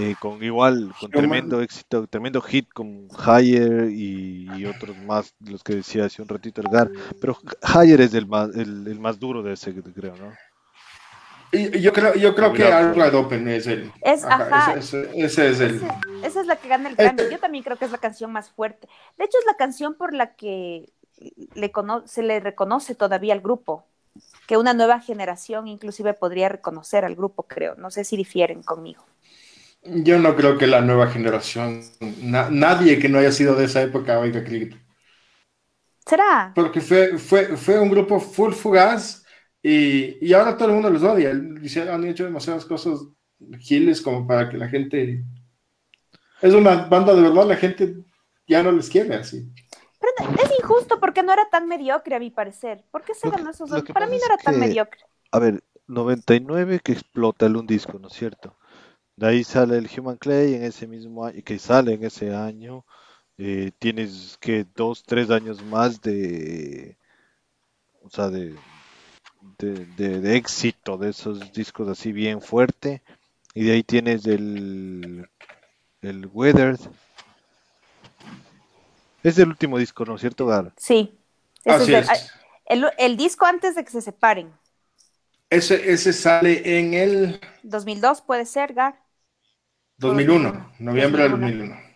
Eh, 0.00 0.14
con 0.20 0.42
igual, 0.42 0.92
con 0.98 1.10
tremendo 1.10 1.60
éxito, 1.60 2.06
tremendo 2.06 2.40
hit 2.40 2.68
con 2.72 3.08
Higher 3.26 3.90
y, 3.90 4.48
y 4.56 4.66
otros 4.66 4.96
más, 4.98 5.34
los 5.40 5.62
que 5.62 5.74
decía 5.76 6.04
hace 6.06 6.22
un 6.22 6.28
ratito 6.28 6.60
el 6.60 6.68
Gar. 6.68 6.90
Pero 7.20 7.36
Higher 7.74 8.00
es 8.00 8.14
el 8.14 8.26
más, 8.26 8.48
el, 8.56 8.86
el 8.86 8.98
más 9.00 9.18
duro 9.18 9.42
de 9.42 9.52
ese, 9.54 9.74
creo, 9.74 10.14
¿no? 10.16 10.32
Yo 11.52 11.92
creo, 11.92 12.14
yo 12.14 12.34
creo 12.36 12.52
que 12.52 12.62
Wide 12.64 13.16
Open 13.16 13.48
es 13.48 13.66
el. 13.66 13.90
Es, 14.02 14.24
ajá. 14.24 14.74
Ese, 14.74 15.00
ese- 15.00 15.20
ese 15.24 15.48
es 15.50 15.60
el. 15.60 15.76
Ese- 15.76 15.88
esa 16.22 16.40
es 16.42 16.46
la 16.46 16.54
que 16.56 16.68
gana 16.68 16.88
el 16.88 16.92
Este- 16.92 17.02
Grammy. 17.04 17.22
Yo 17.32 17.38
también 17.40 17.64
creo 17.64 17.76
que 17.76 17.86
es 17.86 17.90
la 17.90 17.98
canción 17.98 18.30
más 18.30 18.50
fuerte. 18.50 18.88
De 19.18 19.24
hecho, 19.24 19.36
es 19.38 19.46
la 19.46 19.56
canción 19.56 19.94
por 19.94 20.14
la 20.14 20.34
que 20.36 20.92
le 21.54 21.72
cono- 21.72 22.06
se 22.06 22.22
le 22.22 22.38
reconoce 22.38 22.94
todavía 22.94 23.32
al 23.34 23.40
grupo. 23.40 23.84
Que 24.46 24.56
una 24.56 24.74
nueva 24.74 25.00
generación 25.00 25.66
inclusive 25.68 26.14
podría 26.14 26.48
reconocer 26.48 27.04
al 27.04 27.16
grupo, 27.16 27.44
creo. 27.44 27.74
No 27.76 27.90
sé 27.90 28.04
si 28.04 28.16
difieren 28.16 28.62
conmigo. 28.62 29.04
Yo 29.82 30.18
no 30.18 30.36
creo 30.36 30.56
que 30.56 30.66
la 30.66 30.80
nueva 30.80 31.08
generación, 31.08 31.82
na- 32.22 32.48
nadie 32.50 32.98
que 32.98 33.10
no 33.10 33.18
haya 33.18 33.30
sido 33.30 33.54
de 33.56 33.66
esa 33.66 33.82
época 33.82 34.18
oiga 34.18 34.42
Creed. 34.42 34.72
¿Será? 36.08 36.32
Porque 36.54 36.80
fue, 36.80 37.18
fue, 37.18 37.56
fue 37.56 37.78
un 37.80 37.90
grupo 37.90 38.18
full 38.20 38.52
fugaz 38.52 39.24
y, 39.62 40.24
y 40.26 40.32
ahora 40.32 40.56
todo 40.56 40.68
el 40.68 40.74
mundo 40.74 40.90
los 40.90 41.02
odia. 41.02 41.34
Dice, 41.34 41.88
Han 41.88 42.04
hecho 42.04 42.24
demasiadas 42.24 42.64
cosas 42.64 43.00
giles 43.60 44.00
como 44.02 44.26
para 44.26 44.48
que 44.48 44.56
la 44.58 44.68
gente... 44.68 45.24
Es 46.42 46.54
una 46.54 46.86
banda 46.86 47.14
de 47.14 47.22
verdad, 47.22 47.46
la 47.46 47.56
gente 47.56 47.96
ya 48.46 48.62
no 48.62 48.72
les 48.72 48.88
quiere 48.88 49.14
así. 49.14 49.48
Pero 49.98 50.12
es 50.42 50.50
injusto 50.58 50.98
porque 50.98 51.22
no 51.22 51.32
era 51.32 51.48
tan 51.50 51.68
mediocre, 51.68 52.16
a 52.16 52.18
mi 52.18 52.30
parecer. 52.30 52.84
¿Por 52.90 53.04
qué 53.04 53.14
se 53.14 53.26
Lo 53.26 53.32
ganó 53.32 53.50
esos 53.50 53.68
dos? 53.68 53.82
Para 53.84 54.06
mí 54.06 54.16
no 54.18 54.26
era 54.26 54.38
tan 54.38 54.58
mediocre. 54.58 55.00
A 55.32 55.38
ver, 55.38 55.62
99 55.86 56.80
que 56.82 56.92
explota 56.92 57.46
el 57.46 57.56
un 57.56 57.66
disco, 57.66 57.98
¿no 57.98 58.08
es 58.08 58.14
cierto? 58.14 58.56
De 59.20 59.26
ahí 59.28 59.44
sale 59.44 59.76
el 59.78 59.88
Human 59.96 60.16
Clay 60.16 60.54
en 60.54 60.64
ese 60.64 60.86
mismo 60.86 61.24
año, 61.26 61.40
que 61.44 61.58
sale 61.58 61.92
en 61.94 62.04
ese 62.04 62.34
año. 62.34 62.84
eh, 63.38 63.72
tienes 63.78 64.38
que 64.40 64.66
dos, 64.76 65.02
tres 65.04 65.30
años 65.30 65.64
más 65.64 66.00
de, 66.02 66.96
o 68.02 68.10
sea, 68.10 68.28
de, 68.28 68.54
de, 69.58 69.86
de- 69.96 70.20
de 70.20 70.36
éxito 70.36 70.96
de 70.98 71.10
esos 71.10 71.52
discos 71.52 71.88
así 71.88 72.12
bien 72.12 72.40
fuerte. 72.40 73.02
Y 73.54 73.64
de 73.64 73.72
ahí 73.72 73.82
tienes 73.82 74.26
el, 74.26 75.28
el 76.02 76.26
Weathered. 76.32 76.80
Es 79.22 79.38
el 79.38 79.48
último 79.48 79.78
disco, 79.78 80.04
¿no 80.04 80.14
es 80.14 80.20
cierto, 80.20 80.46
Gar? 80.46 80.72
Sí. 80.76 81.18
Así 81.66 81.92
es 81.94 82.08
el- 82.66 82.86
el 82.98 83.16
disco 83.16 83.44
antes 83.46 83.74
de 83.74 83.84
que 83.84 83.90
se 83.90 84.00
separen. 84.00 84.52
Ese, 85.50 85.90
ese 85.92 86.12
sale 86.12 86.78
en 86.78 86.94
el 86.94 87.40
2002 87.64 88.22
puede 88.22 88.46
ser, 88.46 88.72
Gar. 88.74 88.99
2001, 90.00 90.70
noviembre 90.78 91.22
del 91.24 91.32
2001. 91.32 91.74
2001. 91.74 91.90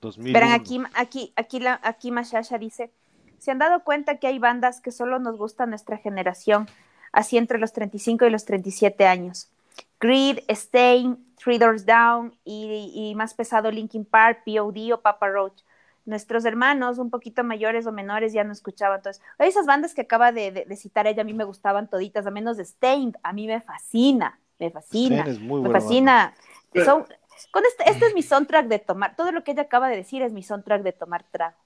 2001. 0.00 0.32
Verán, 0.32 0.52
aquí, 0.52 0.80
aquí, 0.94 1.32
aquí, 1.36 1.60
la, 1.60 1.78
aquí 1.82 2.10
Mashasha 2.10 2.58
dice, 2.58 2.90
¿se 3.38 3.50
han 3.50 3.58
dado 3.58 3.84
cuenta 3.84 4.16
que 4.16 4.26
hay 4.26 4.38
bandas 4.38 4.80
que 4.80 4.90
solo 4.90 5.18
nos 5.18 5.36
gusta 5.36 5.66
nuestra 5.66 5.98
generación, 5.98 6.66
así 7.12 7.36
entre 7.36 7.58
los 7.58 7.72
35 7.72 8.24
y 8.26 8.30
los 8.30 8.44
37 8.46 9.06
años? 9.06 9.50
Creed, 9.98 10.38
Stain, 10.48 11.18
Three 11.42 11.58
Doors 11.58 11.84
Down 11.84 12.34
y, 12.44 12.90
y 12.94 13.14
más 13.14 13.34
pesado 13.34 13.70
Linkin 13.70 14.04
Park, 14.06 14.42
POD 14.46 14.92
o 14.94 15.00
Papa 15.02 15.28
Roach. 15.28 15.62
Nuestros 16.06 16.46
hermanos, 16.46 16.96
un 16.98 17.10
poquito 17.10 17.44
mayores 17.44 17.86
o 17.86 17.92
menores, 17.92 18.32
ya 18.32 18.42
no 18.42 18.52
escuchaban. 18.52 18.98
Entonces, 18.98 19.22
esas 19.38 19.66
bandas 19.66 19.92
que 19.94 20.00
acaba 20.00 20.32
de, 20.32 20.50
de- 20.50 20.64
de 20.64 20.76
citar 20.76 21.06
ella, 21.06 21.20
a 21.22 21.24
mí 21.26 21.34
me 21.34 21.44
gustaban 21.44 21.88
toditas, 21.88 22.26
a 22.26 22.30
menos 22.30 22.56
de 22.56 22.64
Stain, 22.64 23.12
a 23.22 23.32
mí 23.34 23.46
me 23.46 23.60
fascina, 23.60 24.38
me 24.58 24.70
fascina. 24.70 25.16
Stain 25.20 25.34
es 25.34 25.40
muy 25.40 25.60
me 25.60 25.70
fascina. 25.70 26.32
Pero- 26.34 26.49
Son- 26.74 27.06
con 27.50 27.64
este, 27.66 27.90
este 27.90 28.06
es 28.06 28.14
mi 28.14 28.22
soundtrack 28.22 28.66
de 28.68 28.78
tomar, 28.78 29.16
todo 29.16 29.32
lo 29.32 29.42
que 29.44 29.52
ella 29.52 29.62
acaba 29.62 29.88
de 29.88 29.96
decir 29.96 30.22
es 30.22 30.32
mi 30.32 30.42
soundtrack 30.42 30.82
de 30.82 30.92
tomar 30.92 31.24
trago. 31.30 31.56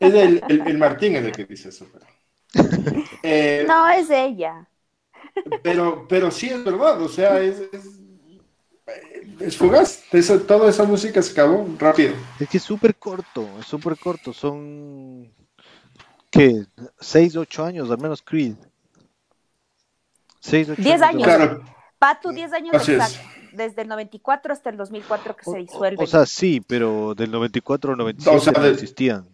Es 0.00 0.14
el, 0.14 0.42
el, 0.48 0.66
el 0.66 0.78
Martín 0.78 1.16
es 1.16 1.24
el 1.24 1.32
que 1.32 1.44
dice 1.44 1.68
eso. 1.70 1.86
Pero, 1.92 2.06
Eh, 3.22 3.64
No, 3.66 3.88
es 3.88 4.10
ella. 4.10 4.68
pero, 5.62 6.06
pero 6.08 6.30
sí 6.30 6.48
es 6.48 6.62
verdad, 6.64 7.00
o 7.00 7.08
sea, 7.08 7.40
es, 7.40 7.60
es, 7.72 8.00
es 9.40 9.56
fugaz. 9.56 10.02
Eso- 10.12 10.40
toda 10.42 10.70
esa 10.70 10.84
música 10.84 11.22
se 11.22 11.32
acabó 11.32 11.66
rápido. 11.78 12.14
Es 12.38 12.48
que 12.48 12.58
es 12.58 12.62
súper 12.62 12.94
corto, 12.96 13.48
es 13.58 13.66
súper 13.66 13.96
corto. 13.98 14.32
Son, 14.32 15.32
¿qué? 16.30 16.64
6, 17.00 17.36
8 17.36 17.64
años, 17.64 17.90
al 17.90 17.98
menos 17.98 18.22
Creed. 18.22 18.54
6, 20.40 20.68
8 20.70 20.82
Diez 20.82 21.02
años. 21.02 21.22
Claro, 21.24 21.64
Patu, 21.98 22.30
10 22.32 22.52
años 22.52 22.74
Así 22.74 22.92
es. 22.92 23.20
Desde 23.56 23.82
el 23.82 23.88
94 23.88 24.52
hasta 24.52 24.70
el 24.70 24.76
2004 24.76 25.36
que 25.36 25.42
O, 25.46 25.52
se 25.52 25.58
disuelve. 25.58 26.02
o 26.02 26.06
sea, 26.06 26.26
sí, 26.26 26.60
pero 26.66 27.14
del 27.14 27.30
94 27.30 27.92
al 27.92 27.98
97 27.98 28.36
O 28.36 28.40
sea, 28.40 28.52
no 28.52 28.66
existían. 28.66 29.24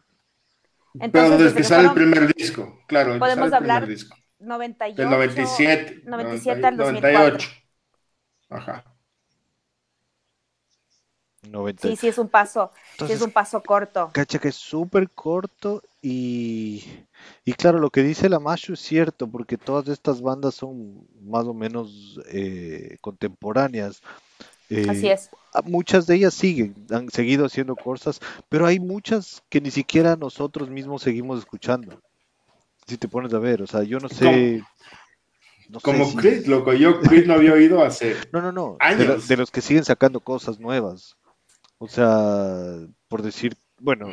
pero 0.92 1.04
Entonces, 1.04 1.30
desde 1.30 1.44
desde 1.44 1.56
que 1.56 1.62
que 1.62 1.68
sale 1.68 1.88
el 1.88 1.94
primer 1.94 2.34
disco, 2.34 2.80
claro, 2.86 3.18
Podemos 3.18 3.52
hablar 3.52 3.86
disco. 3.86 4.16
98, 4.38 4.96
Del 5.02 5.10
97, 5.10 6.02
97 6.06 6.66
al 6.66 6.76
98. 6.76 7.48
Ajá. 8.48 8.84
90. 11.50 11.88
Sí, 11.88 11.96
sí, 11.96 12.08
es 12.08 12.18
un 12.18 12.28
paso, 12.28 12.70
sí 12.74 12.80
Entonces, 12.92 13.16
es 13.18 13.22
un 13.22 13.30
paso 13.30 13.62
corto. 13.62 14.10
Cacha 14.12 14.38
que 14.38 14.48
es 14.48 14.56
súper 14.56 15.10
corto 15.10 15.82
y, 16.02 16.84
y 17.44 17.52
claro, 17.54 17.78
lo 17.78 17.90
que 17.90 18.02
dice 18.02 18.28
la 18.28 18.40
Mashu 18.40 18.72
es 18.74 18.80
cierto, 18.80 19.26
porque 19.28 19.56
todas 19.58 19.88
estas 19.88 20.20
bandas 20.22 20.54
son 20.54 21.06
más 21.22 21.44
o 21.46 21.54
menos 21.54 22.18
eh, 22.28 22.96
contemporáneas. 23.00 24.00
Así 24.88 25.08
Eh, 25.08 25.12
es. 25.12 25.30
muchas 25.64 26.06
de 26.06 26.14
ellas 26.14 26.32
siguen, 26.34 26.74
han 26.90 27.10
seguido 27.10 27.44
haciendo 27.46 27.74
cosas, 27.74 28.20
pero 28.48 28.66
hay 28.66 28.78
muchas 28.78 29.42
que 29.48 29.60
ni 29.60 29.70
siquiera 29.72 30.14
nosotros 30.16 30.70
mismos 30.70 31.02
seguimos 31.02 31.40
escuchando. 31.40 32.00
Si 32.86 32.96
te 32.96 33.08
pones 33.08 33.34
a 33.34 33.38
ver, 33.40 33.62
o 33.62 33.66
sea, 33.66 33.82
yo 33.82 33.98
no 33.98 34.08
sé, 34.08 34.62
no 35.68 35.80
sé 35.80 35.84
Como 35.84 36.04
si- 36.06 36.16
Creed, 36.16 36.46
loco. 36.46 36.72
Yo 36.72 37.00
Creed 37.00 37.26
no 37.26 37.34
había 37.34 37.52
oído 37.52 37.82
hace. 37.84 38.14
No, 38.32 38.40
no, 38.40 38.52
no, 38.52 38.76
de, 38.80 38.86
Años. 38.86 39.28
de 39.28 39.36
los 39.36 39.50
que 39.50 39.60
siguen 39.60 39.84
sacando 39.84 40.20
cosas 40.20 40.58
nuevas. 40.60 41.16
O 41.82 41.88
sea, 41.88 42.76
por 43.08 43.22
decir, 43.22 43.56
bueno, 43.80 44.08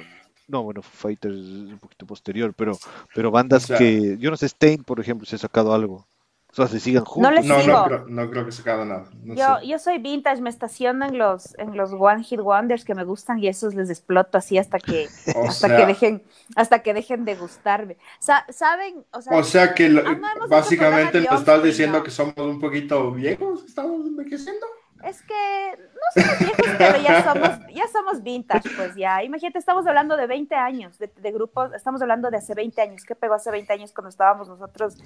no, 0.47 0.63
bueno, 0.63 0.81
Foo 0.81 1.09
Fighters 1.09 1.35
es 1.35 1.41
un 1.73 1.79
poquito 1.79 2.05
posterior, 2.05 2.53
pero, 2.55 2.77
pero 3.13 3.29
bandas 3.29 3.65
O 3.65 3.67
sea- 3.67 3.77
que, 3.77 4.17
yo 4.17 4.31
no 4.31 4.37
sé, 4.37 4.45
Stain, 4.47 4.83
por 4.85 5.01
ejemplo, 5.01 5.25
si 5.25 5.35
ha 5.35 5.39
sacado 5.39 5.73
algo. 5.73 6.07
O 6.49 6.55
sea, 6.55 6.65
se 6.67 6.79
sigan 6.79 7.03
juntos. 7.03 7.33
les 7.33 7.45
No, 7.45 7.59
sigo. 7.61 7.73
no 7.77 7.85
creo, 7.85 8.05
no 8.07 8.31
creo 8.31 8.45
que 8.45 8.51
se 8.53 8.59
sacado 8.59 8.85
nada. 8.85 9.09
No 9.21 9.35
Yo, 9.35 9.59
sé. 9.59 9.67
yo 9.67 9.77
soy 9.79 9.97
vintage, 9.99 10.41
me 10.41 10.49
estaciono 10.49 11.05
en 11.05 11.17
los, 11.17 11.53
en 11.59 11.75
los 11.75 11.91
One 11.91 12.23
Hit 12.23 12.39
Wonders 12.39 12.85
que 12.85 12.95
me 12.95 13.03
gustan 13.03 13.37
y 13.39 13.49
esos 13.49 13.75
les 13.75 13.89
exploto 13.89 14.37
así 14.37 14.57
hasta 14.57 14.79
que, 14.79 15.07
hasta 15.45 15.67
sea, 15.67 15.77
que 15.77 15.85
dejen, 15.85 16.23
hasta 16.55 16.79
que 16.81 16.93
dejen 16.93 17.25
de 17.25 17.35
gustarme. 17.35 17.97
Sa- 18.19 18.45
¿Saben? 18.49 19.03
O 19.11 19.21
sea, 19.21 19.37
o 19.37 19.43
sea 19.43 19.73
que 19.75 19.89
lo- 19.89 20.07
Ah, 20.07 20.15
no, 20.39 20.47
básicamente 20.47 21.19
nos 21.21 21.41
estás 21.41 21.61
diciendo 21.61 21.97
¿no? 21.97 22.03
que 22.05 22.11
somos 22.11 22.37
un 22.37 22.61
poquito 22.61 23.11
viejos, 23.11 23.65
estamos 23.65 24.07
envejeciendo. 24.07 24.65
Es 25.03 25.21
que 25.23 25.77
no 25.77 26.23
somos 26.23 26.39
viejos, 26.39 26.75
pero 26.77 27.01
ya 27.01 27.23
somos, 27.23 27.49
ya 27.73 27.87
somos 27.87 28.23
vintage, 28.23 28.69
pues 28.75 28.95
ya. 28.95 29.23
Imagínate, 29.23 29.59
estamos 29.59 29.85
hablando 29.87 30.17
de 30.17 30.27
20 30.27 30.55
años 30.55 30.97
de, 30.97 31.07
de 31.07 31.31
grupos, 31.31 31.73
estamos 31.73 32.01
hablando 32.01 32.29
de 32.31 32.37
hace 32.37 32.53
20 32.53 32.81
años. 32.81 33.03
¿Qué 33.05 33.15
pegó 33.15 33.35
hace 33.35 33.51
20 33.51 33.71
años 33.73 33.91
cuando 33.93 34.09
estábamos 34.09 34.47
nosotros 34.47 34.97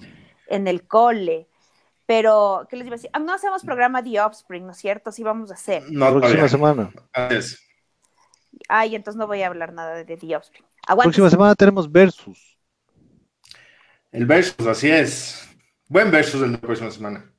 en 0.47 0.67
el 0.67 0.87
cole? 0.87 1.47
Pero, 2.05 2.67
¿qué 2.69 2.75
les 2.75 2.87
iba 2.87 2.95
a 2.95 2.97
decir? 2.97 3.09
Ah, 3.13 3.19
no 3.19 3.33
hacemos 3.33 3.63
programa 3.63 4.01
de 4.01 4.19
Offspring, 4.19 4.65
¿no 4.65 4.71
es 4.71 4.77
cierto? 4.77 5.11
Sí 5.11 5.23
vamos 5.23 5.51
a 5.51 5.53
hacer. 5.53 5.83
No, 5.89 6.09
Próxima 6.11 6.21
todavía. 6.21 6.49
semana. 6.49 6.91
Así 7.13 7.35
es. 7.35 7.67
Ay, 8.67 8.95
entonces 8.95 9.17
no 9.17 9.27
voy 9.27 9.41
a 9.43 9.47
hablar 9.47 9.71
nada 9.73 9.95
de 9.95 10.17
The 10.17 10.35
Offspring. 10.35 10.65
Aguanta. 10.87 11.07
Próxima 11.07 11.29
semana 11.29 11.55
tenemos 11.55 11.89
Versus. 11.91 12.57
El 14.11 14.25
versus, 14.25 14.67
así 14.67 14.91
es. 14.91 15.47
Buen 15.87 16.11
versus 16.11 16.41
de 16.41 16.47
la 16.49 16.57
próxima 16.57 16.91
semana. 16.91 17.30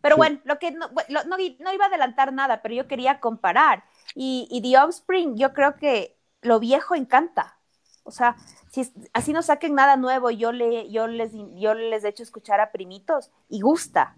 Pero 0.00 0.16
Sí. 0.16 0.20
bueno, 0.20 0.40
lo 0.44 0.58
que 0.58 0.70
no, 0.72 0.90
lo- 1.08 1.24
no, 1.24 1.36
no 1.36 1.72
iba 1.72 1.84
a 1.84 1.88
adelantar 1.88 2.32
nada, 2.32 2.62
pero 2.62 2.74
yo 2.74 2.88
quería 2.88 3.20
comparar. 3.20 3.84
Y, 4.14 4.48
y 4.50 4.62
The 4.62 4.78
Offspring, 4.78 5.36
yo 5.36 5.52
creo 5.52 5.76
que 5.76 6.16
lo 6.42 6.58
viejo 6.60 6.94
encanta. 6.94 7.58
O 8.04 8.10
sea, 8.12 8.36
si 8.70 8.90
así 9.12 9.32
no 9.32 9.42
saquen 9.42 9.74
nada 9.74 9.96
nuevo, 9.96 10.30
yo, 10.30 10.52
le, 10.52 10.90
yo, 10.90 11.06
les, 11.06 11.32
yo 11.56 11.74
les 11.74 12.04
he 12.04 12.08
hecho 12.08 12.22
escuchar 12.22 12.60
a 12.60 12.72
primitos 12.72 13.30
y 13.48 13.60
gusta. 13.60 14.16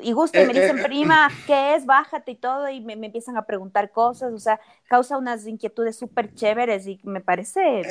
Y 0.00 0.12
gusta, 0.12 0.40
y 0.42 0.44
me 0.44 0.54
Eh, 0.54 0.54
dicen, 0.54 0.80
eh, 0.80 0.82
prima, 0.82 1.42
¿qué 1.46 1.74
es? 1.74 1.86
Bájate 1.86 2.32
y 2.32 2.36
todo, 2.36 2.68
y 2.68 2.80
me, 2.80 2.96
me 2.96 3.06
empiezan 3.06 3.36
a 3.36 3.46
preguntar 3.46 3.90
cosas, 3.92 4.32
o 4.32 4.38
sea, 4.38 4.60
causa 4.88 5.18
unas 5.18 5.46
inquietudes 5.46 5.98
súper 5.98 6.34
chéveres 6.34 6.86
y 6.86 7.00
me 7.04 7.20
parece 7.20 7.90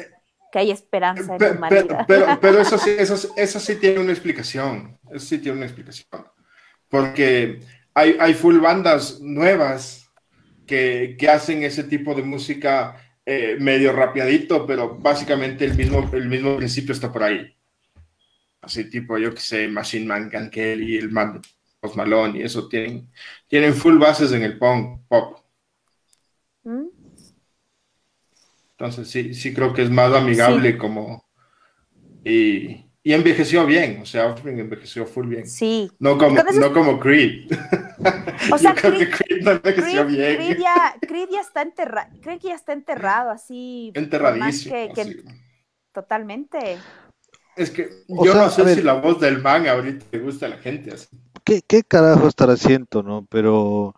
que 0.52 0.60
hay 0.60 0.72
esperanza 0.72 1.36
en 1.36 1.44
la 1.44 1.52
humanidad. 1.52 2.08
Pero, 2.08 2.40
pero 2.42 2.60
eso 2.62 2.78
sí, 2.78 2.92
eso, 2.98 3.16
eso 3.36 3.60
sí 3.60 3.76
tiene 3.76 4.00
una 4.00 4.12
explicación. 4.12 4.98
Eso 5.12 5.26
sí 5.26 5.38
tiene 5.40 5.58
una 5.58 5.66
explicación. 5.68 6.08
Porque 6.90 7.60
hay, 7.94 8.18
hay 8.20 8.34
full 8.34 8.60
bandas 8.60 9.22
nuevas 9.22 10.10
que, 10.66 11.16
que 11.18 11.30
hacen 11.30 11.64
ese 11.64 11.84
tipo 11.84 12.14
de 12.14 12.24
música 12.24 12.96
eh, 13.26 13.58
medio 13.60 13.92
rapiadito, 13.92 14.66
pero 14.66 14.98
básicamente 14.98 15.66
el 15.66 15.76
mismo, 15.76 16.10
el 16.14 16.28
mismo 16.28 16.58
principio 16.58 16.94
está 16.94 17.12
por 17.12 17.24
ahí. 17.24 17.56
Así 18.62 18.90
tipo, 18.90 19.18
yo 19.18 19.34
que 19.34 19.40
sé, 19.40 19.68
Machine 19.68 20.06
Man, 20.06 20.30
Gun 20.32 20.50
Kelly, 20.50 20.98
el 20.98 21.12
man 21.12 21.42
Post 21.80 21.96
Malone 21.96 22.40
y 22.40 22.42
eso 22.42 22.68
tienen, 22.68 23.10
tienen 23.48 23.74
full 23.74 23.98
bases 23.98 24.32
en 24.32 24.44
el 24.44 24.58
punk, 24.58 25.02
pop. 25.08 25.40
¿Mm? 26.64 26.88
Entonces 28.72 29.08
sí, 29.10 29.34
sí 29.34 29.54
creo 29.54 29.74
que 29.74 29.84
es 29.84 29.90
más 29.90 30.14
amigable 30.14 30.78
como... 30.78 31.26
Y, 32.26 32.89
y 33.02 33.14
envejeció 33.14 33.66
bien, 33.66 34.00
o 34.02 34.06
sea, 34.06 34.28
Offspring 34.28 34.60
envejeció 34.60 35.06
full 35.06 35.28
bien. 35.28 35.48
Sí. 35.48 35.90
No 36.00 36.18
como, 36.18 36.42
no 36.44 36.74
como 36.74 37.00
Creed. 37.00 37.50
O 38.52 38.58
sea, 38.58 38.74
Yo 38.76 38.82
creo 38.82 39.00
que 39.00 39.10
Creed- 39.10 39.18
Creed 39.28 39.44
no 39.44 39.52
envejeció 39.52 40.06
Creed, 40.06 40.18
bien. 40.18 40.36
Creed 40.36 40.58
ya, 40.60 40.96
Creed 41.08 41.30
ya 41.32 41.42
está 41.42 41.62
enterrado, 41.62 42.10
Creed 42.22 42.40
ya 42.44 42.56
está 42.56 42.74
enterrado 42.74 43.30
así, 43.32 43.92
Enterradísimo. 43.96 44.74
que- 44.76 44.92
que- 44.94 45.02
así. 45.02 45.24
totalmente. 45.94 46.78
Es 47.56 47.72
que 47.72 47.90
O 48.08 48.26
yo 48.26 48.34
sea, 48.34 48.44
no 48.44 48.50
sé 48.50 48.64
ver. 48.64 48.76
si 48.76 48.82
la 48.84 48.94
voz 48.94 49.20
del 49.20 49.42
man 49.42 49.68
ahorita 49.68 50.06
le 50.12 50.20
gusta 50.20 50.46
a 50.46 50.50
la 50.50 50.58
gente 50.58 50.94
así. 50.94 51.08
¿Qué, 51.44 51.62
qué 51.68 51.84
carajo 51.84 52.28
estará 52.28 52.54
haciendo, 52.54 53.02
no? 53.04 53.26
Pero, 53.30 53.96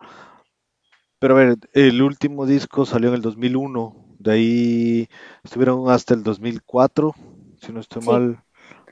pero 1.18 1.36
a 1.36 1.38
ver, 1.44 1.56
el 1.74 2.02
último 2.02 2.46
disco 2.46 2.86
salió 2.86 3.08
en 3.10 3.16
el 3.16 3.22
2001, 3.22 3.94
de 4.18 4.32
ahí 4.32 5.08
estuvieron 5.44 5.88
hasta 5.90 6.14
el 6.14 6.22
2004, 6.22 7.14
si 7.60 7.72
no 7.72 7.80
estoy 7.80 8.02
Sí. 8.02 8.08
mal, 8.08 8.42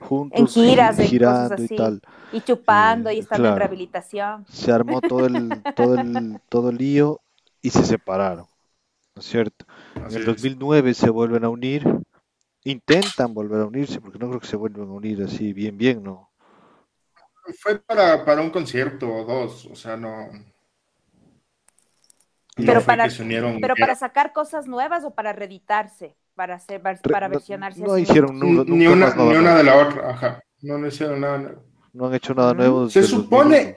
juntos, 0.00 0.30
En 0.30 0.46
giras, 0.48 0.98
y 0.98 1.04
en 1.04 1.12
girando 1.12 1.20
cosas 1.20 1.64
y 1.64 1.68
así. 1.68 1.78
tal. 1.78 2.00
Y 2.30 2.42
chupando 2.42 3.10
Eh, 3.10 3.12
y 3.12 3.18
estando 3.18 3.48
en 3.48 3.54
claro. 3.54 3.56
rehabilitación. 3.56 4.46
Se 4.48 4.72
armó 4.72 5.02
todo 5.02 5.26
el, 5.26 5.66
todo 5.74 5.94
el, 5.96 6.40
todo 6.48 6.70
el 6.70 6.76
lío 6.78 7.20
y 7.62 7.70
se 7.70 7.84
separaron, 7.84 8.46
¿no 9.16 9.20
es 9.20 9.26
cierto? 9.26 9.66
En 10.08 10.14
Así 10.14 10.16
el 10.16 10.24
es. 10.24 10.26
2009 10.26 10.94
se 10.94 11.10
vuelven 11.10 11.44
a 11.44 11.50
unir, 11.50 11.84
intentan 12.64 13.34
volver 13.34 13.62
a 13.62 13.66
unirse, 13.66 14.00
porque 14.00 14.18
no 14.18 14.28
creo 14.28 14.40
que 14.40 14.46
se 14.48 14.56
vuelvan 14.56 14.88
a 14.90 14.92
unir 14.94 15.22
así 15.22 15.52
bien, 15.54 15.78
bien, 15.78 16.02
¿no? 16.04 16.30
Fue 17.60 17.78
para, 17.78 18.24
para 18.24 18.40
un 18.40 18.50
concierto 18.50 19.06
o 19.12 19.24
dos, 19.24 19.66
o 19.66 19.74
sea, 19.76 19.94
no. 19.96 20.30
no 22.58 22.64
Pero 22.64 22.84
para, 22.86 23.04
que 23.04 23.10
se 23.10 23.22
unieron. 23.22 23.60
pero 23.60 23.78
para 23.78 23.94
sacar 23.94 24.32
cosas 24.32 24.66
nuevas 24.66 25.04
o 25.04 25.14
para 25.14 25.32
reeditarse, 25.32 26.16
para 26.40 26.54
hacer, 26.56 26.80
para 26.80 27.28
Re- 27.28 27.28
no- 27.28 27.28
versionarse. 27.28 27.80
no 27.82 27.92
así. 27.92 28.02
hicieron 28.02 28.38
nu- 28.38 28.64
ni 28.64 28.86
nunca 28.86 28.92
una, 28.94 29.06
más 29.06 29.16
nada 29.16 29.30
ni 29.32 29.36
una 29.36 29.56
de 29.56 29.64
la 29.64 29.76
otra, 29.76 30.10
ajá. 30.10 30.40
No, 30.62 30.78
no 30.78 30.86
hicieron 30.86 31.20
nada. 31.20 31.38
nuevo. 31.38 31.64
No 31.92 32.06
han 32.06 32.14
hecho 32.14 32.34
nada 32.34 32.54
nuevo. 32.54 32.88
Se 32.88 33.02
supone, 33.02 33.56
2001. 33.58 33.76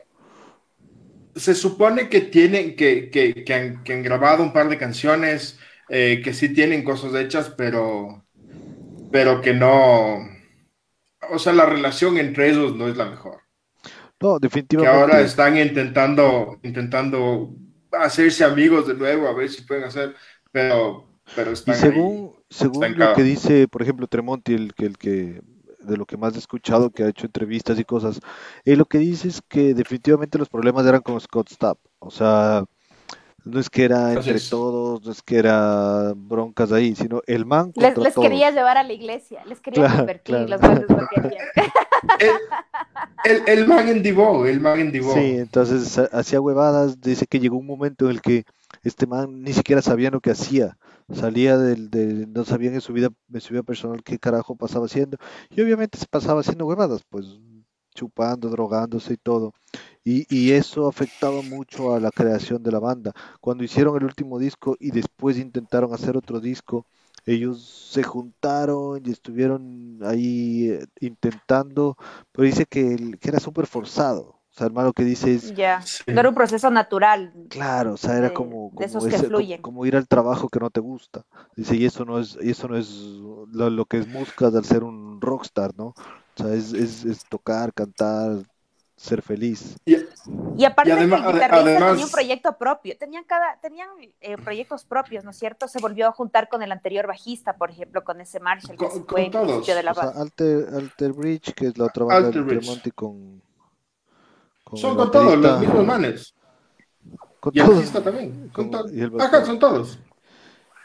se 1.36 1.56
supone 1.56 2.10
que 2.10 2.22
tienen, 2.22 2.76
que, 2.76 3.10
que, 3.10 3.44
que 3.44 3.54
han, 3.54 3.84
que 3.84 3.94
han 3.94 4.04
grabado 4.04 4.44
un 4.44 4.54
par 4.54 4.70
de 4.70 4.78
canciones, 4.78 5.60
eh, 5.90 6.22
que 6.24 6.34
sí 6.34 6.54
tienen 6.54 6.84
cosas 6.84 7.14
hechas, 7.16 7.50
pero, 7.58 8.26
pero 9.12 9.42
que 9.42 9.54
no, 9.54 10.20
o 11.32 11.40
sea, 11.40 11.54
la 11.54 11.66
relación 11.66 12.18
entre 12.18 12.50
ellos 12.50 12.76
no 12.76 12.88
es 12.88 12.96
la 12.98 13.06
mejor. 13.06 13.42
No, 14.22 14.36
Que 14.40 14.48
definitivamente. 14.48 15.02
ahora 15.02 15.22
están 15.22 15.58
intentando, 15.58 16.60
intentando 16.64 17.56
hacerse 17.92 18.46
amigos 18.46 18.88
de 18.88 18.94
nuevo, 18.94 19.28
a 19.28 19.34
ver 19.34 19.50
si 19.50 19.64
pueden 19.64 19.84
hacer, 19.84 20.16
pero, 20.52 21.10
pero 21.36 21.52
Y 21.52 21.54
están 21.54 21.76
ahí. 21.76 21.82
Según, 22.54 22.98
lo 22.98 23.14
que 23.14 23.24
dice, 23.24 23.68
por 23.68 23.82
ejemplo, 23.82 24.08
Tremonti, 24.08 24.54
el 24.54 24.74
que, 24.74 24.86
el 24.86 24.98
que 24.98 25.42
de 25.82 25.98
lo 25.98 26.06
que 26.06 26.18
más 26.18 26.36
he 26.36 26.40
escuchado, 26.40 26.92
que 26.92 27.04
ha 27.04 27.10
hecho 27.10 27.26
entrevistas 27.26 27.78
y 27.80 27.84
cosas, 27.84 28.20
él 28.66 28.80
lo 28.80 28.86
que 28.86 29.00
dice 29.00 29.28
es 29.28 29.42
que 29.42 29.74
definitivamente 29.74 30.38
los 30.38 30.50
problemas 30.50 30.86
eran 30.86 31.02
con 31.02 31.20
Scott 31.20 31.50
Stapp. 31.50 31.78
O 32.00 32.10
sea, 32.12 32.64
no 33.46 33.60
es 33.60 33.70
que 33.70 33.84
era 33.84 34.14
entre 34.14 34.40
todos, 34.40 35.04
no 35.06 35.12
es 35.12 35.22
que 35.22 35.38
era 35.38 36.14
broncas 36.16 36.72
ahí, 36.72 36.96
sino 36.96 37.22
el 37.28 37.46
man 37.46 37.74
Les, 37.76 37.94
contra 37.94 38.04
les 38.04 38.14
todos. 38.14 38.28
quería 38.30 38.52
llevar 38.52 38.78
a 38.78 38.84
la 38.84 38.94
iglesia, 38.94 39.44
les 39.46 39.60
quería 39.60 39.82
Claro, 39.84 39.98
convertir, 39.98 40.36
claro. 40.36 40.48
los 40.48 40.62
manes 40.62 40.90
no 40.90 41.08
querían. 41.14 41.46
El, 42.20 42.32
el, 43.24 43.44
el 43.60 43.68
man 43.68 43.88
en 43.88 44.04
Divo, 44.04 44.46
el 44.46 44.60
man 44.60 44.80
en 44.80 44.92
Divo. 44.92 45.14
Sí, 45.14 45.38
entonces 45.38 45.98
ha- 45.98 46.10
hacía 46.12 46.42
huevadas, 46.42 47.00
dice 47.02 47.26
que 47.28 47.40
llegó 47.40 47.58
un 47.58 47.66
momento 47.66 48.06
en 48.06 48.12
el 48.12 48.22
que 48.22 48.44
este 48.84 49.08
man 49.08 49.42
ni 49.42 49.54
siquiera 49.54 49.82
sabía 49.82 50.12
lo 50.12 50.22
que 50.22 50.32
hacía, 50.32 50.78
salía 51.12 51.58
del, 51.58 51.90
de, 51.90 52.28
no 52.28 52.46
sabían 52.46 52.74
en 52.76 52.82
su 52.82 52.94
vida, 52.94 53.10
en 53.34 53.42
su 53.42 53.54
vida 53.54 53.64
personal 53.64 54.04
qué 54.04 54.20
carajo 54.20 54.56
pasaba 54.56 54.86
haciendo, 54.86 55.18
y 55.50 55.62
obviamente 55.62 55.98
se 55.98 56.06
pasaba 56.08 56.42
haciendo 56.42 56.66
huevadas, 56.66 57.02
pues 57.10 57.26
chupando, 57.96 58.50
drogándose 58.50 59.14
y 59.14 59.18
todo, 59.18 59.54
y, 60.04 60.26
y 60.36 60.52
eso 60.52 60.88
afectaba 60.88 61.42
mucho 61.42 61.94
a 61.96 62.00
la 62.00 62.12
creación 62.12 62.64
de 62.64 62.72
la 62.72 62.80
banda. 62.80 63.14
Cuando 63.42 63.64
hicieron 63.64 63.96
el 63.98 64.04
último 64.06 64.40
disco 64.40 64.76
y 64.80 64.92
después 64.92 65.38
intentaron 65.38 65.94
hacer 65.94 66.18
otro 66.18 66.40
disco, 66.40 66.86
ellos 67.26 67.90
se 67.92 68.04
juntaron 68.04 69.02
y 69.06 69.12
estuvieron 69.12 70.00
ahí 70.04 70.70
eh, 70.70 70.86
intentando, 71.00 71.98
pero 72.32 72.46
dice 72.46 72.66
que, 72.66 73.18
que 73.20 73.30
era 73.30 73.40
súper 73.40 73.68
forzado. 73.68 74.43
O 74.54 74.56
sea, 74.56 74.68
el 74.68 74.74
malo 74.74 74.94
que 74.94 75.04
dice 75.04 75.34
es, 75.34 75.56
Ya, 75.56 75.82
Sí. 75.82 76.04
no 76.08 76.20
era 76.20 76.30
un 76.30 76.36
proceso 76.36 76.70
natural. 76.70 77.34
claro, 77.50 77.94
o 77.94 77.98
sea, 77.98 78.18
era 78.18 78.28
de- 78.30 78.34
como, 78.36 78.70
de 78.70 78.76
como, 78.76 78.86
esos 78.86 79.04
que 79.08 79.16
ese- 79.16 79.24
co- 79.24 79.30
fluyen. 79.30 79.62
como 79.64 79.84
ir 79.88 79.96
al 79.96 80.08
trabajo 80.08 80.48
que 80.48 80.60
no 80.60 80.70
te 80.70 80.80
gusta. 80.80 81.24
Dice, 81.56 81.76
y 81.76 81.86
eso 81.86 82.06
no 82.06 82.20
es, 82.20 82.38
y 82.40 82.52
eso 82.52 82.68
no 82.68 82.78
es 82.78 82.92
lo, 83.52 83.70
lo 83.72 83.86
que 83.86 83.98
es 83.98 84.12
buscas 84.14 84.54
al 84.54 84.64
ser 84.64 84.84
un 84.84 85.20
rockstar, 85.22 85.72
¿no? 85.76 85.88
O 85.88 85.96
sea, 86.36 86.54
es, 86.54 86.72
es, 86.74 87.04
es 87.04 87.26
tocar, 87.28 87.74
cantar, 87.74 88.44
ser 88.96 89.24
feliz. 89.24 89.76
Y, 89.86 89.96
Y 90.56 90.66
aparte 90.66 90.92
Y 90.92 90.94
adema- 90.94 91.18
que 91.18 91.28
el 91.30 91.34
guitarrista 91.34 91.56
además- 91.56 91.90
tenía 91.92 92.06
un 92.06 92.12
proyecto 92.12 92.58
propio, 92.58 92.98
tenían 92.98 93.24
cada, 93.24 93.60
tenían 93.60 93.90
eh, 94.22 94.38
proyectos 94.38 94.86
propios, 94.86 95.24
¿no 95.24 95.32
es 95.32 95.38
cierto? 95.40 95.68
Se 95.68 95.80
volvió 95.80 96.08
a 96.08 96.12
juntar 96.12 96.48
con 96.48 96.62
el 96.62 96.72
anterior 96.72 97.08
bajista, 97.08 97.58
por 97.58 97.72
ejemplo, 97.72 98.04
con 98.04 98.22
ese 98.22 98.40
Marshall 98.40 98.78
que 98.78 98.86
Con- 98.86 98.92
se 98.92 99.04
fue 99.04 99.26
en 99.26 99.32
de 99.32 99.40
la 99.84 99.92
O 99.92 99.96
sea, 99.96 100.06
banda. 100.06 100.22
Alter, 100.22 100.68
Alter 100.76 101.12
Bridge, 101.14 101.54
que 101.56 101.66
es 101.68 101.78
la 101.80 101.86
otra 101.86 102.06
banda 102.06 102.28
Alter 102.28 102.46
de. 102.46 102.56
Tremonti 102.60 102.92
con, 102.92 103.42
Son 104.78 104.96
con 104.96 105.12
todos, 105.12 105.38
los 105.38 105.60
mismos 105.60 105.86
manes. 105.86 106.34
con 107.40 107.52
Y 107.56 107.60
todos, 107.60 107.76
bajista 107.76 108.02
también. 108.04 108.50
con- 108.50 108.70
Con 108.70 108.72
to- 108.72 108.94
y 108.94 109.02
el 109.02 109.22
Ajá, 109.22 109.46
son 109.46 109.60
todos. 109.60 110.00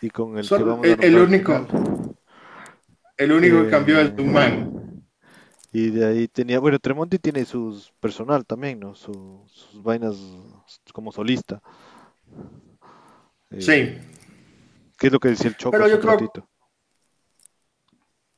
y 0.03 0.11
con 0.11 0.37
el 0.39 0.45
Son- 0.45 0.59
que 0.59 0.65
vamos 0.65 0.85
a 0.87 0.89
el- 1.07 1.19
único. 1.19 1.67
El 3.17 3.33
único 3.33 3.63
que 3.63 3.69
Eh, 3.69 3.71
cambió 3.71 4.01
es 4.01 4.13
un 4.19 4.33
man. 4.33 5.05
Y 5.73 5.91
de 5.91 6.07
ahí 6.07 6.29
tenía, 6.29 6.59
bueno, 6.61 6.79
Tremonti 6.79 7.19
tiene 7.19 7.45
sus 7.45 7.93
personal 8.01 8.45
también, 8.47 8.81
¿no? 8.81 8.95
Su- 8.95 9.45
sus 9.49 9.83
vainas 9.83 10.17
como 10.93 11.13
solista. 11.13 11.61
Eh, 13.51 13.61
Sí. 13.61 13.99
¿Qué 14.99 15.07
es 15.09 15.13
lo 15.13 15.21
que 15.21 15.29
decía 15.29 15.49
el 15.51 15.57
Choco 15.57 15.73
Pero 15.73 15.87
yo 15.89 16.01
creo- 16.01 16.13
ratito? 16.13 16.49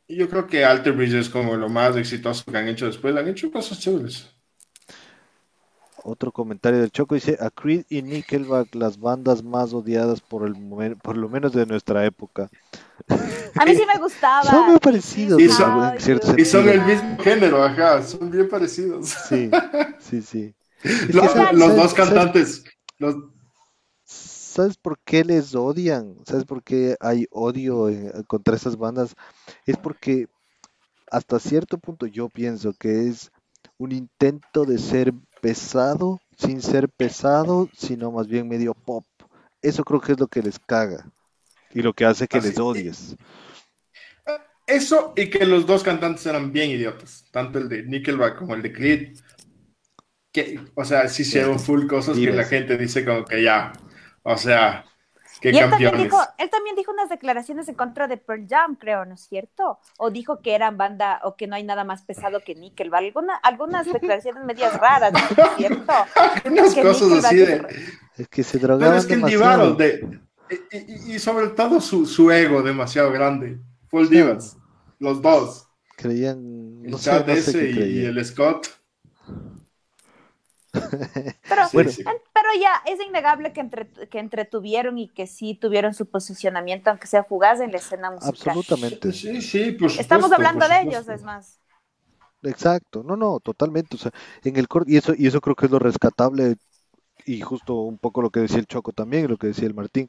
Yo 0.09 0.29
creo 0.29 0.47
que 0.47 0.65
Alter 0.65 0.93
Bridge 0.93 1.15
es 1.15 1.29
como 1.31 1.57
lo 1.57 1.69
más 1.69 1.97
exitoso 1.97 2.45
que 2.51 2.57
han 2.59 2.69
hecho 2.69 2.87
después. 2.87 3.15
Han 3.17 3.29
hecho 3.29 3.51
cosas 3.51 3.79
chéveres. 3.79 4.35
Otro 6.03 6.33
comentario 6.33 6.81
del 6.81 6.91
Choco 6.91 7.15
dice, 7.15 7.37
a 7.41 7.51
Creed 7.51 7.85
y 7.89 8.03
Nickelback, 8.03 8.75
las 8.75 8.99
bandas 8.99 9.43
más 9.43 9.73
odiadas 9.75 10.21
por 10.21 10.47
el 10.47 10.55
momen- 10.55 10.99
por 11.01 11.17
lo 11.17 11.29
menos 11.29 11.53
de 11.53 11.67
nuestra 11.67 12.05
época. 12.07 12.49
A 13.57 13.65
mí 13.65 13.75
sí 13.75 13.83
me 13.93 13.99
gustaba. 14.01 14.45
Son 14.45 14.67
muy 14.71 14.79
parecidos, 14.79 15.41
Y 15.41 15.49
son- 15.49 15.93
en 15.95 16.01
cierto 16.01 16.29
you 16.29 16.43
Y 16.43 16.45
son 16.45 16.65
Sí. 16.65 16.71
el 16.71 16.83
mismo 16.83 17.19
género, 17.19 17.63
ajá. 17.63 18.03
Son 18.03 18.31
bien 18.31 18.49
parecidos. 18.49 19.09
Sí, 19.29 19.51
sí, 19.99 20.23
sí. 20.23 20.55
Que 20.83 21.13
Los, 21.13 21.31
¿sabes- 21.33 21.53
los 21.59 21.69
sabes- 21.69 21.77
dos 21.77 21.91
sabes- 21.93 21.95
cantantes. 21.95 22.65
Los, 22.99 23.17
¿Sabes 24.05 24.77
por 24.77 24.99
qué 25.05 25.25
les 25.25 25.55
odian? 25.55 26.17
¿Sabes 26.27 26.45
por 26.45 26.63
qué 26.63 26.97
hay 27.01 27.27
odio 27.31 27.89
en- 27.89 28.11
contra 28.25 28.57
esas 28.57 28.77
bandas? 28.77 29.15
Es 29.65 29.77
porque 29.77 30.27
hasta 31.11 31.39
cierto 31.39 31.79
punto 31.79 32.07
yo 32.07 32.29
pienso 32.29 32.73
que 32.73 33.09
es 33.09 33.31
un 33.79 33.93
intento 33.93 34.65
de 34.65 34.79
ser 34.79 35.13
pesado 35.41 36.21
sin 36.39 36.63
ser 36.63 36.89
pesado, 36.89 37.69
sino 37.77 38.11
más 38.13 38.27
bien 38.29 38.49
medio 38.49 38.75
pop. 38.75 39.05
Eso 39.63 39.85
creo 39.85 40.01
que 40.01 40.13
es 40.13 40.21
lo 40.21 40.27
que 40.27 40.43
les 40.43 40.59
caga 40.59 41.11
y 41.73 41.83
lo 41.83 41.93
que 41.93 42.05
hace 42.07 42.27
que 42.27 42.39
Así- 42.39 42.49
les 42.49 42.59
odies. 42.59 43.17
eso 44.67 45.13
y 45.17 45.29
que 45.31 45.45
los 45.47 45.67
dos 45.67 45.83
cantantes 45.83 46.25
eran 46.27 46.53
bien 46.53 46.71
idiotas. 46.71 47.25
Tanto 47.31 47.59
el 47.59 47.69
de 47.69 47.83
Nickelback 47.85 48.39
como 48.39 48.55
el 48.55 48.63
de 48.63 48.73
Creed. 48.73 49.19
Que, 50.33 50.61
o 50.77 50.85
sea, 50.85 51.09
sí 51.09 51.23
hicieron 51.23 51.59
full 51.59 51.87
cosas 51.89 52.17
que 52.17 52.31
la 52.31 52.45
gente 52.45 52.79
dice 52.79 53.05
como 53.05 53.25
que 53.25 53.43
ya. 53.43 53.73
O 54.23 54.37
sea, 54.37 54.85
qué 55.41 55.51
Y 55.51 55.59
él 55.59 55.71
también, 55.71 55.97
dijo, 55.97 56.19
él 56.39 56.51
también 56.51 56.77
dijo 56.77 56.93
unas 56.93 57.09
declaraciones 57.09 57.69
en 57.69 57.75
contra 57.75 58.07
de 58.09 58.17
Pearl 58.17 58.47
Jam, 58.49 58.77
creo, 58.77 59.05
¿no 59.05 59.15
es 59.15 59.23
cierto? 59.23 59.79
O 59.99 60.11
dijo 60.11 60.41
que 60.41 60.55
eran 60.55 60.77
banda 60.77 61.21
o 61.25 61.37
que 61.37 61.47
no 61.47 61.57
hay 61.57 61.65
nada 61.65 61.85
más 61.85 62.03
pesado 62.03 62.41
que 62.41 62.55
Nickelback. 62.55 63.01
Alguna, 63.01 63.37
algunas 63.37 63.87
declaraciones 63.93 64.45
medias 64.45 64.79
raras, 64.79 65.13
¿no 65.13 65.19
es 65.19 65.51
cierto? 65.57 65.93
Unas 66.45 66.75
que 66.75 66.83
cosas 66.83 67.03
Nickelback 67.09 67.25
así 67.25 67.41
es- 67.41 67.49
de. 67.49 68.23
Es 68.23 68.29
que 68.29 68.43
se 68.43 68.59
Pero 68.59 68.77
drogaban 68.77 68.99
es 68.99 69.07
que 69.07 69.15
el 69.15 69.21
demasiado. 69.21 69.75
Divaro 69.75 69.75
de. 69.75 70.21
Y, 70.73 71.13
y- 71.13 71.15
y 71.15 71.19
sobre 71.19 71.49
todo 71.49 71.81
su, 71.81 72.05
su 72.07 72.31
ego 72.31 72.61
demasiado 72.63 73.11
grande. 73.13 73.59
Full 73.89 74.07
Sí. 74.09 74.15
divas. 74.17 74.57
Los 74.99 75.23
dos. 75.23 75.69
Creían, 75.97 76.83
El 76.85 76.91
no 76.91 76.99
sé, 76.99 77.43
sé 77.43 77.71
y, 77.71 78.05
el 78.05 78.25
Scott. 78.25 78.69
Pero, 80.73 81.65
Sí, 81.69 81.71
Bueno. 81.73 81.91
sí. 81.91 82.05
Pero 82.51 82.63
ya 82.63 82.93
es 82.93 83.01
innegable 83.07 83.53
que, 83.53 83.61
entre, 83.61 83.89
que 83.89 84.19
entretuvieron 84.19 84.99
y 84.99 85.09
que 85.09 85.27
sí 85.27 85.55
tuvieron 85.55 85.95
su 85.95 86.07
posicionamiento, 86.07 86.91
aunque 86.91 87.07
sea 87.07 87.25
fugaz 87.25 87.61
en 87.61 87.73
la 87.73 87.79
escena 87.79 88.11
musical. 88.11 88.57
Absolutamente. 88.57 89.13
Sí, 89.13 89.41
sí, 89.43 89.73
por 89.73 89.91
Estamos 89.91 90.33
hablando 90.33 90.67
por 90.67 90.69
de 90.69 90.83
ellos, 90.83 91.09
es 91.09 91.23
más. 91.23 91.59
Exacto, 92.43 93.03
no, 93.03 93.17
no, 93.17 93.41
totalmente. 93.41 93.97
O 93.97 93.99
sea, 93.99 94.13
en 94.45 94.57
el 94.57 94.67
y 94.87 94.97
eso, 94.97 95.13
y 95.17 95.27
eso 95.27 95.41
creo 95.41 95.55
que 95.55 95.67
es 95.67 95.73
lo 95.73 95.79
rescatable, 95.79 96.57
y 97.27 97.41
justo 97.41 97.75
un 97.83 97.99
poco 97.99 98.23
lo 98.23 98.31
que 98.31 98.41
decía 98.41 98.59
el 98.59 98.67
Choco 98.67 98.93
también, 98.93 99.29
lo 99.29 99.37
que 99.37 99.49
decía 99.49 99.67
el 99.67 99.75
Martín. 99.75 100.09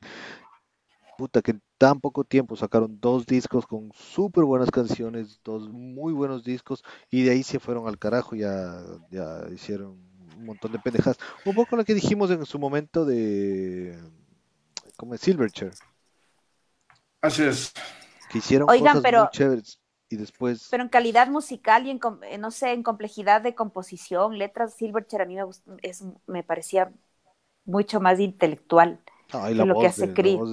Puta, 1.17 1.41
que 1.41 1.51
en 1.51 1.61
tan 1.77 1.99
poco 1.99 2.23
tiempo 2.23 2.55
sacaron 2.55 2.99
dos 2.99 3.25
discos 3.25 3.67
con 3.67 3.91
súper 3.93 4.43
buenas 4.45 4.71
canciones, 4.71 5.39
dos 5.43 5.69
muy 5.69 6.13
buenos 6.13 6.43
discos, 6.43 6.83
y 7.09 7.23
de 7.23 7.31
ahí 7.31 7.43
se 7.43 7.59
fueron 7.59 7.87
al 7.87 7.99
carajo, 7.99 8.35
ya, 8.35 8.81
ya 9.11 9.41
hicieron 9.53 10.10
un 10.41 10.47
montón 10.47 10.71
de 10.71 10.79
pendejas. 10.79 11.17
Un 11.45 11.53
poco 11.55 11.75
lo 11.75 11.85
que 11.85 11.93
dijimos 11.93 12.29
en 12.31 12.45
su 12.45 12.59
momento 12.59 13.05
de 13.05 13.97
como 14.97 15.13
de 15.13 15.17
Silverchair, 15.17 15.71
Así 17.21 17.43
es. 17.43 17.73
que 18.29 18.39
hicieron 18.39 18.69
Oigan, 18.69 18.87
cosas 18.97 19.03
pero- 19.03 19.19
muy 19.21 19.29
chéveres 19.31 19.79
y 20.09 20.15
después 20.17 20.67
Pero 20.69 20.83
en 20.83 20.89
calidad 20.89 21.27
musical 21.27 21.87
y 21.87 21.91
en, 21.91 21.99
com- 21.99 22.23
eh, 22.23 22.37
no 22.37 22.51
sé, 22.51 22.73
en 22.73 22.83
complejidad 22.83 23.41
de 23.41 23.55
composición, 23.55 24.37
letras, 24.37 24.75
Silverchair 24.75 25.21
a 25.21 25.25
mí 25.25 25.35
me, 25.35 25.43
gust- 25.43 25.63
es, 25.81 26.03
me 26.27 26.43
parecía 26.43 26.91
mucho 27.65 27.99
más 28.01 28.19
intelectual. 28.19 28.99
Ay, 29.31 29.53
que 29.53 29.59
la 29.59 29.65
lo 29.65 29.79
que 29.79 29.87
hace 29.87 30.07
de- 30.07 30.13
Creed. 30.13 30.37
voz 30.37 30.49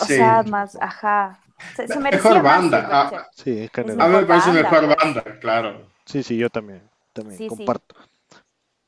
O 0.00 0.04
Sí. 0.06 0.14
sea, 0.16 0.42
más, 0.44 0.76
ajá. 0.80 1.40
Se, 1.76 1.86
se 1.86 1.98
merecía 2.00 2.30
Mejor 2.30 2.42
más 2.44 2.60
banda. 2.70 2.88
Ah, 2.90 3.28
Sí, 3.34 3.50
es 3.60 3.70
que 3.70 3.82
Es 3.82 3.90
a 3.98 4.08
mí 4.08 4.14
me 4.16 4.24
parece 4.24 4.48
banda, 4.50 4.62
mejor 4.62 4.96
banda, 4.96 5.38
claro. 5.40 5.86
Sí, 6.06 6.22
sí, 6.22 6.36
yo 6.38 6.48
también, 6.48 6.88
también 7.12 7.36
Sí, 7.36 7.48
sí. 7.54 7.64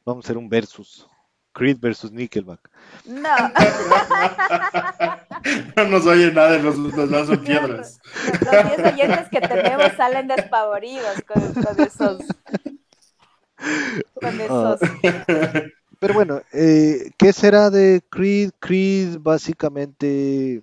Vamos 0.04 0.24
a 0.24 0.26
hacer 0.26 0.38
un 0.38 0.48
versus. 0.48 1.06
Creed 1.52 1.78
versus 1.80 2.10
Nickelback. 2.10 2.70
No, 3.04 3.28
No 5.76 5.84
nos 5.88 6.06
oye 6.06 6.32
nada, 6.32 6.58
nos, 6.58 6.78
nos 6.78 7.10
lanzan 7.10 7.42
piedras. 7.44 8.00
los 8.40 8.76
10 8.76 8.92
oyentes 8.92 9.28
que 9.30 9.40
tenemos 9.40 9.92
salen 9.96 10.28
despavoridos 10.28 11.22
con, 11.26 11.52
con 11.62 11.80
esos. 11.80 12.22
Con 14.14 14.40
esos. 14.40 14.80
Pero 15.98 16.14
bueno, 16.14 16.40
eh, 16.52 17.10
¿qué 17.16 17.32
será 17.32 17.70
de 17.70 18.02
Creed? 18.10 18.50
Creed 18.58 19.18
básicamente 19.20 20.62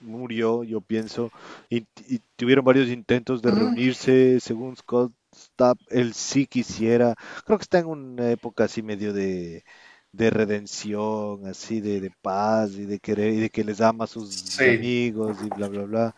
murió, 0.00 0.64
yo 0.64 0.80
pienso, 0.80 1.30
y, 1.68 1.86
y 2.08 2.20
tuvieron 2.36 2.64
varios 2.64 2.88
intentos 2.88 3.42
de 3.42 3.50
reunirse, 3.50 4.40
según 4.40 4.74
Scott 4.76 5.12
Stapp, 5.60 5.78
él 5.90 6.14
sí 6.14 6.46
quisiera, 6.46 7.14
creo 7.44 7.58
que 7.58 7.62
está 7.62 7.78
en 7.80 7.86
una 7.86 8.30
época 8.30 8.64
así 8.64 8.82
medio 8.82 9.12
de, 9.12 9.64
de 10.12 10.30
redención, 10.30 11.46
así 11.46 11.80
de, 11.80 12.00
de 12.00 12.10
paz 12.22 12.72
y 12.74 12.86
de 12.86 12.98
querer, 13.00 13.34
y 13.34 13.40
de 13.40 13.50
que 13.50 13.64
les 13.64 13.80
ama 13.80 14.04
a 14.04 14.06
sus 14.06 14.58
Sí. 14.58 14.64
amigos 14.66 15.38
y 15.42 15.48
bla, 15.50 15.68
bla, 15.68 15.82
bla. 15.84 16.16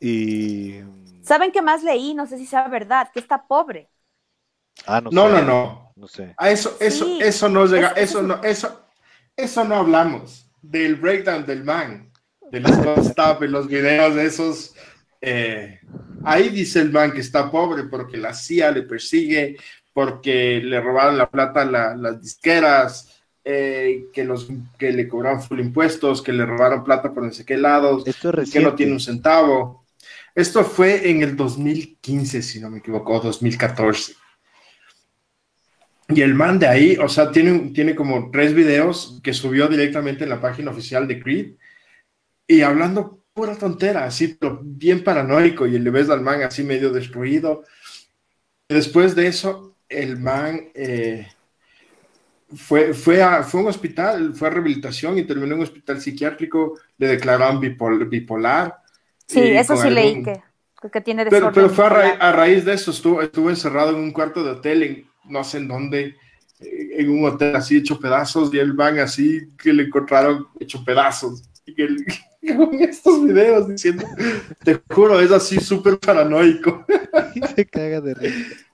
Y... 0.00 0.80
¿Saben 1.22 1.50
qué 1.52 1.60
más 1.62 1.82
leí? 1.82 2.14
No 2.14 2.26
sé 2.26 2.38
si 2.38 2.46
sea 2.46 2.68
verdad, 2.68 3.10
que 3.12 3.18
está 3.20 3.46
pobre. 3.48 3.90
Ah, 4.86 5.00
no, 5.00 5.10
No, 5.10 5.28
sé, 5.28 5.28
no, 5.28 5.42
no. 5.42 5.94
no 5.96 6.08
sé. 6.08 6.36
A 6.36 6.50
eso, 6.50 6.76
eso, 6.80 7.04
Sí. 7.04 7.20
eso 7.20 7.48
no 7.48 7.66
llega, 7.66 7.88
Es- 7.90 8.10
eso 8.10 8.22
no, 8.22 8.42
eso, 8.42 8.86
eso 9.36 9.64
no 9.64 9.76
hablamos. 9.76 10.50
Del 10.62 10.96
breakdown 10.96 11.46
del 11.46 11.64
man, 11.64 12.10
de 12.50 12.60
los 12.60 12.72
los 13.50 13.68
videos 13.68 14.14
de 14.14 14.26
esos. 14.26 14.74
Eh, 15.26 15.80
ahí 16.24 16.50
dice 16.50 16.80
el 16.80 16.92
man 16.92 17.12
que 17.12 17.20
está 17.20 17.50
pobre 17.50 17.84
porque 17.84 18.16
la 18.16 18.34
CIA 18.34 18.70
le 18.72 18.82
persigue, 18.82 19.56
porque 19.92 20.60
le 20.62 20.80
robaron 20.80 21.16
la 21.16 21.30
plata 21.30 21.62
a 21.62 21.64
la- 21.64 21.96
las 21.96 22.20
disqueras, 22.20 23.10
eh, 23.44 24.06
que, 24.12 24.24
los, 24.24 24.48
que 24.78 24.92
le 24.92 25.06
cobraron 25.06 25.42
full 25.42 25.60
impuestos, 25.60 26.22
que 26.22 26.32
le 26.32 26.46
robaron 26.46 26.82
plata 26.84 27.12
por 27.12 27.22
no 27.22 27.32
sé 27.32 27.44
qué 27.44 27.56
lados, 27.56 28.06
Esto 28.06 28.30
es 28.40 28.50
que 28.50 28.60
no 28.60 28.74
tiene 28.74 28.92
un 28.92 29.00
centavo. 29.00 29.84
Esto 30.34 30.64
fue 30.64 31.08
en 31.10 31.22
el 31.22 31.36
2015, 31.36 32.42
si 32.42 32.60
no 32.60 32.70
me 32.70 32.78
equivoco, 32.78 33.20
2014. 33.20 34.14
Y 36.08 36.20
el 36.20 36.34
man 36.34 36.58
de 36.58 36.66
ahí, 36.66 36.96
o 36.96 37.08
sea, 37.08 37.30
tiene, 37.30 37.70
tiene 37.70 37.94
como 37.94 38.30
tres 38.30 38.52
videos 38.54 39.20
que 39.22 39.32
subió 39.32 39.68
directamente 39.68 40.24
en 40.24 40.30
la 40.30 40.40
página 40.40 40.70
oficial 40.70 41.08
de 41.08 41.20
Creed 41.22 41.54
y 42.46 42.60
hablando 42.60 43.23
pura 43.34 43.56
tontera, 43.56 44.04
así, 44.04 44.28
pero 44.38 44.60
bien 44.62 45.02
paranoico. 45.04 45.66
Y 45.66 45.78
le 45.78 45.90
ves 45.90 46.08
al 46.08 46.22
man 46.22 46.42
así 46.42 46.62
medio 46.62 46.90
destruido. 46.92 47.64
Después 48.68 49.14
de 49.14 49.26
eso, 49.26 49.76
el 49.88 50.18
man 50.18 50.68
eh, 50.74 51.28
fue, 52.54 52.94
fue, 52.94 53.22
a, 53.22 53.42
fue 53.42 53.60
a 53.60 53.62
un 53.64 53.68
hospital, 53.68 54.34
fue 54.34 54.48
a 54.48 54.50
rehabilitación 54.52 55.18
y 55.18 55.24
terminó 55.24 55.48
en 55.54 55.58
un 55.60 55.64
hospital 55.64 56.00
psiquiátrico. 56.00 56.78
Le 56.98 57.08
declararon 57.08 57.60
bipol- 57.60 58.08
bipolar. 58.08 58.76
Sí, 59.26 59.40
eso 59.40 59.76
sí 59.76 59.90
leí 59.90 60.08
algún- 60.10 60.24
que, 60.24 60.90
que 60.92 61.00
tiene 61.00 61.24
pero, 61.24 61.46
desorden 61.48 61.54
pero 61.54 61.68
fue 61.74 61.86
a, 61.86 61.88
ra- 61.88 62.02
bipolar. 62.04 62.22
a 62.22 62.32
raíz 62.32 62.64
de 62.64 62.74
eso, 62.74 62.90
estuvo, 62.92 63.20
estuvo 63.22 63.50
encerrado 63.50 63.90
en 63.90 63.96
un 63.96 64.12
cuarto 64.12 64.44
de 64.44 64.50
hotel, 64.50 64.82
en 64.82 65.06
no 65.26 65.42
sé 65.42 65.56
en 65.58 65.68
dónde, 65.68 66.16
eh, 66.60 66.88
en 66.98 67.10
un 67.10 67.24
hotel 67.24 67.56
así 67.56 67.78
hecho 67.78 67.98
pedazos, 67.98 68.52
y 68.54 68.58
el 68.58 68.74
van 68.74 68.98
así 68.98 69.48
que 69.56 69.72
le 69.72 69.84
encontraron 69.84 70.46
hecho 70.60 70.84
pedazos. 70.84 71.42
Y 71.66 71.74
que 71.74 71.84
el- 71.84 72.04
con 72.46 72.74
estos 72.74 73.24
videos 73.24 73.68
diciendo, 73.68 74.06
te 74.62 74.80
juro, 74.90 75.20
es 75.20 75.30
así 75.30 75.60
súper 75.60 75.98
paranoico. 75.98 76.84
Y 77.34 77.40
se 77.54 77.64
caga 77.66 78.00
de 78.00 78.14
risa. 78.14 78.64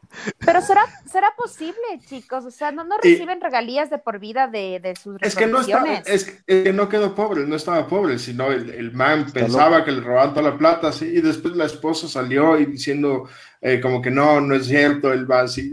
Pero 0.44 0.60
será, 0.60 0.84
será 1.10 1.32
posible, 1.36 1.76
chicos, 2.04 2.44
o 2.44 2.50
sea, 2.50 2.72
no, 2.72 2.84
no 2.84 2.96
reciben 2.98 3.40
regalías 3.40 3.90
de 3.90 3.98
por 3.98 4.18
vida 4.18 4.48
de, 4.48 4.80
de 4.80 4.96
sus 4.96 5.16
es 5.22 5.36
que 5.36 5.46
no 5.46 5.60
es, 5.60 6.42
que 6.46 6.72
no 6.72 6.88
quedó 6.88 7.14
pobre, 7.14 7.46
no 7.46 7.54
estaba 7.54 7.86
pobre, 7.86 8.18
sino 8.18 8.50
el, 8.50 8.70
el 8.70 8.92
man 8.92 9.26
pensaba 9.32 9.84
que 9.84 9.92
le 9.92 10.00
robaban 10.00 10.34
toda 10.34 10.50
la 10.50 10.58
plata, 10.58 10.92
sí, 10.92 11.06
y 11.06 11.20
después 11.20 11.54
la 11.54 11.66
esposa 11.66 12.08
salió 12.08 12.58
y 12.58 12.66
diciendo 12.66 13.28
eh, 13.60 13.80
como 13.80 14.02
que 14.02 14.10
no, 14.10 14.40
no 14.40 14.56
es 14.56 14.66
cierto, 14.66 15.12
el 15.12 15.26
man 15.26 15.48
sí, 15.48 15.72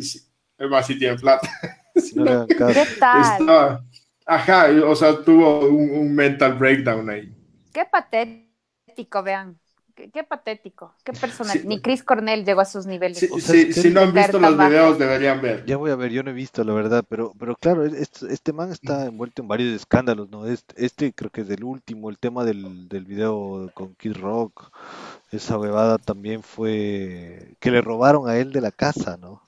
el 0.58 0.70
man 0.70 0.84
sí 0.84 1.00
tiene 1.00 1.18
plata. 1.18 1.50
¿Qué 1.96 2.86
tal? 3.00 3.82
ajá, 4.26 4.68
o 4.86 4.96
sea, 4.96 5.18
tuvo 5.24 5.68
un 5.68 6.14
mental 6.14 6.54
breakdown 6.54 7.10
ahí. 7.10 7.37
Qué 7.78 7.86
patético, 7.86 9.22
vean 9.22 9.60
qué, 9.94 10.24
patético, 10.24 10.96
qué 11.04 11.14
personal. 11.14 11.62
Ni 11.64 11.80
Chris 11.80 12.02
Cornell 12.02 12.44
llegó 12.44 12.62
a 12.62 12.66
sus 12.66 12.88
niveles. 12.88 13.20
si 13.20 13.92
no 13.92 14.02
han 14.02 14.14
visto 14.16 14.40
los 14.40 14.58
videos, 14.58 14.98
deberían 14.98 15.44
ver. 15.44 15.64
Ya 15.68 15.78
voy 15.78 15.92
a 15.92 15.96
ver, 15.96 16.10
yo 16.10 16.24
no 16.24 16.32
he 16.32 16.34
visto, 16.34 16.64
la 16.64 16.74
verdad, 16.74 17.06
pero, 17.08 17.34
pero 17.38 17.56
claro, 17.56 17.86
este, 17.86 18.34
este 18.34 18.52
man 18.52 18.72
está 18.72 19.06
envuelto 19.06 19.44
en 19.44 19.48
varios 19.48 19.76
escándalos, 19.76 20.28
¿no? 20.32 20.48
Este, 20.48 20.74
este 20.84 21.14
creo 21.14 21.30
que 21.30 21.42
es 21.42 21.50
el 21.52 21.64
último, 21.64 22.10
el 22.10 22.18
tema 22.18 22.44
del, 22.46 22.90
del 22.90 23.06
video 23.06 23.70
con 23.76 23.94
Kid 23.94 24.18
Rock, 24.18 24.72
esa 25.30 25.60
huevada 25.60 26.00
también 26.00 26.42
fue 26.42 27.58
que 27.60 27.70
le 27.70 27.82
robaron 27.82 28.28
a 28.28 28.38
él 28.38 28.54
de 28.54 28.62
la 28.62 28.72
casa, 28.72 29.18
¿no? 29.18 29.44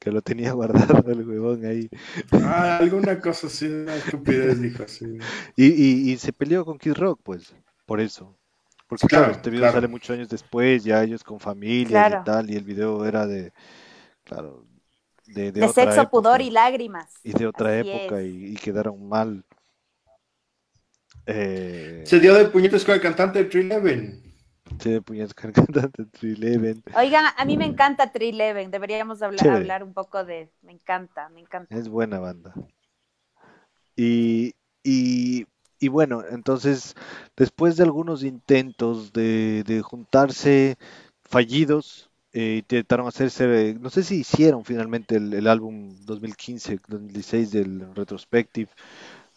Que 0.00 0.10
lo 0.10 0.22
tenía 0.22 0.52
guardado 0.54 1.04
el 1.12 1.28
huevón 1.28 1.66
ahí. 1.66 1.90
Ah, 2.32 2.78
alguna 2.78 3.20
cosa 3.20 3.48
así, 3.48 3.66
una 3.66 3.96
estupidez 3.96 4.62
dijo 4.62 4.82
así. 4.82 5.18
Y, 5.56 5.66
y, 5.66 6.12
y 6.12 6.16
se 6.16 6.32
peleó 6.32 6.64
con 6.64 6.78
Kid 6.78 6.94
Rock, 6.94 7.20
pues, 7.22 7.54
por 7.86 8.00
eso. 8.00 8.36
Porque 8.88 9.06
claro, 9.06 9.32
este 9.32 9.50
video 9.50 9.72
sale 9.72 9.88
muchos 9.88 10.10
años 10.10 10.28
después, 10.28 10.84
ya 10.84 11.02
ellos 11.02 11.24
con 11.24 11.40
familia 11.40 12.20
y 12.20 12.24
tal, 12.24 12.50
y 12.50 12.56
el 12.56 12.62
video 12.62 13.04
era 13.04 13.26
de, 13.26 13.52
claro, 14.22 14.64
de, 15.26 15.50
de, 15.50 15.68
sexo, 15.68 16.08
pudor 16.08 16.40
y 16.40 16.50
lágrimas. 16.50 17.12
Y 17.24 17.32
de 17.32 17.46
otra 17.46 17.76
época 17.76 18.22
y, 18.22 18.54
quedaron 18.54 19.08
mal. 19.08 19.44
Eh... 21.26 22.04
Se 22.06 22.20
dio 22.20 22.34
de 22.34 22.44
puñetes 22.46 22.84
con 22.84 22.94
el 22.94 23.00
cantante 23.00 23.42
de 23.42 23.60
Eleven. 23.60 24.22
Se 24.78 24.90
dio 24.90 24.98
de 24.98 25.02
puñetes 25.02 25.34
con 25.34 25.46
el 25.48 25.52
cantante 25.52 26.04
de 26.04 26.32
Eleven. 26.32 26.84
Oigan, 26.96 27.24
a 27.36 27.44
mí 27.44 27.56
me 27.56 27.64
encanta 27.64 28.12
Eleven, 28.14 28.70
deberíamos 28.70 29.20
hablar, 29.20 29.48
hablar 29.48 29.82
un 29.82 29.94
poco 29.94 30.24
de... 30.24 30.52
Me 30.62 30.70
encanta, 30.70 31.28
me 31.30 31.40
encanta. 31.40 31.76
Es 31.76 31.88
buena 31.88 32.20
banda. 32.20 32.54
Y, 33.96 34.54
y 34.84 35.46
y 35.78 35.88
bueno, 35.88 36.22
entonces, 36.30 36.94
después 37.36 37.76
de 37.76 37.84
algunos 37.84 38.22
intentos 38.22 39.12
de, 39.12 39.82
juntarse 39.84 40.76
fallidos, 41.22 42.10
eh, 42.32 42.56
intentaron 42.58 43.06
hacerse, 43.06 43.76
no 43.80 43.90
sé 43.90 44.02
si 44.02 44.20
hicieron 44.20 44.64
finalmente 44.64 45.16
el, 45.16 45.46
álbum 45.46 45.96
2015-2016 46.06 47.50
del 47.50 47.94
Retrospective, 47.94 48.70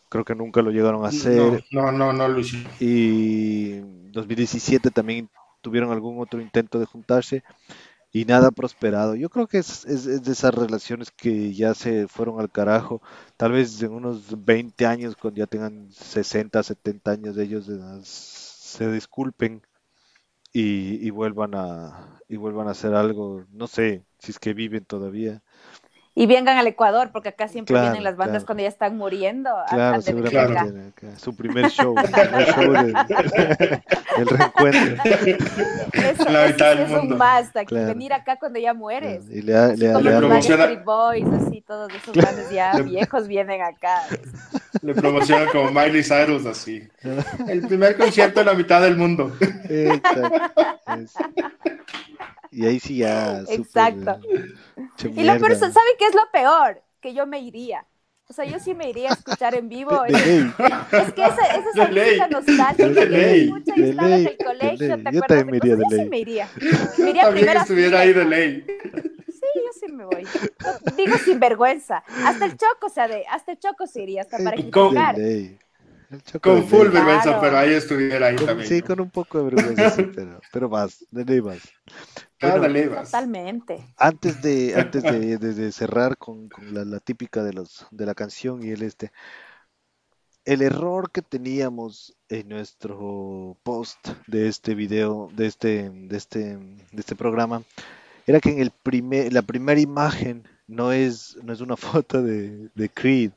creo 0.10 0.24
que 0.24 0.36
nunca 0.36 0.62
lo 0.62 0.72
llegaron 0.72 1.06
a 1.06 1.10
hacer. 1.10 1.64
No, 1.72 1.92
no, 1.92 2.14
no, 2.14 2.28
lo 2.28 2.40
hicieron. 2.40 2.72
Y 2.80 3.80
2017 4.12 4.92
también 4.92 5.30
tuvieron 5.62 5.92
algún 5.92 6.22
otro 6.22 6.42
intento 6.42 6.80
de 6.80 6.86
juntarse 6.86 7.44
y 8.12 8.26
nada 8.26 8.52
prosperado. 8.52 9.16
Yo 9.16 9.30
creo 9.30 9.48
que 9.48 9.60
es, 9.60 9.86
es, 9.86 10.24
de 10.24 10.32
esas 10.32 10.54
relaciones 10.54 11.12
que 11.12 11.54
ya 11.54 11.74
se 11.74 12.08
fueron 12.08 12.40
al 12.40 12.52
carajo. 12.52 13.02
Tal 13.38 13.52
vez 13.54 13.82
en 13.82 13.92
unos 13.92 14.44
20 14.46 14.86
años, 14.86 15.16
cuando 15.16 15.40
ya 15.40 15.48
tengan 15.48 15.92
60, 15.92 16.64
70 16.64 17.12
años 17.12 17.38
ellos, 17.38 17.70
se 18.04 18.92
disculpen 18.92 19.62
y, 20.54 21.06
y, 21.06 21.10
vuelvan 21.12 21.54
a 21.56 22.20
y 22.28 22.38
vuelvan 22.38 22.68
a 22.68 22.72
hacer 22.72 22.94
algo. 22.96 23.46
No 23.52 23.68
sé 23.68 24.06
si 24.20 24.32
es 24.32 24.40
que 24.40 24.54
viven 24.54 24.86
todavía 24.86 25.44
y 26.20 26.26
vengan 26.26 26.58
al 26.58 26.68
Ecuador, 26.68 27.12
porque 27.14 27.30
acá 27.30 27.48
siempre 27.48 27.80
vienen 27.80 28.04
las 28.04 28.18
bandas 28.18 28.44
cuando 28.44 28.62
ya 28.62 28.68
están 28.68 28.98
muriendo. 28.98 29.52
Claro, 29.70 30.02
seguramente 30.02 30.92
su 31.16 31.34
primer 31.34 31.70
show, 31.70 31.96
el 31.98 32.46
show 32.46 32.74
del 32.74 34.28
reencuentro. 34.28 35.04
Eso, 35.94 36.30
la 36.30 36.48
mitad 36.48 36.70
del 36.72 36.80
es 36.80 36.90
mundo. 36.90 37.16
un 37.16 37.22
must, 37.22 37.56
aquí, 37.56 37.74
venir 37.74 38.12
acá 38.12 38.36
cuando 38.36 38.60
ya 38.60 38.74
mueres. 38.74 39.24
Y 39.30 39.44
le, 39.44 39.78
le, 39.78 39.94
Como 39.94 40.10
le, 40.10 40.20
los 40.20 40.46
Street 40.46 40.84
Boys, 40.84 41.26
así, 41.26 41.62
todos 41.62 41.90
esos 41.94 42.14
bandas 42.14 42.50
ya 42.52 42.74
viejos 42.84 43.26
vienen 43.26 43.62
acá. 43.62 44.02
Le 44.82 44.94
promocionan 44.94 45.48
como 45.54 45.72
Miley 45.72 46.04
Cyrus, 46.04 46.46
así. 46.46 46.86
El 47.48 47.66
primer 47.66 47.96
concierto 47.96 48.42
en 48.42 48.46
la 48.48 48.56
mitad 48.56 48.82
del 48.82 48.98
mundo. 48.98 49.32
Exacto. 49.70 50.42
Y 52.52 52.66
ahí 52.66 52.80
sí 52.80 52.98
ya. 52.98 53.40
Exacto. 53.50 54.20
y 55.04 55.24
la 55.24 55.38
persona, 55.38 55.72
¿sabe 55.72 55.90
qué 55.98 56.06
es 56.06 56.16
lo 56.16 56.30
peor? 56.32 56.82
Que 57.02 57.14
yo 57.14 57.26
me 57.26 57.40
iría. 57.40 57.86
O 58.30 58.34
sea, 58.34 58.46
yo 58.46 58.60
sí 58.60 58.76
me 58.76 58.88
iría 58.88 59.10
a 59.10 59.14
escuchar 59.14 59.56
en 59.56 59.70
vivo. 59.70 60.06
es, 60.06 60.14
que 60.14 61.24
esa, 61.24 61.46
esa 61.48 61.70
es 61.70 61.76
la 61.76 61.88
música 61.88 62.28
nostálgica 62.28 63.08
que 63.08 63.44
escucha 63.44 63.74
y 63.76 63.84
estaba 63.90 64.16
en 64.16 64.28
el 64.28 64.38
colegio, 64.38 65.04
¿te 65.04 65.12
yo 65.12 65.22
también 65.22 65.48
me 65.48 65.58
iría 65.58 65.76
de 65.76 65.84
yo 65.90 65.98
sí 65.98 66.10
me 66.10 66.20
iría. 66.20 66.50
Me 67.00 67.10
iría 67.10 67.24
también 67.24 67.50
estuviera 67.50 68.00
ahí 68.02 68.14
de 68.14 68.26
ley. 68.26 68.66
Sí, 69.28 69.46
yo 69.56 69.80
sí 69.80 69.92
me 69.92 70.06
voy. 70.06 70.28
Digo 70.96 71.18
sin 71.18 71.40
vergüenza. 71.40 72.04
Hasta 72.24 72.46
el 72.46 72.52
Choco, 72.52 72.86
o 72.86 72.90
sea, 72.90 73.08
de, 73.08 73.26
hasta 73.28 73.54
el 73.54 73.58
Choco 73.58 73.88
se 73.88 74.04
iría, 74.04 74.22
hasta 74.22 74.38
para 74.38 74.52
criticar. 74.52 75.16
Con 76.42 76.68
full 76.68 76.90
vergüenza, 76.90 77.42
pero 77.42 77.58
ahí 77.58 77.74
estuviera 77.74 78.28
ahí 78.28 78.36
también. 78.36 78.70
Sí, 78.70 78.82
con 78.84 79.00
un 79.00 79.10
poco 79.10 79.40
de 79.40 79.56
vergüenza, 79.56 79.90
sí, 79.90 80.04
pero, 80.16 80.40
pero 80.52 80.70
más, 80.70 81.04
de 81.10 81.26
ley 81.26 81.42
más. 81.42 81.60
Totalmente. 82.40 82.96
Antes 83.98 84.42
de, 84.42 84.74
antes 84.80 85.04
de, 85.04 85.38
de, 85.38 85.72
cerrar 85.72 86.18
con, 86.18 86.50
con 86.50 86.74
la, 86.74 86.86
la, 86.86 87.00
típica 87.00 87.44
de 87.44 87.54
los 87.54 87.86
de 87.92 88.06
la 88.06 88.16
canción 88.16 88.64
y 88.64 88.70
el 88.70 88.82
este, 88.82 89.12
el 90.46 90.62
error 90.62 91.12
que 91.12 91.22
teníamos 91.22 92.16
en 92.28 92.50
nuestro 92.50 93.58
post 93.64 94.08
de 94.26 94.48
este 94.48 94.74
video, 94.74 95.30
de 95.36 95.46
este, 95.46 95.90
de 95.90 96.18
este, 96.18 96.58
de 96.58 97.00
este 97.00 97.16
programa, 97.16 97.64
era 98.26 98.40
que 98.40 98.50
en 98.50 98.60
el 98.60 98.72
primer, 98.72 99.32
la 99.32 99.42
primera 99.42 99.80
imagen 99.80 100.48
no 100.66 100.92
es, 100.92 101.38
no 101.44 101.54
es 101.54 101.62
una 101.62 101.78
foto 101.78 102.24
de, 102.24 102.70
de 102.74 102.90
Creed, 102.90 103.32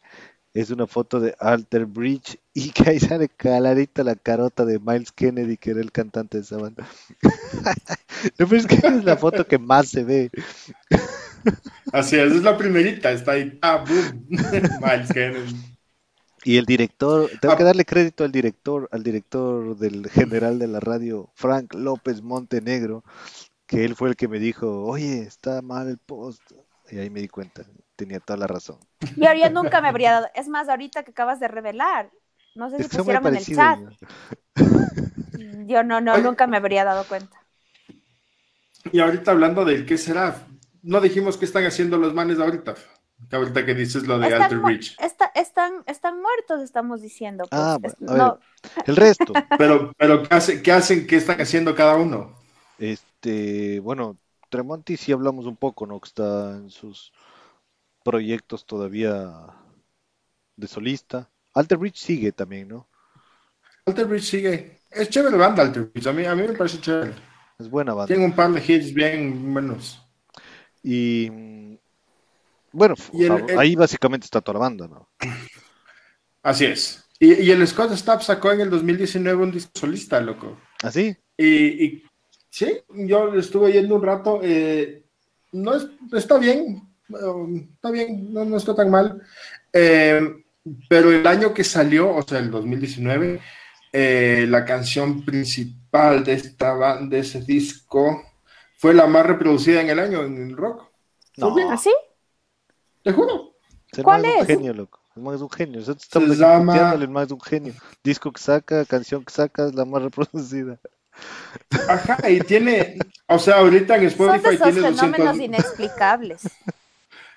es 0.54 0.70
una 0.70 0.86
foto 0.86 1.18
de 1.18 1.34
Alter 1.38 1.86
Bridge 1.86 2.38
y 2.52 2.70
que 2.72 2.90
ahí 2.90 3.00
sale 3.00 3.28
clarita 3.28 4.04
la 4.04 4.16
carota 4.16 4.64
de 4.64 4.78
Miles 4.78 5.12
Kennedy, 5.12 5.56
que 5.56 5.70
era 5.70 5.80
el 5.80 5.92
cantante 5.92 6.38
de 6.38 6.44
esa 6.44 6.58
banda. 6.58 6.86
no, 8.38 8.46
pero 8.48 8.56
es 8.56 8.66
que 8.66 8.74
es 8.74 9.04
la 9.04 9.16
foto 9.16 9.46
que 9.46 9.58
más 9.58 9.88
se 9.88 10.04
ve. 10.04 10.30
Así 11.92 12.16
es, 12.16 12.32
es 12.32 12.42
la 12.42 12.56
primerita, 12.56 13.10
está 13.10 13.32
ahí, 13.32 13.58
ah, 13.62 13.84
boom, 13.86 14.26
Miles 14.28 15.12
Kennedy. 15.12 15.56
Y 16.44 16.56
el 16.56 16.64
director, 16.66 17.30
tengo 17.40 17.56
que 17.56 17.62
ah. 17.62 17.66
darle 17.66 17.84
crédito 17.84 18.24
al 18.24 18.32
director, 18.32 18.88
al 18.90 19.04
director 19.04 19.76
del 19.76 20.10
general 20.10 20.58
de 20.58 20.66
la 20.66 20.80
radio, 20.80 21.30
Frank 21.34 21.72
López 21.74 22.20
Montenegro, 22.20 23.04
que 23.66 23.84
él 23.84 23.94
fue 23.94 24.08
el 24.08 24.16
que 24.16 24.26
me 24.26 24.40
dijo, 24.40 24.84
oye, 24.84 25.22
está 25.22 25.62
mal 25.62 25.88
el 25.88 25.98
post. 25.98 26.42
Y 26.90 26.98
ahí 26.98 27.10
me 27.10 27.20
di 27.20 27.28
cuenta 27.28 27.64
tenía 28.02 28.18
toda 28.18 28.36
la 28.36 28.46
razón. 28.48 28.78
Y 29.16 29.26
ahora 29.26 29.48
nunca 29.48 29.80
me 29.80 29.88
habría 29.88 30.12
dado. 30.12 30.26
Es 30.34 30.48
más, 30.48 30.68
ahorita 30.68 31.04
que 31.04 31.12
acabas 31.12 31.38
de 31.38 31.46
revelar, 31.46 32.10
no 32.56 32.68
sé 32.68 32.82
si 32.82 32.96
pusieron 32.96 33.26
en 33.28 33.36
el 33.36 33.44
chat. 33.44 33.78
Yo 35.66 35.84
no, 35.84 36.00
no, 36.00 36.18
nunca 36.18 36.46
me 36.48 36.56
habría 36.56 36.84
dado 36.84 37.04
cuenta. 37.04 37.38
Y 38.90 38.98
ahorita 38.98 39.30
hablando 39.30 39.64
del 39.64 39.86
qué 39.86 39.96
será, 39.96 40.46
no 40.82 41.00
dijimos 41.00 41.36
qué 41.36 41.44
están 41.44 41.64
haciendo 41.64 41.96
los 41.96 42.12
manes 42.12 42.40
ahorita. 42.40 42.74
Ahorita 43.30 43.64
que 43.64 43.74
dices 43.74 44.04
lo 44.08 44.18
de 44.18 44.26
están 44.26 44.42
Alter 44.42 44.58
Bridge. 44.58 44.96
están, 45.34 45.84
están 45.86 46.20
muertos, 46.20 46.60
estamos 46.60 47.00
diciendo. 47.00 47.44
Pues. 47.48 47.62
Ah, 47.62 47.78
bueno, 48.00 48.40
el 48.84 48.96
resto. 48.96 49.32
Pero, 49.58 49.92
pero 49.96 50.24
¿qué, 50.24 50.34
hace, 50.34 50.60
¿qué 50.60 50.72
hacen? 50.72 51.06
¿Qué 51.06 51.16
están 51.16 51.40
haciendo 51.40 51.76
cada 51.76 51.94
uno? 51.94 52.34
Este, 52.78 53.78
bueno, 53.78 54.18
Tremonti 54.50 54.96
sí 54.96 55.12
hablamos 55.12 55.46
un 55.46 55.56
poco, 55.56 55.86
¿no? 55.86 56.00
Que 56.00 56.08
está 56.08 56.50
en 56.56 56.68
sus 56.68 57.12
proyectos 58.02 58.66
todavía 58.66 59.30
de 60.56 60.68
solista. 60.68 61.30
Alter 61.54 61.78
Bridge 61.78 61.98
sigue 61.98 62.32
también, 62.32 62.68
¿no? 62.68 62.88
Alter 63.86 64.06
Bridge 64.06 64.24
sigue. 64.24 64.78
Es 64.90 65.08
chévere 65.08 65.36
banda 65.36 65.62
Alter 65.62 65.84
Bridge. 65.84 66.06
A 66.06 66.12
mí, 66.12 66.24
a 66.24 66.34
mí 66.34 66.42
me 66.42 66.54
parece 66.54 66.80
chévere. 66.80 67.12
Es 67.58 67.68
buena 67.68 67.94
banda. 67.94 68.06
Tiene 68.08 68.24
un 68.24 68.34
par 68.34 68.52
de 68.52 68.60
hits 68.60 68.92
bien 68.92 69.52
buenos. 69.52 70.00
Y 70.82 71.30
bueno, 72.72 72.94
ahí 73.58 73.76
básicamente 73.76 74.24
está 74.24 74.40
toda 74.40 74.54
la 74.54 74.60
banda, 74.60 74.88
¿no? 74.88 75.08
Así 76.42 76.64
es. 76.64 77.04
Y, 77.18 77.50
el 77.50 77.64
Scott 77.68 77.92
Stapp 77.92 78.22
sacó 78.22 78.50
en 78.50 78.62
el 78.62 78.70
2019 78.70 79.42
un 79.44 79.52
disco 79.52 79.70
solista, 79.74 80.20
loco. 80.20 80.58
¿Ah, 80.82 80.90
sí? 80.90 81.16
Y, 81.38 82.02
sí, 82.50 82.80
yo 82.88 83.32
estuve 83.34 83.72
yendo 83.72 83.94
un 83.94 84.02
rato. 84.02 84.40
Eh, 84.42 85.04
no 85.52 85.74
es, 85.74 85.86
está 86.12 86.38
bien, 86.38 86.82
Um, 87.12 87.68
está 87.74 87.90
bien, 87.90 88.32
no, 88.32 88.56
está 88.56 88.74
tan 88.74 88.90
mal. 88.90 89.22
Eh, 89.72 90.44
pero 90.88 91.10
el 91.10 91.26
año 91.26 91.52
que 91.52 91.64
salió, 91.64 92.14
o 92.14 92.22
sea, 92.22 92.38
el 92.38 92.50
2019, 92.50 93.40
eh, 93.92 94.46
la 94.48 94.64
canción 94.64 95.24
principal 95.24 96.24
de 96.24 96.34
esta 96.34 96.98
de 97.02 97.18
ese 97.18 97.42
disco, 97.42 98.22
fue 98.78 98.94
la 98.94 99.06
más 99.06 99.26
reproducida 99.26 99.80
en 99.80 99.90
el 99.90 99.98
año 99.98 100.22
en 100.22 100.50
el 100.50 100.56
rock. 100.56 100.90
No. 101.36 101.54
¿Así? 101.70 101.92
Te 103.02 103.12
juro. 103.12 103.52
¿Cuál 104.02 104.24
es 104.24 104.40
un 104.40 104.46
genio, 104.46 104.74
loco. 104.74 105.00
El 105.14 105.22
man 105.22 105.34
es 105.34 105.40
un 105.42 105.50
genio. 105.50 105.80
Nosotros 105.80 106.04
estamos 106.04 106.36
Se 106.36 106.42
llama- 106.42 106.94
el 106.94 107.08
man 107.08 107.26
es 107.26 107.32
un 107.32 107.40
genio. 107.40 107.74
Disco 108.02 108.32
que 108.32 108.40
saca, 108.40 108.84
canción 108.86 109.24
que 109.24 109.32
saca, 109.32 109.66
es 109.66 109.74
la 109.74 109.84
más 109.84 110.02
reproducida. 110.02 110.78
Ajá, 111.88 112.30
y 112.30 112.40
tiene, 112.40 112.96
o 113.26 113.38
sea, 113.38 113.58
ahorita 113.58 113.96
en 113.96 114.10
Son 114.10 114.30
de 114.30 114.36
Spotify 114.36 114.54
esos 114.54 114.72
tiene 114.72 114.88
fenómenos 114.88 115.26
200, 115.32 115.40
inexplicables. 115.40 116.42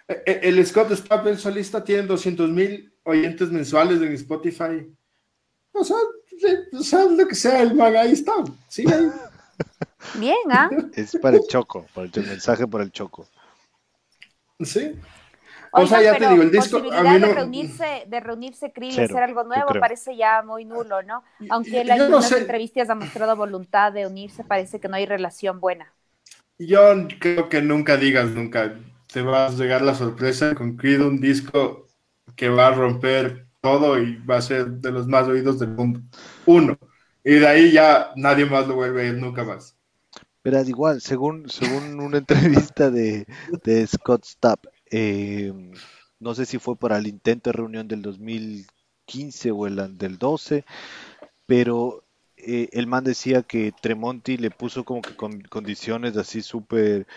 Eh, 0.08 0.24
eh, 0.26 0.40
El 0.44 0.66
Scott 0.66 0.92
Stapp, 0.94 1.28
el 1.28 1.38
solista, 1.38 1.84
tiene 1.84 2.04
200 2.04 2.50
mil 2.50 2.94
oyentes 3.04 3.52
mensuales 3.52 4.02
en 4.02 4.14
Spotify. 4.14 4.88
O 5.72 5.84
sea, 5.84 5.98
o 6.74 6.84
sea, 6.84 7.06
lo 7.06 7.28
que 7.28 7.36
sea, 7.36 7.62
el 7.62 7.76
man 7.76 7.96
ahí 7.96 8.12
está. 8.14 8.34
Sí, 8.68 8.86
ahí. 8.92 9.10
Bien, 10.20 10.38
¿ah? 10.52 10.70
Es 10.94 11.18
para 11.22 11.38
el 11.38 11.44
choco, 11.48 11.86
para 11.94 12.08
el 12.08 12.26
mensaje 12.28 12.68
para 12.68 12.84
el 12.84 12.92
choco. 12.92 13.28
Sí. 14.60 14.94
O 15.78 15.86
sea, 15.86 16.02
ya 16.02 16.18
te 16.18 16.30
digo, 16.30 16.42
el 16.42 16.52
disco, 16.52 16.78
a 16.78 16.80
posibilidad 16.82 17.14
mí 17.14 17.20
no- 17.20 17.28
de 17.28 17.34
reunirse, 17.34 18.04
de 18.08 18.20
reunirse 18.22 18.72
Krill 18.72 18.94
y 18.98 19.02
hacer 19.02 19.24
algo 19.24 19.44
nuevo 19.44 19.74
parece 19.80 20.16
ya 20.16 20.42
muy 20.42 20.64
nulo, 20.64 21.04
¿no? 21.04 21.24
Aunque 21.50 21.82
él 21.82 21.90
en 21.90 22.10
no 22.10 22.22
sé. 22.22 22.38
entrevistas 22.38 22.90
ha 22.90 22.96
mostrado 22.96 23.36
voluntad 23.36 23.92
de 23.92 24.08
unirse, 24.08 24.46
parece 24.46 24.80
que 24.80 24.88
no 24.88 24.96
hay 24.96 25.06
relación 25.06 25.60
buena. 25.60 25.92
Yo 26.58 26.80
creo 27.20 27.50
que 27.50 27.62
nunca 27.62 27.98
digas 27.98 28.30
nunca. 28.30 28.74
Te 29.16 29.22
va 29.22 29.46
a 29.46 29.50
llegar 29.50 29.82
la 29.82 29.96
sorpresa 29.96 30.54
con 30.56 30.76
Creed, 30.76 31.00
un 31.00 31.22
disco 31.22 31.88
que 32.36 32.50
va 32.50 32.68
a 32.68 32.72
romper 32.72 33.48
todo 33.62 33.98
y 33.98 34.18
va 34.18 34.36
a 34.36 34.42
ser 34.42 34.70
de 34.70 34.92
los 34.92 35.08
más 35.08 35.26
oídos 35.26 35.58
del 35.58 35.70
mundo. 35.70 36.02
Uno. 36.46 36.78
Y 37.24 37.36
de 37.36 37.48
ahí 37.48 37.72
ya 37.72 38.12
nadie 38.18 38.46
más 38.46 38.68
lo 38.68 38.76
vuelve 38.76 39.04
a 39.04 39.06
ir 39.06 39.14
nunca 39.14 39.46
más. 39.46 39.78
Pero 40.42 40.58
es 40.58 40.68
igual, 40.68 41.00
según, 41.00 41.50
según 41.50 41.98
una 42.02 42.18
entrevista 42.28 42.92
de, 42.92 43.26
de 43.64 43.88
Scott 43.88 44.26
Stapp, 44.26 44.66
eh, 44.92 45.54
no 46.20 46.36
sé 46.36 46.46
si 46.46 46.60
fue 46.60 46.76
para 46.76 46.98
el 46.98 47.08
intento 47.08 47.52
de 47.52 47.54
reunión 47.54 47.88
del 47.88 48.02
2015 48.02 49.52
o 49.52 49.66
el 49.66 49.98
del 49.98 50.18
12, 50.18 50.66
pero 51.46 52.04
eh, 52.36 52.68
el 52.74 52.86
man 52.86 53.06
decía 53.06 53.44
que 53.44 53.72
Tremonti 53.82 54.36
le 54.36 54.52
puso 54.52 54.84
como 54.84 55.02
que 55.02 55.16
con 55.16 55.40
condiciones 55.44 56.18
así 56.18 56.42
súper, 56.42 57.08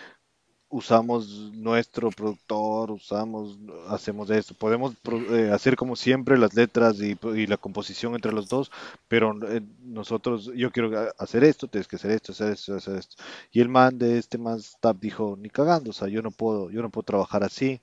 usamos 0.69 1.51
nuestro 1.53 2.11
productor, 2.11 2.91
usamos, 2.91 3.57
hacemos 3.87 4.29
esto, 4.29 4.53
podemos 4.53 4.93
eh, 5.31 5.49
hacer 5.51 5.75
como 5.75 5.95
siempre 5.95 6.37
las 6.37 6.53
letras 6.53 6.97
y, 6.99 7.17
la 7.47 7.57
composición 7.57 8.13
entre 8.13 8.31
los 8.31 8.47
dos, 8.47 8.71
pero 9.07 9.35
eh, 9.49 9.61
nosotros, 9.83 10.51
yo 10.55 10.71
quiero 10.71 11.11
hacer 11.17 11.43
esto, 11.43 11.67
tienes 11.67 11.87
que 11.87 11.95
hacer 11.95 12.11
esto, 12.11 12.31
hacer 12.31 12.51
esto, 12.51 12.75
hacer 12.75 12.97
esto. 12.97 13.15
Y 13.51 13.61
el 13.61 13.69
man 13.69 13.97
de 13.97 14.19
este 14.19 14.37
man 14.37 14.61
Stapp 14.61 14.99
dijo, 14.99 15.35
ni 15.39 15.49
cagando, 15.49 15.89
o 15.89 15.93
sea, 15.93 16.07
yo 16.07 16.21
no 16.21 16.31
puedo, 16.31 16.69
yo 16.69 16.81
no 16.81 16.89
puedo 16.89 17.03
trabajar 17.03 17.43
así. 17.43 17.81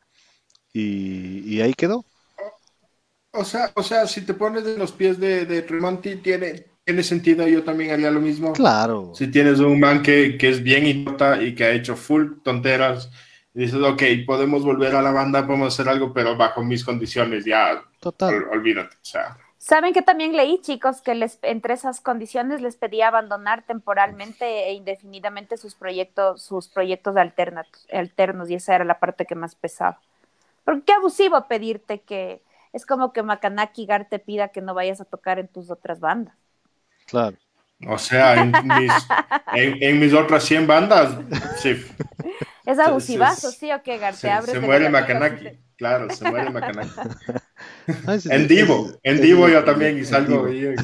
Y, 0.73 1.61
ahí 1.63 1.73
quedó. 1.73 2.05
O 3.33 3.45
sea, 3.45 3.73
o 3.75 3.83
sea, 3.83 4.07
si 4.07 4.21
te 4.27 4.35
pones 4.35 4.67
en 4.67 4.79
los 4.79 4.93
pies 4.93 5.19
de, 5.19 5.47
de 5.47 5.63
tiene, 6.23 6.67
tiene 6.87 7.03
sentido. 7.03 7.47
Yo 7.49 7.65
también 7.65 7.91
haría 7.93 8.11
lo 8.11 8.21
mismo. 8.21 8.55
Claro, 8.57 8.99
Si 9.13 9.29
tienes 9.31 9.59
un 9.61 9.81
man 9.81 10.03
que, 10.03 10.39
que 10.39 10.51
es 10.51 10.63
bien 10.63 10.87
idiota 10.87 11.43
y 11.43 11.55
que 11.55 11.65
ha 11.65 11.73
hecho 11.73 11.97
full 11.97 12.41
tonteras, 12.45 13.11
y 13.55 13.61
dices, 13.63 13.81
ok, 13.83 14.03
podemos 14.27 14.65
volver 14.65 14.95
a 14.97 15.03
la 15.03 15.13
banda, 15.13 15.47
podemos 15.47 15.75
hacer 15.75 15.89
algo, 15.91 16.13
pero 16.15 16.37
bajo 16.37 16.63
mis 16.65 16.85
condiciones, 16.85 17.45
ya, 17.45 17.83
total. 18.01 18.35
ol- 18.35 18.49
olvídate. 18.53 18.97
O 18.97 19.05
sea, 19.05 19.39
Saben 19.59 19.93
que 19.95 20.03
también 20.03 20.37
leí, 20.37 20.61
chicos, 20.61 21.01
que 21.03 21.15
les, 21.15 21.39
entre 21.43 21.75
esas 21.75 22.01
condiciones 22.01 22.61
les 22.61 22.77
pedía 22.77 23.09
abandonar 23.09 23.65
temporalmente 23.67 24.69
e 24.69 24.75
indefinidamente 24.75 25.57
sus 25.57 25.75
proyectos, 25.75 26.43
sus 26.43 26.69
proyectos 26.69 27.17
alternatos, 27.17 27.87
alternos, 27.93 28.51
y 28.51 28.55
esa 28.55 28.75
era 28.77 28.85
la 28.85 29.01
parte 29.01 29.27
que 29.27 29.35
más 29.35 29.55
pesaba. 29.57 30.01
Porque 30.65 30.83
qué 30.87 30.93
abusivo 30.95 31.49
pedirte 31.49 32.01
que 32.03 32.43
es 32.73 32.87
como 32.87 33.13
que 33.13 33.23
Macanaki 33.25 33.87
Gar 33.87 34.09
te 34.09 34.19
pida 34.21 34.49
que 34.51 34.63
no 34.63 34.75
vayas 34.75 35.01
a 35.01 35.07
tocar 35.07 35.39
en 35.41 35.49
tus 35.49 35.71
otras 35.71 36.01
bandas. 36.01 36.37
Claro. 37.07 37.37
o 37.89 37.99
sea, 37.99 38.41
en 38.43 38.53
mis, 38.67 38.93
en, 39.53 39.83
en 39.83 40.01
mis 40.01 40.13
otras 40.13 40.45
100 40.45 40.67
bandas, 40.67 41.19
sí, 41.63 41.75
Es 42.65 42.79
abusivazo, 42.79 43.53
¿sí 43.53 43.71
o 43.73 43.83
qué, 43.83 43.99
Gar? 43.99 44.15
Te 44.15 44.19
se, 44.19 44.43
se 44.43 44.61
muere 44.61 44.89
Macanaki. 44.91 45.51
Claro, 45.77 46.11
se 46.11 46.25
muere 46.25 46.51
Macanaki. 46.51 46.91
Ah, 48.05 48.15
En 48.29 48.47
ese- 48.49 48.89
en 49.03 49.19
es 49.21 49.21
yo 49.29 49.65
también 49.65 49.99
y 49.99 50.05
salgo 50.05 50.47
en 50.49 50.51
Divo. 50.51 50.71
ahí. 50.71 50.75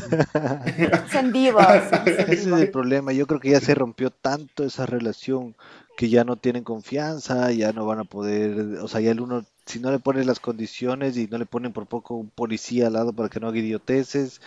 Es 1.04 1.14
en 1.14 1.32
vivo, 1.32 1.58
Ese 2.06 2.34
es 2.34 2.44
vivo. 2.46 2.56
el 2.56 2.70
problema. 2.70 3.12
Yo 3.12 3.26
creo 3.26 3.40
que 3.40 3.50
ya 3.50 3.60
se 3.60 3.74
rompió 3.74 4.10
tanto 4.10 4.64
esa 4.64 4.86
relación 4.86 5.56
que 5.96 6.08
ya 6.08 6.24
no 6.24 6.36
tienen 6.36 6.64
confianza, 6.64 7.50
ya 7.52 7.72
no 7.72 7.84
van 7.86 7.98
a 8.00 8.04
poder, 8.04 8.78
o 8.80 8.88
sea, 8.88 9.00
ya 9.00 9.10
el 9.10 9.20
uno, 9.20 9.44
si 9.66 9.78
no 9.80 9.90
le 9.90 9.98
ponen 9.98 10.26
las 10.26 10.40
condiciones 10.40 11.16
y 11.16 11.26
no 11.28 11.38
le 11.38 11.46
ponen 11.46 11.72
por 11.72 11.86
poco 11.86 12.14
un 12.16 12.30
policía 12.30 12.86
al 12.86 12.94
lado 12.94 13.12
para 13.12 13.28
que 13.28 13.40
no 13.40 13.48
haga 13.48 13.58
idioteces, 13.58 14.40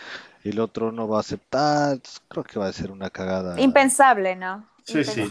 el 0.50 0.60
otro 0.60 0.92
no 0.92 1.08
va 1.08 1.18
a 1.18 1.20
aceptar. 1.20 1.98
Creo 2.28 2.44
que 2.44 2.58
va 2.58 2.66
a 2.68 2.72
ser 2.72 2.90
una 2.90 3.10
cagada. 3.10 3.60
Impensable, 3.60 4.36
¿no? 4.36 4.68
Sí, 4.84 5.04
sí. 5.04 5.28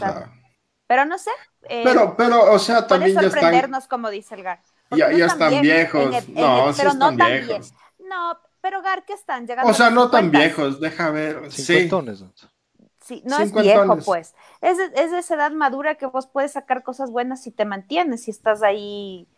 Pero 0.86 1.04
no 1.04 1.18
sé. 1.18 1.30
eh, 1.68 1.82
Pero, 1.84 2.16
pero, 2.16 2.52
o 2.52 2.58
sea, 2.58 2.86
puede 2.86 3.00
también 3.00 3.14
ya 3.14 3.20
están, 3.22 3.30
sorprendernos, 3.32 3.88
como 3.88 4.10
dice 4.10 4.34
el 4.36 4.42
Gar. 4.44 4.60
Ya, 4.92 5.10
ya 5.10 5.26
están 5.26 5.60
viejos. 5.60 6.02
en 6.06 6.14
el- 6.14 6.24
en 6.28 6.34
No, 6.34 6.68
el- 6.68 6.74
sí 6.74 6.80
pero 6.80 6.94
no 6.94 7.16
tan 7.16 7.16
viejos. 7.16 7.48
bien. 7.48 8.08
No, 8.08 8.38
pero 8.60 8.82
Gar, 8.82 9.04
¿qué 9.04 9.14
están? 9.14 9.46
Llegando 9.46 9.70
O 9.70 9.74
sea, 9.74 9.90
no 9.90 10.10
tan 10.10 10.26
50. 10.26 10.38
viejos, 10.38 10.80
deja 10.80 11.10
ver. 11.10 11.50
Sí. 11.50 11.88
Sí, 13.00 13.22
no 13.24 13.38
es 13.38 13.52
viejo, 13.52 13.98
pues. 14.04 14.34
Es 14.60 14.78
de, 14.78 14.84
es 14.96 15.10
de 15.12 15.18
esa 15.20 15.34
edad 15.36 15.52
madura 15.52 15.94
que 15.96 16.06
vos 16.06 16.26
puedes 16.26 16.52
sacar 16.52 16.82
cosas 16.82 17.10
buenas 17.10 17.42
si 17.42 17.50
te 17.52 17.64
mantienes, 17.64 18.24
si 18.24 18.32
estás 18.32 18.62
ahí, 18.62 19.28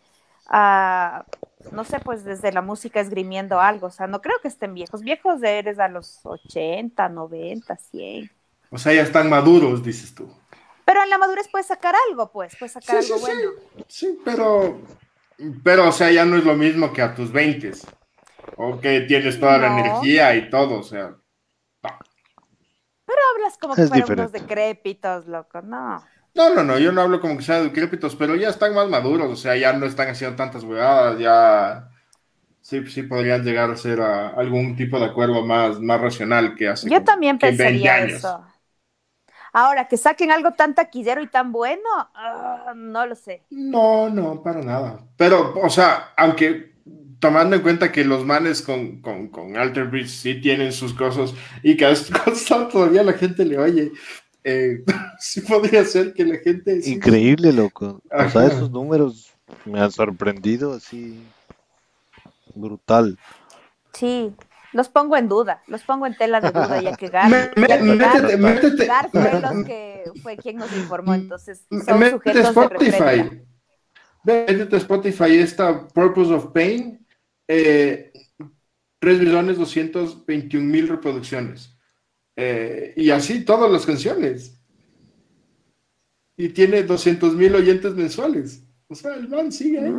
ah, 0.48 1.24
no 1.72 1.84
sé, 1.84 2.00
pues 2.00 2.24
desde 2.24 2.52
la 2.52 2.62
música 2.62 3.00
esgrimiendo 3.00 3.60
algo. 3.60 3.88
O 3.88 3.90
sea, 3.90 4.06
no 4.06 4.20
creo 4.22 4.36
que 4.42 4.48
estén 4.48 4.74
viejos. 4.74 5.02
Viejos 5.02 5.42
eres 5.42 5.78
a 5.78 5.88
los 5.88 6.20
80, 6.24 7.08
90, 7.08 7.76
100. 7.76 8.30
o 8.70 8.78
sea, 8.78 8.92
ya 8.94 9.02
están 9.02 9.28
maduros, 9.30 9.82
dices 9.82 10.14
tú. 10.14 10.30
Pero 10.84 11.02
en 11.02 11.10
la 11.10 11.18
madurez 11.18 11.48
puedes 11.50 11.66
sacar 11.66 11.94
algo, 12.08 12.32
pues. 12.32 12.56
Puedes 12.56 12.72
sacar 12.72 12.96
Sí, 13.02 13.12
algo 13.12 13.18
sí, 13.18 13.32
sí. 13.32 13.42
bueno. 13.42 13.52
Sí, 13.88 14.18
pero, 14.24 14.80
pero, 15.64 15.88
o 15.88 15.92
sea, 15.92 16.10
ya 16.10 16.24
no 16.24 16.36
es 16.36 16.44
lo 16.44 16.54
mismo 16.56 16.92
que 16.92 17.02
a 17.02 17.14
tus 17.14 17.32
20 17.32 17.72
o 18.56 18.80
que 18.80 19.02
tienes 19.02 19.38
toda 19.40 19.58
la 19.58 19.68
energía 19.68 20.34
y 20.36 20.50
todo, 20.50 20.80
o 20.80 20.82
sea, 20.82 21.16
Pero 23.06 23.18
hablas 23.34 23.58
como 23.58 23.74
que 23.74 23.86
fueran 23.86 24.12
unos 24.12 24.32
decrépitos, 24.32 25.26
loco. 25.26 25.62
No. 25.62 26.04
No, 26.38 26.54
no, 26.54 26.62
no, 26.62 26.78
yo 26.78 26.92
no 26.92 27.00
hablo 27.00 27.20
como 27.20 27.36
que 27.36 27.42
sean 27.42 27.64
decrépitos, 27.64 28.14
pero 28.14 28.36
ya 28.36 28.48
están 28.48 28.72
más 28.72 28.88
maduros, 28.88 29.28
o 29.28 29.36
sea, 29.36 29.56
ya 29.56 29.72
no 29.72 29.86
están 29.86 30.08
haciendo 30.08 30.36
tantas 30.36 30.62
huevadas, 30.62 31.18
ya 31.18 31.90
sí, 32.60 32.86
sí 32.86 33.02
podrían 33.02 33.42
llegar 33.42 33.70
a 33.70 33.76
ser 33.76 34.00
a 34.00 34.28
algún 34.28 34.76
tipo 34.76 35.00
de 35.00 35.06
acuerdo 35.06 35.44
más, 35.44 35.80
más 35.80 36.00
racional 36.00 36.54
que 36.54 36.68
hace 36.68 36.88
Yo 36.88 37.02
también 37.02 37.38
que 37.38 37.46
20 37.46 37.64
pensaría 37.64 38.04
eso. 38.04 38.44
Ahora, 39.52 39.88
que 39.88 39.96
saquen 39.96 40.30
algo 40.30 40.52
tan 40.52 40.74
taquillero 40.74 41.22
y 41.22 41.26
tan 41.26 41.50
bueno, 41.50 41.88
ah, 42.14 42.72
no 42.76 43.06
lo 43.06 43.16
sé. 43.16 43.42
No, 43.50 44.08
no, 44.08 44.42
para 44.42 44.62
nada. 44.62 45.00
Pero, 45.16 45.58
o 45.60 45.70
sea, 45.70 46.12
aunque 46.16 46.74
tomando 47.18 47.56
en 47.56 47.62
cuenta 47.62 47.90
que 47.90 48.04
los 48.04 48.24
manes 48.24 48.62
con, 48.62 49.00
con, 49.00 49.28
con 49.28 49.56
Alter 49.56 49.86
Bridge 49.86 50.10
sí 50.10 50.40
tienen 50.40 50.72
sus 50.72 50.94
cosas 50.94 51.34
y 51.64 51.76
que 51.76 51.86
a 51.86 51.90
estas 51.90 52.20
cosas 52.24 52.68
todavía 52.68 53.02
la 53.02 53.14
gente 53.14 53.44
le 53.44 53.58
oye, 53.58 53.90
eh, 54.48 54.84
sí 55.18 55.40
podría 55.42 55.84
ser 55.84 56.14
que 56.14 56.24
la 56.24 56.36
gente... 56.38 56.80
sí- 56.82 56.94
Increíble, 56.94 57.52
loco. 57.52 58.00
O 58.10 58.28
sea, 58.30 58.42
Ajá. 58.42 58.46
esos 58.46 58.70
números 58.70 59.32
me 59.64 59.80
han 59.80 59.90
sorprendido 59.92 60.72
así. 60.74 61.22
Brutal. 62.54 63.18
Sí, 63.92 64.32
los 64.72 64.88
pongo 64.88 65.16
en 65.16 65.28
duda, 65.28 65.62
los 65.66 65.82
pongo 65.82 66.06
en 66.06 66.16
tela 66.16 66.40
de 66.40 66.50
duda, 66.50 66.80
ya 66.82 66.96
que 66.96 67.08
Gar, 67.10 67.30
Me- 67.30 67.50
me- 67.56 67.68
ya 67.68 67.78
que 67.78 67.84
métete, 67.84 68.36
Gar- 68.36 68.38
métete. 68.38 68.86
Gar 68.86 69.10
fue, 69.10 69.40
los 69.40 69.64
que, 69.66 70.04
fue 70.22 70.36
quien 70.36 70.56
nos 70.56 70.72
informó, 70.76 71.14
entonces 71.14 71.64
son 71.70 71.98
Métete 71.98 72.10
sujetos 72.10 72.42
de 72.42 72.48
Spotify. 72.48 72.90
referencia. 72.90 73.42
Métete 74.24 74.76
a 74.76 74.78
Spotify, 74.78 75.36
esta 75.38 75.88
Purpose 75.88 76.32
of 76.34 76.46
Pain, 76.52 77.06
eh, 77.46 78.12
3 78.98 79.20
millones 79.20 79.56
221 79.58 80.66
mil 80.66 80.88
reproducciones. 80.88 81.74
Eh, 82.40 82.92
y 82.96 83.10
así 83.10 83.44
todas 83.44 83.68
las 83.68 83.84
canciones. 83.84 84.54
Y 86.36 86.50
tiene 86.50 86.84
200 86.84 87.34
mil 87.34 87.52
oyentes 87.56 87.94
mensuales. 87.94 88.62
O 88.86 88.94
sea, 88.94 89.14
el 89.14 89.28
man 89.28 89.50
sigue 89.50 89.80
ahí. 89.80 89.92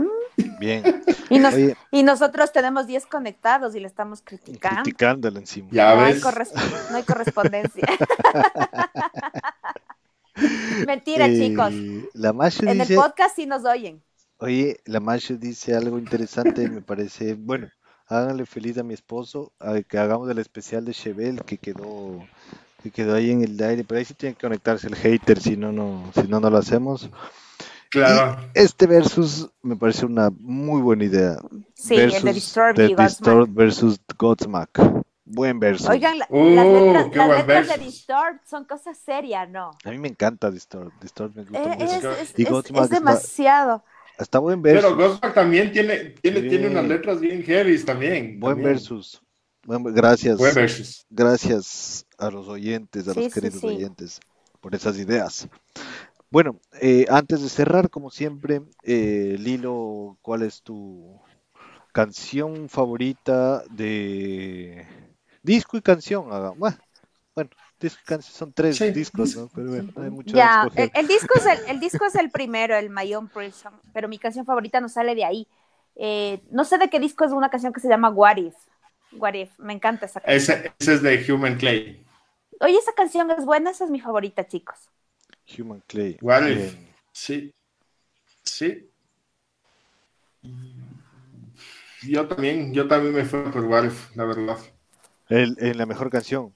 Bien. 0.58 1.04
Y, 1.30 1.38
nos- 1.38 1.54
Oye, 1.54 1.76
y 1.92 2.02
nosotros 2.02 2.54
tenemos 2.54 2.88
10 2.88 3.08
conectados 3.08 3.76
y 3.76 3.82
le 3.82 3.88
estamos 3.88 4.22
criticando. 4.24 4.84
criticándole 4.84 5.40
encima. 5.42 5.68
Ya 5.72 5.94
no, 5.96 6.02
hay 6.02 6.14
ves. 6.14 6.24
corres- 6.24 6.54
no 6.90 6.96
hay 6.96 7.04
correspondencia. 7.04 7.84
Mentira, 10.88 11.28
Eh, 11.28 11.40
chicos. 11.40 11.74
La 12.14 12.30
En 12.62 12.82
el 12.82 12.96
podcast 12.96 13.36
sí 13.36 13.46
nos 13.46 13.66
oyen. 13.66 14.02
oye, 14.38 14.80
la 14.86 15.02
Masha 15.02 15.34
dice 15.34 15.76
algo 15.76 16.00
interesante, 16.00 16.70
me 16.70 16.82
parece, 16.82 17.34
bueno, 17.34 17.70
háganle 18.10 18.46
feliz 18.46 18.78
a 18.78 18.84
mi 18.84 18.94
esposo, 18.94 19.52
a 19.60 19.80
que 19.82 19.98
hagamos 19.98 20.30
el 20.30 20.40
especial 20.40 20.84
de 20.84 20.94
Chevel 20.94 21.42
que 21.44 21.58
quedó, 21.58 22.26
que 22.84 22.92
quedó 22.92 23.16
ahí 23.16 23.32
en 23.32 23.44
el 23.44 23.62
aire, 23.64 23.84
pero 23.84 24.00
ahí 24.00 24.06
sí 24.06 24.14
tiene 24.16 24.36
que 24.36 24.42
conectarse 24.48 24.88
el 24.88 24.96
hater, 24.96 25.40
si 25.40 25.56
no, 25.56 25.72
no, 25.72 26.12
si 26.16 26.28
no, 26.28 26.40
no 26.40 26.50
lo 26.50 26.58
hacemos. 26.58 27.10
Claro. 27.90 28.40
Y 28.56 28.60
este 28.60 28.86
versus 28.88 29.50
me 29.64 29.76
parece 29.76 30.06
una 30.06 30.30
muy 30.40 30.82
buena 30.82 31.06
idea. 31.06 31.38
Sí, 31.74 31.96
el 31.96 32.12
de 32.12 32.34
Disturbed 32.34 32.76
de 32.76 32.94
Godsmack. 32.96 33.48
Versus 33.54 34.00
Godsmack. 34.18 34.80
Buen 35.26 35.60
versus. 35.60 35.88
Oigan, 35.90 36.18
la- 36.20 36.28
Uh, 36.30 36.56
las 36.56 36.66
letras, 36.66 36.94
las 36.96 37.28
letras 37.28 37.38
de 37.38 37.44
versus. 37.54 37.80
Disturbed 37.86 38.40
son 38.50 38.66
cosas 38.66 38.98
serias, 38.98 39.48
¿no? 39.50 39.72
A 39.86 39.90
mí 39.92 39.98
me 40.00 40.08
encanta 40.08 40.50
Disturbed. 40.52 40.92
Disturbed 41.02 41.36
me 41.36 41.44
gusta 41.44 41.64
Eh, 41.74 41.78
mucho. 41.80 42.12
Es, 42.12 42.22
es- 42.32 42.40
Y 42.40 42.44
es- 42.44 42.50
Godsmack 42.50 42.82
es 42.86 42.92
está- 42.92 42.96
demasiado. 43.00 43.84
Está 44.20 44.38
buen 44.40 44.62
versus. 44.62 44.84
Pero 44.84 44.96
Ghostback 44.98 45.34
también 45.34 45.72
tiene, 45.72 46.14
tiene, 46.22 46.42
Sí. 46.42 46.50
tiene 46.50 46.68
unas 46.68 46.86
letras 46.86 47.20
bien 47.22 47.42
heavy 47.42 47.82
también. 47.84 48.40
Buen 48.40 48.56
también. 48.58 48.74
versus. 48.74 49.22
Buen- 49.66 49.84
gracias. 49.84 50.38
Buen 50.38 50.54
versus. 50.54 51.06
Gracias 51.10 52.06
a 52.18 52.30
los 52.30 52.48
oyentes, 52.50 53.08
a 53.08 53.14
Sí, 53.14 53.20
los 53.22 53.26
sí, 53.34 53.40
queridos 53.40 53.62
sí. 53.62 53.68
oyentes, 53.68 54.20
por 54.60 54.76
esas 54.76 54.98
ideas. 54.98 55.48
Bueno, 56.30 56.60
eh, 56.82 57.06
antes 57.10 57.42
de 57.42 57.50
cerrar, 57.50 57.90
como 57.90 58.12
siempre, 58.12 58.62
eh, 58.84 59.36
Lilo, 59.40 60.18
¿cuál 60.22 60.44
es 60.44 60.62
tu 60.62 61.20
canción 61.94 62.70
favorita 62.70 63.64
de 63.72 64.86
disco 65.42 65.78
y 65.78 65.82
canción? 65.82 66.32
Haga- 66.32 66.52
Bueno, 66.58 66.78
son 68.22 68.54
tres 68.54 68.78
Sí. 68.78 68.92
discos, 68.92 69.36
¿no? 69.36 69.50
Pero 69.54 69.70
bueno, 69.70 69.94
hay 69.98 70.10
mucho 70.10 70.36
Ya, 70.36 70.68
el, 70.76 70.92
el 70.94 71.08
disco 71.08 71.34
es 71.38 71.46
el, 71.46 71.60
el 71.68 71.80
disco 71.80 72.06
es 72.06 72.16
el 72.16 72.30
primero, 72.30 72.76
el 72.76 72.90
My 72.90 73.14
Own 73.16 73.30
Prison, 73.30 73.74
pero 73.94 74.08
mi 74.08 74.20
canción 74.20 74.46
favorita 74.46 74.82
no 74.82 74.90
sale 74.90 75.16
de 75.16 75.26
ahí. 75.26 75.48
Eh, 75.96 76.42
no 76.52 76.66
sé 76.66 76.78
de 76.78 76.90
qué 76.90 77.00
disco 77.00 77.26
es 77.26 77.32
una 77.32 77.50
canción 77.50 77.74
que 77.74 77.80
se 77.80 77.90
llama 77.90 78.10
What 78.10 78.38
If. 78.38 78.56
What 79.14 79.34
If, 79.34 79.58
me 79.60 79.74
encanta 79.74 80.06
esa 80.06 80.20
canción. 80.22 80.58
Ese, 80.60 80.74
ese 80.80 80.94
es 80.96 81.02
de 81.02 81.34
Human 81.34 81.58
Clay. 81.58 82.06
Oye, 82.62 82.78
esa 82.78 82.94
canción 82.94 83.32
es 83.32 83.46
buena, 83.46 83.72
esa 83.72 83.86
es 83.86 83.92
mi 83.92 84.00
favorita, 84.00 84.46
chicos. 84.48 84.90
Human 85.58 85.82
Clay. 85.88 86.18
What 86.22 86.48
if? 86.48 86.76
Sí. 87.12 87.54
Sí. 88.44 88.90
Yo 92.08 92.28
también, 92.28 92.74
yo 92.74 92.88
también 92.88 93.14
me 93.14 93.26
fui 93.26 93.42
por 93.52 93.66
What 93.66 93.86
If, 93.86 94.16
la 94.16 94.26
verdad. 94.26 94.58
El- 95.28 95.58
en 95.60 95.78
la 95.78 95.86
mejor 95.86 96.10
canción. 96.10 96.56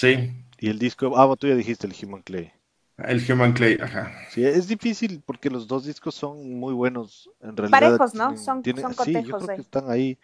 Sí. 0.00 0.32
Y 0.58 0.68
el 0.70 0.78
disco, 0.78 1.12
ah, 1.18 1.34
tú 1.36 1.46
ya 1.46 1.54
dijiste 1.54 1.86
el 1.86 1.94
Human 2.02 2.22
Clay. 2.22 2.52
El 2.98 3.22
Human 3.32 3.52
Clay, 3.52 3.78
ajá. 3.82 4.10
Sí, 4.30 4.44
es 4.44 4.66
difícil 4.68 5.22
porque 5.24 5.50
los 5.50 5.66
dos 5.66 5.84
discos 5.84 6.14
son 6.14 6.54
muy 6.58 6.72
buenos. 6.74 7.30
En 7.40 7.56
realidad, 7.56 7.80
Parejos, 7.80 8.14
¿no? 8.14 8.36
Son- 8.36 8.62
son 8.64 8.64
sí, 8.64 8.72
yo 8.72 8.82
cotejos 8.96 9.04
creo 9.44 9.50
ahí. 9.50 9.56
que 9.56 9.62
están 9.62 9.90
ahí. 9.90 10.18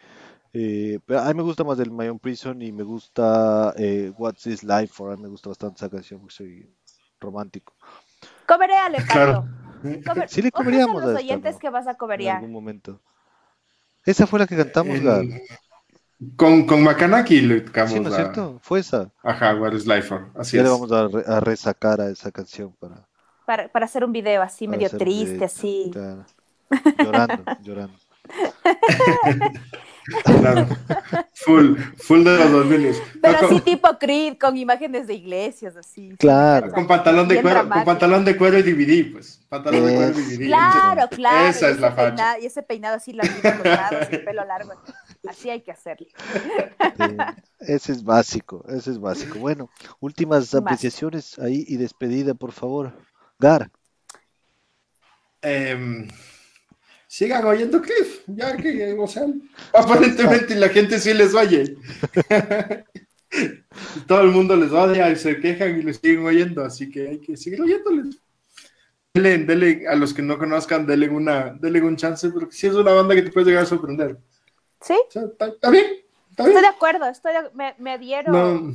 Eh, 0.53 0.99
pero 1.05 1.21
a 1.21 1.29
mí 1.29 1.35
me 1.35 1.43
gusta 1.43 1.65
más 1.65 1.79
el 1.79 1.91
My 1.91 2.09
Own 2.09 2.19
Prison 2.19 2.61
y 2.63 2.73
me 2.73 2.83
gusta 2.83 3.75
eh, 3.77 4.13
What's 4.17 4.43
This 4.45 4.63
Life 4.65 4.89
for. 4.89 5.13
A 5.13 5.17
mí 5.17 5.23
me 5.23 5.29
gusta 5.29 5.51
bastante 5.51 5.77
esa 5.77 5.91
canción 5.91 6.21
porque 6.21 6.35
soy 6.35 6.71
romántico. 7.21 7.75
Coberéale, 8.47 8.99
Claro. 9.11 9.47
Cover- 9.83 10.29
Sí 10.29 10.41
le 10.43 10.51
coberíamos 10.51 11.03
a 11.03 11.07
los 11.07 11.17
a 11.17 11.21
esta, 11.21 11.25
oyentes 11.27 11.55
¿no? 11.55 11.59
que 11.61 11.71
vas 11.71 11.87
a 11.87 11.91
En 11.91 11.97
coberear. 11.97 12.37
algún 12.37 12.53
momento. 12.53 13.01
Esa 14.05 14.27
fue 14.27 14.39
la 14.39 14.47
que 14.47 14.57
cantamos, 14.57 14.97
En- 14.97 15.05
Gar. 15.05 15.25
Con, 16.37 16.67
con 16.67 16.83
Makanaki 16.83 17.41
le 17.43 17.61
tocamos 17.61 17.93
Sí, 17.93 18.01
¿no 18.01 18.07
es 18.09 18.13
la- 18.13 18.17
cierto? 18.17 18.59
Fue 18.63 18.81
esa. 18.81 19.11
Ajá, 19.23 19.55
What 19.55 19.73
is 19.75 19.87
Life 19.87 20.03
for. 20.09 20.29
Así 20.35 20.57
Ya 20.57 20.63
es. 20.63 20.69
le 20.69 20.73
vamos 20.73 20.91
a, 20.93 21.09
re- 21.09 21.25
a 21.27 21.41
resacar 21.41 22.01
a 22.01 22.09
esa 22.09 22.31
canción 22.33 22.73
para, 22.81 23.07
Para, 23.45 23.69
para 23.69 23.85
hacer 23.85 24.03
un 24.05 24.13
video 24.13 24.41
así, 24.43 24.67
para 24.67 24.79
medio 24.79 24.91
triste, 24.97 25.25
videito. 25.35 25.45
así. 25.45 25.91
Claro. 25.93 26.25
Llorando, 26.99 27.45
llorando. 27.63 27.95
Claro. 30.25 30.69
Full, 31.35 31.77
full 31.97 32.23
de 32.23 32.37
los 32.39 32.53
2000. 32.53 32.95
Pero 33.21 33.39
con, 33.41 33.47
así 33.47 33.61
tipo 33.61 33.99
Creed, 33.99 34.39
con 34.39 34.57
imágenes 34.57 35.09
de 35.09 35.15
iglesias, 35.15 35.75
así. 35.77 36.11
Claro. 36.17 36.71
con 36.71 36.87
pantalón 36.87 37.27
de 37.27 37.43
cuero, 37.43 37.69
con 37.69 37.85
pantalón 37.85 38.25
de 38.25 38.37
cuero 38.37 38.57
y 38.57 38.63
DVD, 38.63 39.13
pues. 39.13 39.41
Pantalón 39.49 39.85
de 39.85 39.95
cuero 39.97 40.19
y 40.21 40.23
DVD. 40.23 40.47
Claro, 40.47 41.09
claro. 41.11 41.49
Esa 41.49 41.69
y 41.71 41.73
es 41.73 41.81
la 41.81 41.91
facha. 41.91 42.39
Y 42.39 42.47
ese 42.47 42.63
peinado 42.63 42.95
así, 42.97 43.13
las 43.13 43.29
los 43.43 43.65
lados, 43.65 44.07
el 44.13 44.23
pelo 44.25 44.45
largo. 44.45 44.73
Así 44.85 45.06
hay 45.51 45.63
que 45.63 45.73
hacerlo. 45.73 46.07
Sí, 46.97 47.33
ese 47.61 47.93
es 47.93 48.03
básico, 48.05 48.65
ese 48.69 48.91
es 48.93 48.99
básico. 49.01 49.39
Bueno, 49.39 49.71
últimas 50.01 50.55
Básico. 50.59 50.59
apreciaciones 50.59 51.39
ahí 51.39 51.65
y 51.69 51.77
despedida, 51.77 52.35
por 52.35 52.53
favor. 52.53 52.93
Gar, 53.39 53.71
Em, 55.43 56.09
sigan 57.09 57.45
oyendo 57.45 57.81
Cliff, 57.81 58.23
ya 58.27 58.57
que, 58.57 58.95
o 58.99 59.07
sea, 59.07 59.27
aparentemente 59.73 60.55
la 60.57 60.69
gente 60.69 60.99
sí 60.99 61.15
les 61.15 61.35
oye. 61.35 61.77
Todo 64.07 64.23
el 64.23 64.31
mundo 64.31 64.57
les 64.57 64.73
odia 64.73 65.11
y 65.11 65.17
se 65.17 65.39
quejan 65.41 65.79
y 65.79 65.83
les 65.83 65.99
siguen 65.99 66.25
oyendo, 66.25 66.65
así 66.65 66.91
que 66.91 67.09
hay 67.09 67.21
que 67.21 67.37
seguir 67.37 67.61
oyéndoles. 67.61 68.19
Denle, 69.15 69.47
denle- 69.47 69.87
a 69.89 69.97
los 69.97 70.13
que 70.15 70.23
no 70.23 70.39
conozcan, 70.39 70.87
denle, 70.87 71.09
una, 71.09 71.51
denle 71.61 71.83
un 71.83 71.97
chance, 71.97 72.29
porque 72.31 72.55
si 72.55 72.67
es 72.67 72.75
una 72.75 72.93
banda 72.93 73.15
que 73.15 73.23
te 73.23 73.33
puede 73.33 73.47
llegar 73.47 73.65
a 73.65 73.67
sorprender. 73.67 74.19
Sí, 75.09 75.21
está, 75.21 75.47
está 75.49 75.71
bien, 75.71 75.87
está 76.31 76.45
estoy 76.45 76.63
de 76.63 76.69
acuerdo. 76.69 77.07
Estoy 77.07 77.33
de- 77.35 77.51
me, 77.55 77.75
me 77.79 77.93
adhiero. 77.93 78.33
No, 78.33 78.75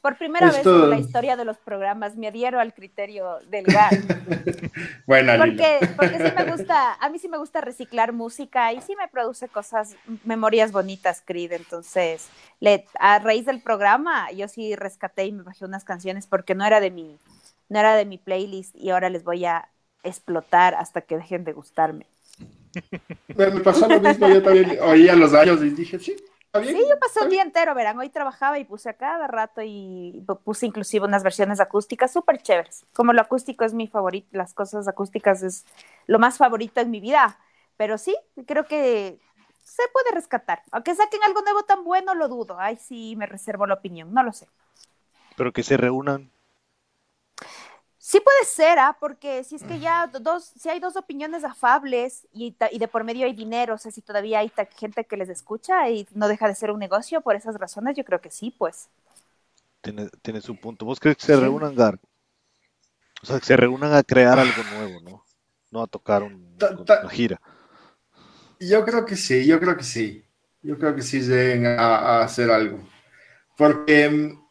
Por 0.00 0.18
primera 0.18 0.52
vez 0.52 0.72
en 0.74 0.90
la 0.90 0.98
historia 0.98 1.36
de 1.36 1.44
los 1.44 1.58
programas, 1.58 2.16
me 2.16 2.28
adhiero 2.28 2.60
al 2.60 2.74
criterio 2.74 3.40
del 3.42 3.70
GAR. 3.70 4.04
Lila. 5.08 5.32
Porque, 5.36 5.88
porque 5.96 6.20
sí 6.20 6.30
me 6.30 6.44
gusta, 6.44 6.94
a 6.94 7.08
mí 7.08 7.18
sí 7.18 7.28
me 7.28 7.38
gusta 7.38 7.60
reciclar 7.62 8.12
música 8.12 8.72
y 8.74 8.82
sí 8.82 8.94
me 8.96 9.08
produce 9.08 9.48
cosas, 9.48 9.98
memorias 10.24 10.72
bonitas, 10.72 11.22
Creed. 11.24 11.52
Entonces, 11.52 12.32
le, 12.60 12.86
a 12.98 13.18
raíz 13.18 13.46
del 13.46 13.62
programa, 13.62 14.30
yo 14.32 14.46
sí 14.48 14.76
rescaté 14.76 15.24
y 15.26 15.32
me 15.32 15.42
bajé 15.42 15.64
unas 15.64 15.84
canciones 15.84 16.26
porque 16.26 16.54
no 16.54 16.66
era 16.66 16.80
de 16.80 16.90
mi, 16.90 17.18
no 17.70 17.78
era 17.78 17.96
de 17.96 18.04
mi 18.04 18.18
playlist 18.18 18.76
y 18.76 18.90
ahora 18.90 19.08
les 19.10 19.24
voy 19.24 19.44
a 19.46 19.70
explotar 20.02 20.74
hasta 20.74 21.00
que 21.02 21.16
dejen 21.16 21.44
de 21.44 21.52
gustarme. 21.54 22.11
Me, 23.34 23.50
me 23.50 23.60
pasó 23.60 23.88
lo 23.88 24.00
mismo, 24.00 24.28
yo 24.28 24.42
también 24.42 24.78
oía 24.82 25.16
los 25.16 25.34
años 25.34 25.62
y 25.62 25.70
dije, 25.70 25.98
sí, 25.98 26.16
está 26.46 26.58
bien. 26.60 26.76
Sí, 26.76 26.86
yo 26.88 26.98
pasé 26.98 27.20
un 27.20 27.28
día 27.28 27.42
entero, 27.42 27.74
verán, 27.74 27.98
hoy 27.98 28.08
trabajaba 28.08 28.58
y 28.58 28.64
puse 28.64 28.88
a 28.88 28.94
cada 28.96 29.26
rato 29.26 29.62
y 29.62 30.24
puse 30.44 30.66
inclusive 30.66 31.04
unas 31.06 31.22
versiones 31.22 31.60
acústicas 31.60 32.12
súper 32.12 32.40
chéveres. 32.42 32.86
Como 32.94 33.12
lo 33.12 33.20
acústico 33.20 33.64
es 33.64 33.74
mi 33.74 33.88
favorito, 33.88 34.28
las 34.32 34.54
cosas 34.54 34.88
acústicas 34.88 35.42
es 35.42 35.66
lo 36.06 36.18
más 36.18 36.38
favorito 36.38 36.80
en 36.80 36.90
mi 36.90 37.00
vida. 37.00 37.38
Pero 37.76 37.98
sí, 37.98 38.16
creo 38.46 38.66
que 38.66 39.20
se 39.64 39.82
puede 39.92 40.12
rescatar. 40.12 40.62
Aunque 40.70 40.94
saquen 40.94 41.22
algo 41.24 41.42
nuevo 41.42 41.64
tan 41.64 41.84
bueno, 41.84 42.14
lo 42.14 42.28
dudo. 42.28 42.56
Ay, 42.58 42.76
sí, 42.76 43.16
me 43.16 43.26
reservo 43.26 43.66
la 43.66 43.74
opinión, 43.74 44.12
no 44.14 44.22
lo 44.22 44.32
sé. 44.32 44.48
pero 45.36 45.52
que 45.52 45.62
se 45.62 45.76
reúnan. 45.76 46.30
Sí 48.12 48.20
puede 48.20 48.44
ser, 48.44 48.78
¿ah? 48.78 48.94
Porque 49.00 49.42
si 49.42 49.56
es 49.56 49.64
que 49.64 49.80
ya 49.80 50.06
dos, 50.20 50.44
si 50.44 50.68
hay 50.68 50.80
dos 50.80 50.96
opiniones 50.96 51.44
afables 51.44 52.26
y, 52.30 52.54
de 52.78 52.86
por 52.88 53.04
medio 53.04 53.24
hay 53.24 53.32
dinero, 53.32 53.74
o 53.74 53.78
sea, 53.78 53.90
si 53.90 54.02
todavía 54.02 54.40
hay 54.40 54.52
gente 54.76 55.06
que 55.06 55.16
les 55.16 55.30
escucha 55.30 55.88
y 55.88 56.06
no 56.14 56.28
deja 56.28 56.46
de 56.46 56.54
ser 56.54 56.70
un 56.72 56.78
negocio 56.78 57.22
por 57.22 57.36
esas 57.36 57.54
razones, 57.56 57.96
yo 57.96 58.04
creo 58.04 58.20
que 58.20 58.30
sí, 58.30 58.50
pues. 58.58 58.90
Tiene, 59.80 60.08
tiene 60.22 60.40
su 60.40 60.56
punto. 60.56 60.84
¿Vos 60.84 60.98
crees 60.98 61.16
que 61.18 61.26
se 61.26 61.36
Sí. 61.36 61.40
reúnan, 61.40 61.76
Gar? 61.76 62.00
O 63.22 63.26
sea, 63.26 63.38
que 63.40 63.46
se 63.46 63.56
reúnan 63.56 63.92
a 63.94 64.02
crear 64.02 64.38
algo 64.38 64.64
nuevo, 64.64 65.00
¿no? 65.00 65.24
No 65.70 65.82
a 65.82 65.86
tocar 65.86 66.22
un- 66.22 66.58
Ta- 66.58 66.76
ta- 66.84 67.00
una 67.02 67.10
gira. 67.10 67.40
Yo 68.60 68.84
creo 68.84 69.04
que 69.04 69.16
sí, 69.16 69.46
yo 69.46 69.58
creo 69.60 69.76
que 69.76 69.84
sí. 69.84 70.24
Yo 70.62 70.78
creo 70.78 70.94
que 70.94 71.02
sí 71.02 71.20
lleguen 71.20 71.66
a, 71.66 71.96
a 71.98 72.22
hacer 72.24 72.50
algo. 72.50 72.78
Porque 73.56 74.10
mm, 74.10 74.41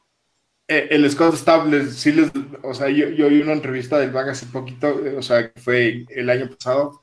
el 0.90 1.10
Scott 1.12 1.36
Stable, 1.36 1.86
sí 1.92 2.12
les, 2.12 2.32
o 2.64 2.74
sea, 2.74 2.90
yo, 2.90 3.10
yo 3.10 3.30
vi 3.30 3.42
una 3.42 3.54
entrevista 3.54 3.98
del 4.00 4.12
Van 4.12 4.30
hace 4.30 4.46
poquito, 4.48 5.06
eh, 5.06 5.16
o 5.18 5.22
sea, 5.22 5.52
que 5.52 5.60
fue 5.60 6.06
el 6.10 6.30
año 6.30 6.50
pasado, 6.50 7.02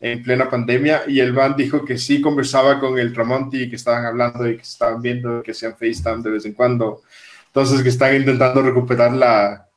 en 0.00 0.22
plena 0.22 0.48
pandemia, 0.48 1.02
y 1.06 1.20
el 1.20 1.32
Van 1.32 1.56
dijo 1.56 1.84
que 1.84 1.98
sí 1.98 2.20
conversaba 2.20 2.80
con 2.80 2.98
el 2.98 3.12
Tramonti, 3.12 3.68
que 3.68 3.76
estaban 3.76 4.06
hablando 4.06 4.48
y 4.48 4.56
que 4.56 4.62
estaban 4.62 5.02
viendo, 5.02 5.42
que 5.42 5.50
hacían 5.52 5.76
FaceTime 5.76 6.22
de 6.22 6.30
vez 6.30 6.44
en 6.46 6.54
cuando. 6.54 7.02
Entonces, 7.46 7.82
que 7.82 7.88
están 7.90 8.14
intentando 8.16 8.62
recuperar 8.62 9.12
la, 9.12 9.68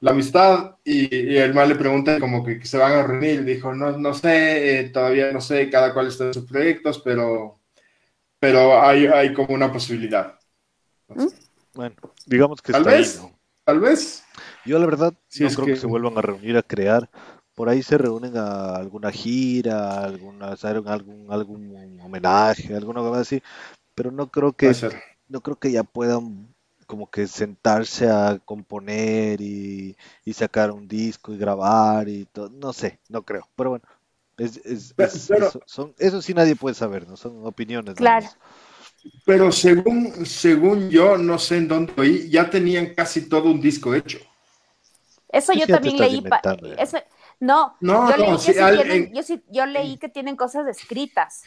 la 0.00 0.10
amistad 0.12 0.76
y, 0.84 1.14
y 1.14 1.36
el 1.38 1.54
mal 1.54 1.68
le 1.68 1.74
pregunta 1.76 2.20
como 2.20 2.44
que, 2.44 2.58
que 2.58 2.66
se 2.66 2.78
van 2.78 2.92
a 2.92 3.02
reunir. 3.02 3.44
Dijo, 3.44 3.74
no, 3.74 3.96
no 3.98 4.14
sé, 4.14 4.80
eh, 4.80 4.90
todavía 4.90 5.32
no 5.32 5.40
sé, 5.40 5.68
cada 5.70 5.92
cual 5.92 6.08
está 6.08 6.26
en 6.26 6.34
sus 6.34 6.46
proyectos, 6.46 7.00
pero, 7.04 7.60
pero 8.38 8.80
hay, 8.80 9.06
hay 9.06 9.34
como 9.34 9.54
una 9.54 9.72
posibilidad. 9.72 10.38
Bueno, 11.74 11.96
digamos 12.26 12.62
que 12.62 12.72
Tal 12.72 12.82
está 12.82 12.92
ahí, 12.92 12.98
vez. 12.98 13.20
¿no? 13.20 13.32
Tal 13.64 13.80
vez. 13.80 14.22
Yo 14.64 14.78
la 14.78 14.86
verdad 14.86 15.12
no 15.12 15.48
creo 15.48 15.66
que... 15.66 15.72
que- 15.72 15.76
se 15.80 15.86
vuelvan 15.86 16.16
a 16.18 16.22
reunir 16.22 16.56
a 16.56 16.62
crear. 16.62 17.08
Por 17.54 17.68
ahí 17.68 17.82
se 17.82 17.96
reúnen 17.98 18.36
a 18.36 18.74
alguna 18.74 19.12
gira, 19.12 20.00
alguna, 20.02 20.48
hacer 20.48 20.82
algún, 20.86 21.26
algún 21.30 22.00
homenaje, 22.02 22.74
alguna 22.74 23.00
cosa 23.00 23.20
así, 23.20 23.40
pero 23.94 24.10
no 24.10 24.28
creo 24.28 24.52
que 24.52 24.72
no 25.28 25.40
creo 25.40 25.56
que 25.56 25.70
ya 25.70 25.84
puedan 25.84 26.48
como 26.86 27.08
que 27.10 27.26
sentarse 27.28 28.10
a 28.10 28.40
componer 28.44 29.40
y, 29.40 29.96
y 30.24 30.32
sacar 30.32 30.72
un 30.72 30.88
disco 30.88 31.32
y 31.32 31.38
grabar 31.38 32.08
y 32.08 32.24
todo. 32.26 32.50
No 32.50 32.72
sé, 32.72 32.98
no 33.08 33.22
creo. 33.22 33.48
Pero 33.56 33.70
bueno, 33.70 33.84
es, 34.36 34.56
es- 34.64 34.92
Pe- 34.94 35.04
es- 35.04 35.26
pero- 35.28 35.46
eso, 35.46 35.60
son, 35.64 35.94
eso 35.98 36.20
sí 36.20 36.34
nadie 36.34 36.56
puede 36.56 36.74
saber, 36.74 37.06
¿no? 37.08 37.16
Son 37.16 37.46
opiniones. 37.46 37.94
nada 37.94 37.96
Claro. 37.96 38.24
más. 38.26 38.38
Pero 39.24 39.50
según, 39.52 40.26
según 40.26 40.90
yo, 40.90 41.16
no 41.16 41.38
sé 41.38 41.56
en 41.58 41.68
dónde 41.68 41.92
oí, 41.96 42.28
ya 42.30 42.48
tenían 42.50 42.94
casi 42.94 43.28
todo 43.28 43.50
un 43.50 43.60
disco 43.60 43.94
hecho. 43.94 44.18
Eso 45.28 45.52
yo 45.52 45.66
también 45.66 45.96
leí. 45.98 46.22
eso- 46.78 46.98
No, 47.40 47.76
No, 47.80 48.10
yo, 48.10 48.16
leí 48.16 48.30
no, 48.30 48.36
que 48.36 48.42
sí, 48.42 48.52
sí 48.52 48.58
al- 48.60 48.76
tienen- 48.76 49.02
en- 49.08 49.14
yo, 49.14 49.22
sí- 49.22 49.42
yo 49.50 49.66
leí 49.66 49.96
que 49.98 50.08
tienen 50.08 50.36
cosas 50.36 50.66
escritas 50.68 51.42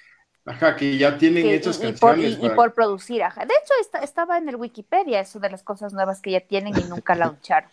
Ajá, 0.45 0.76
que 0.76 0.97
ya 0.97 1.18
tienen 1.18 1.43
que- 1.43 1.55
hechas 1.55 1.80
y, 1.82 1.88
y 1.88 1.91
por, 1.93 2.12
canciones. 2.12 2.32
y- 2.32 2.34
y 2.34 2.41
para- 2.41 2.55
por 2.55 2.74
producir. 2.74 3.24
Ajá. 3.24 3.45
De 3.45 3.53
hecho, 3.53 3.74
esta- 3.80 3.99
estaba 3.99 4.38
en 4.38 4.49
el 4.49 4.58
Wikipedia 4.58 5.20
eso 5.22 5.39
de 5.39 5.49
las 5.49 5.64
cosas 5.64 5.93
nuevas 5.93 6.22
que 6.22 6.32
ya 6.32 6.41
tienen 6.41 6.74
y 6.78 6.84
nunca 6.86 7.16
launcharon. 7.16 7.70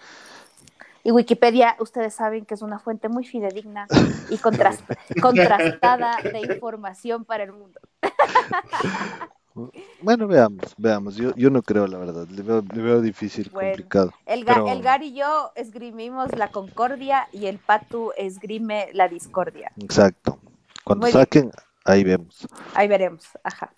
Y 1.03 1.11
Wikipedia, 1.11 1.77
ustedes 1.81 2.15
saben 2.15 2.45
que 2.47 2.55
es 2.55 2.63
una 2.63 2.79
fuente 2.79 3.09
muy 3.09 3.25
fidedigna 3.27 3.87
y 4.31 4.37
contrast- 4.39 4.85
contrastada 5.21 6.19
de 6.23 6.41
información 6.55 7.25
para 7.25 7.45
el 7.45 7.53
mundo. 7.53 7.81
Bueno, 10.03 10.27
veamos, 10.27 10.75
veamos. 10.77 11.17
Yo, 11.17 11.33
yo 11.37 11.49
no 11.51 11.63
creo, 11.63 11.87
la 11.87 11.99
verdad. 11.99 12.27
Le 12.29 12.43
veo, 12.43 12.63
le 12.75 12.83
veo 12.83 13.01
difícil, 13.01 13.51
Bueno. 13.53 13.71
complicado. 13.71 14.13
El, 14.27 14.45
Ga- 14.45 14.55
Pero- 14.55 14.69
el 14.69 14.83
Gar 14.83 15.03
y 15.03 15.15
yo 15.15 15.53
esgrimimos 15.55 16.37
la 16.37 16.51
concordia 16.51 17.29
y 17.33 17.47
el 17.47 17.59
Patu 17.59 18.11
esgrime 18.17 18.89
la 18.93 19.09
discordia. 19.09 19.71
Exacto. 19.81 20.39
Cuando 20.83 21.05
Muy 21.07 21.13
bien. 21.13 21.21
saquen, 21.23 21.51
ahí 21.85 22.03
vemos. 22.05 22.47
Ahí 22.75 22.89
veremos. 22.89 23.25
Ajá. 23.45 23.73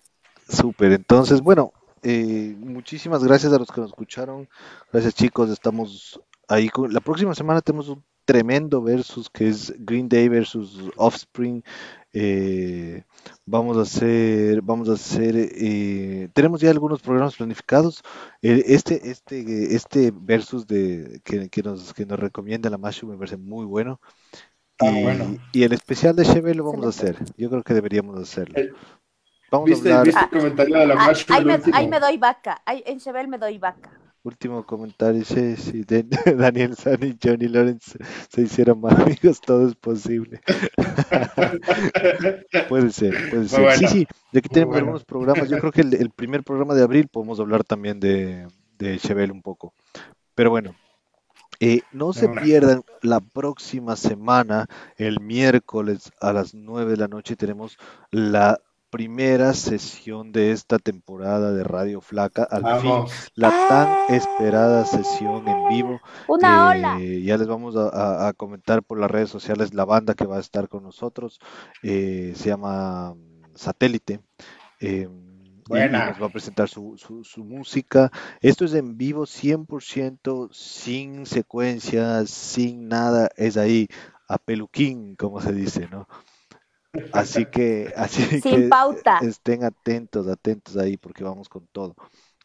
Súper. 0.49 0.93
Entonces, 0.93 1.41
bueno, 1.41 1.71
eh, 2.03 2.55
muchísimas 2.57 3.23
gracias 3.23 3.53
a 3.53 3.59
los 3.59 3.69
que 3.71 3.81
nos 3.81 3.91
escucharon. 3.91 4.49
Gracias, 4.91 5.13
chicos. 5.13 5.49
Estamos 5.49 6.19
ahí. 6.47 6.69
con- 6.69 6.91
La 6.93 7.01
próxima 7.01 7.35
semana 7.35 7.61
tenemos 7.61 7.87
un 7.89 8.03
tremendo 8.25 8.81
versus 8.81 9.29
que 9.29 9.47
es 9.47 9.73
Green 9.77 10.09
Day 10.09 10.27
versus 10.27 10.89
Offspring. 10.97 11.63
Eh, 12.19 13.03
vamos 13.45 13.77
a 13.77 13.81
hacer, 13.81 14.63
vamos 14.63 14.89
a 14.89 14.93
hacer, 14.93 15.35
eh, 15.37 16.29
tenemos 16.33 16.59
ya 16.59 16.71
algunos 16.71 16.99
programas 16.99 17.35
planificados. 17.35 18.01
Eh, 18.41 18.63
este, 18.67 19.11
este, 19.11 19.75
este 19.75 20.11
versus 20.15 20.65
de 20.65 21.21
que, 21.23 21.47
que 21.49 21.61
nos, 21.61 21.93
que 21.93 22.07
nos 22.07 22.19
recomienda 22.19 22.71
la 22.71 22.79
Mashu 22.79 23.05
me 23.05 23.17
parece 23.17 23.37
muy 23.37 23.65
bueno. 23.65 24.01
Ah, 24.79 24.89
y, 24.89 25.03
bueno. 25.03 25.37
y 25.51 25.61
el 25.61 25.73
especial 25.73 26.15
de 26.15 26.25
Chevelle 26.25 26.57
lo 26.57 26.63
vamos 26.71 26.87
a 26.87 26.89
hacer. 26.89 27.17
Yo 27.37 27.51
creo 27.51 27.61
que 27.61 27.75
deberíamos 27.75 28.19
hacerlo. 28.19 28.59
Eh, 28.59 28.71
Vamos 29.49 29.69
a 29.69 29.73
¿Viste, 29.75 29.89
hablar. 29.93 30.05
¿viste 30.05 30.21
el 30.23 30.29
comentario 30.29 30.77
de 30.79 30.87
la 30.87 30.93
Ah, 30.95 31.07
Mash? 31.07 31.25
ahí, 31.29 31.45
me, 31.45 31.59
ahí 31.71 31.87
me 31.87 31.99
doy 31.99 32.17
vaca. 32.17 32.61
Ahí, 32.65 32.83
en 32.85 32.99
Chevel 32.99 33.27
me 33.27 33.37
doy 33.37 33.57
vaca. 33.59 33.91
Último 34.27 34.65
comentario, 34.65 35.23
de- 35.23 36.05
Daniel 36.37 36.75
San 36.75 37.01
y 37.01 37.17
Johnny 37.23 37.47
Lawrence 37.47 37.97
se 38.29 38.41
hicieron 38.41 38.81
más 38.81 38.99
amigos, 38.99 39.39
todo 39.39 39.69
es 39.69 39.75
posible. 39.75 40.41
puede 42.67 42.89
ser, 42.89 43.15
puede 43.29 43.47
ser. 43.47 43.61
bueno, 43.61 43.77
sí, 43.77 43.87
sí, 43.87 44.07
de 44.33 44.39
aquí 44.39 44.49
tenemos 44.49 44.73
bueno. 44.73 44.87
algunos 44.87 45.05
programas. 45.05 45.49
Yo 45.49 45.59
creo 45.59 45.71
que 45.71 45.79
el, 45.79 45.93
el 45.93 46.09
primer 46.09 46.43
programa 46.43 46.75
de 46.75 46.83
abril 46.83 47.07
podemos 47.07 47.39
hablar 47.39 47.63
también 47.63 48.01
de, 48.01 48.45
de 48.77 48.99
Chevelle 48.99 49.31
un 49.31 49.41
poco. 49.41 49.73
Pero 50.35 50.49
bueno, 50.49 50.75
eh, 51.61 51.79
no 51.93 52.11
se 52.11 52.27
pierdan 52.27 52.83
la 53.01 53.21
próxima 53.21 53.95
semana, 53.95 54.67
el 54.97 55.21
miércoles 55.21 56.11
a 56.19 56.33
las 56.33 56.53
9 56.53 56.91
de 56.91 56.97
la 56.97 57.07
noche, 57.07 57.37
tenemos 57.37 57.77
la 58.11 58.59
primera 58.89 59.53
sesión 59.53 60.31
de 60.31 60.51
esta 60.51 60.79
temporada 60.79 61.51
de 61.51 61.63
Radio 61.63 62.01
Flaca. 62.01 62.43
Al 62.43 62.81
fin 62.81 62.91
la 63.35 63.49
tan 63.67 64.15
esperada 64.15 64.85
sesión 64.85 65.47
en 65.47 65.67
vivo. 65.69 65.99
Una 66.27 66.75
Eh, 66.75 66.77
ola. 66.77 66.99
Ya 67.23 67.37
les 67.37 67.47
vamos 67.47 67.75
a, 67.75 67.89
a- 67.89 68.27
a 68.29 68.33
comentar 68.33 68.83
por 68.83 68.99
las 68.99 69.11
redes 69.11 69.29
sociales 69.29 69.73
la 69.73 69.85
banda 69.85 70.13
que 70.13 70.25
va 70.25 70.37
a 70.37 70.41
estar 70.41 70.69
con 70.69 70.83
nosotros. 70.83 71.39
Eh, 71.83 72.33
se 72.35 72.49
llama 72.49 73.13
mm, 73.13 73.55
Satélite. 73.55 74.21
Eh, 74.79 75.07
y- 75.09 75.09
y 75.09 75.69
Buena. 75.69 76.09
nos 76.11 76.21
va 76.21 76.27
a 76.27 76.31
presentar 76.31 76.69
su, 76.69 76.95
su- 76.97 77.25
su 77.25 77.43
música. 77.43 78.09
Esto 78.41 78.63
es 78.63 78.73
en 78.73 78.97
vivo 78.97 79.25
100%, 79.25 80.47
sin 80.53 81.25
secuencias, 81.25 82.29
sin 82.29 82.87
nada. 82.87 83.29
Es 83.35 83.57
ahí 83.57 83.87
a 84.29 84.37
peluquín, 84.37 85.15
como 85.17 85.41
se 85.41 85.51
dice, 85.51 85.87
¿no? 85.91 86.07
Así 87.11 87.45
que, 87.47 87.91
así 87.95 88.41
Sin 88.41 88.43
que 88.43 88.69
pauta. 88.69 89.19
estén 89.19 89.63
atentos, 89.63 90.27
atentos 90.27 90.77
ahí 90.77 90.97
porque 90.97 91.23
vamos 91.23 91.49
con 91.49 91.67
todo. 91.67 91.95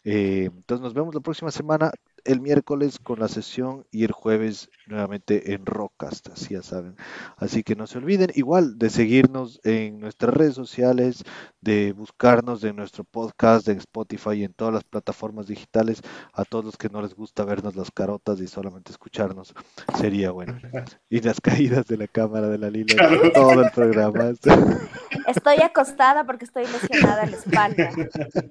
Eh, 0.05 0.47
entonces 0.47 0.83
nos 0.83 0.95
vemos 0.95 1.15
la 1.15 1.21
próxima 1.21 1.51
semana, 1.51 1.93
el 2.25 2.41
miércoles 2.41 2.99
con 2.99 3.21
la 3.21 3.29
sesión 3.29 3.87
y 3.91 4.05
el 4.05 4.13
jueves 4.13 4.71
nuevamente 4.87 5.55
en 5.55 5.65
Rockcast, 5.67 6.29
así 6.31 6.55
ya 6.55 6.63
saben. 6.63 6.97
Así 7.37 7.63
que 7.63 7.75
no 7.77 7.87
se 7.87 7.99
olviden 7.99 8.31
igual 8.35 8.79
de 8.79 8.91
seguirnos 8.91 9.61
en 9.65 10.01
nuestras 10.01 10.35
redes 10.35 10.55
sociales, 10.55 11.25
de 11.61 11.93
buscarnos 11.93 12.63
en 12.65 12.77
nuestro 12.77 13.05
podcast, 13.05 13.69
en 13.69 13.79
Spotify 13.79 14.33
y 14.35 14.45
en 14.45 14.53
todas 14.55 14.75
las 14.75 14.85
plataformas 14.85 15.47
digitales. 15.47 16.03
A 16.33 16.45
todos 16.45 16.65
los 16.65 16.77
que 16.77 16.89
no 16.89 17.03
les 17.03 17.15
gusta 17.15 17.45
vernos 17.45 17.77
las 17.77 17.91
carotas 17.91 18.41
y 18.41 18.47
solamente 18.49 18.93
escucharnos, 18.93 19.55
sería 19.99 20.31
bueno. 20.31 20.59
Y 21.11 21.21
las 21.21 21.41
caídas 21.41 21.87
de 21.87 21.97
la 21.99 22.07
cámara 22.07 22.49
de 22.49 22.59
la 22.59 22.71
Lila, 22.71 22.95
Claro. 22.97 23.33
todo 23.33 23.63
el 23.63 23.71
programa. 23.71 24.31
Estoy 25.27 25.57
acostada 25.63 26.25
porque 26.25 26.45
estoy 26.45 26.65
lesionada 26.67 27.25
en 27.25 27.31
la 27.33 27.37
espalda. 27.37 27.91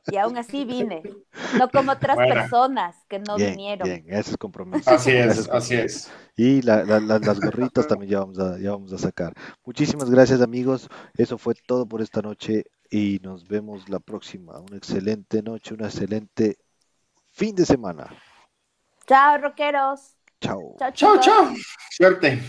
Y 0.10 0.18
aún 0.18 0.38
así 0.38 0.64
vine. 0.66 1.02
No 1.58 1.70
como 1.70 1.92
otras 1.92 2.16
Bueno. 2.16 2.34
personas 2.36 2.96
que 3.10 3.20
no 3.20 3.36
Bien, 3.36 3.56
bien, 3.84 4.06
ese 4.08 4.32
es 4.32 4.38
compromiso. 4.38 4.90
Así 4.90 5.12
es, 5.12 5.50
así 5.50 5.76
es. 5.76 6.12
Y 6.36 6.62
la- 6.62 6.84
la- 6.84 7.00
la- 7.00 7.20
las 7.20 7.40
gorritas 7.40 7.88
también 7.88 8.12
ya 8.12 8.20
vamos, 8.20 8.40
a, 8.40 8.58
ya 8.60 8.72
vamos 8.72 8.94
a 8.94 8.98
sacar. 8.98 9.34
Muchísimas 9.66 10.10
gracias 10.10 10.42
amigos. 10.42 10.90
Eso 11.18 11.38
fue 11.38 11.54
todo 11.68 11.86
por 11.86 12.02
esta 12.02 12.22
noche 12.22 12.66
y 12.90 13.20
nos 13.22 13.48
vemos 13.48 13.90
la 13.90 14.00
próxima. 14.00 14.60
Una 14.60 14.78
excelente 14.78 15.42
noche, 15.44 15.74
un 15.74 15.84
excelente 15.84 16.58
fin 17.32 17.56
de 17.56 17.66
semana. 17.66 18.08
Chao, 19.08 19.38
rockeros. 19.38 20.16
Chao. 20.40 20.76
Chao, 20.80 20.92
Chao, 20.94 21.20
chao. 21.20 21.54
Suerte. 21.92 22.40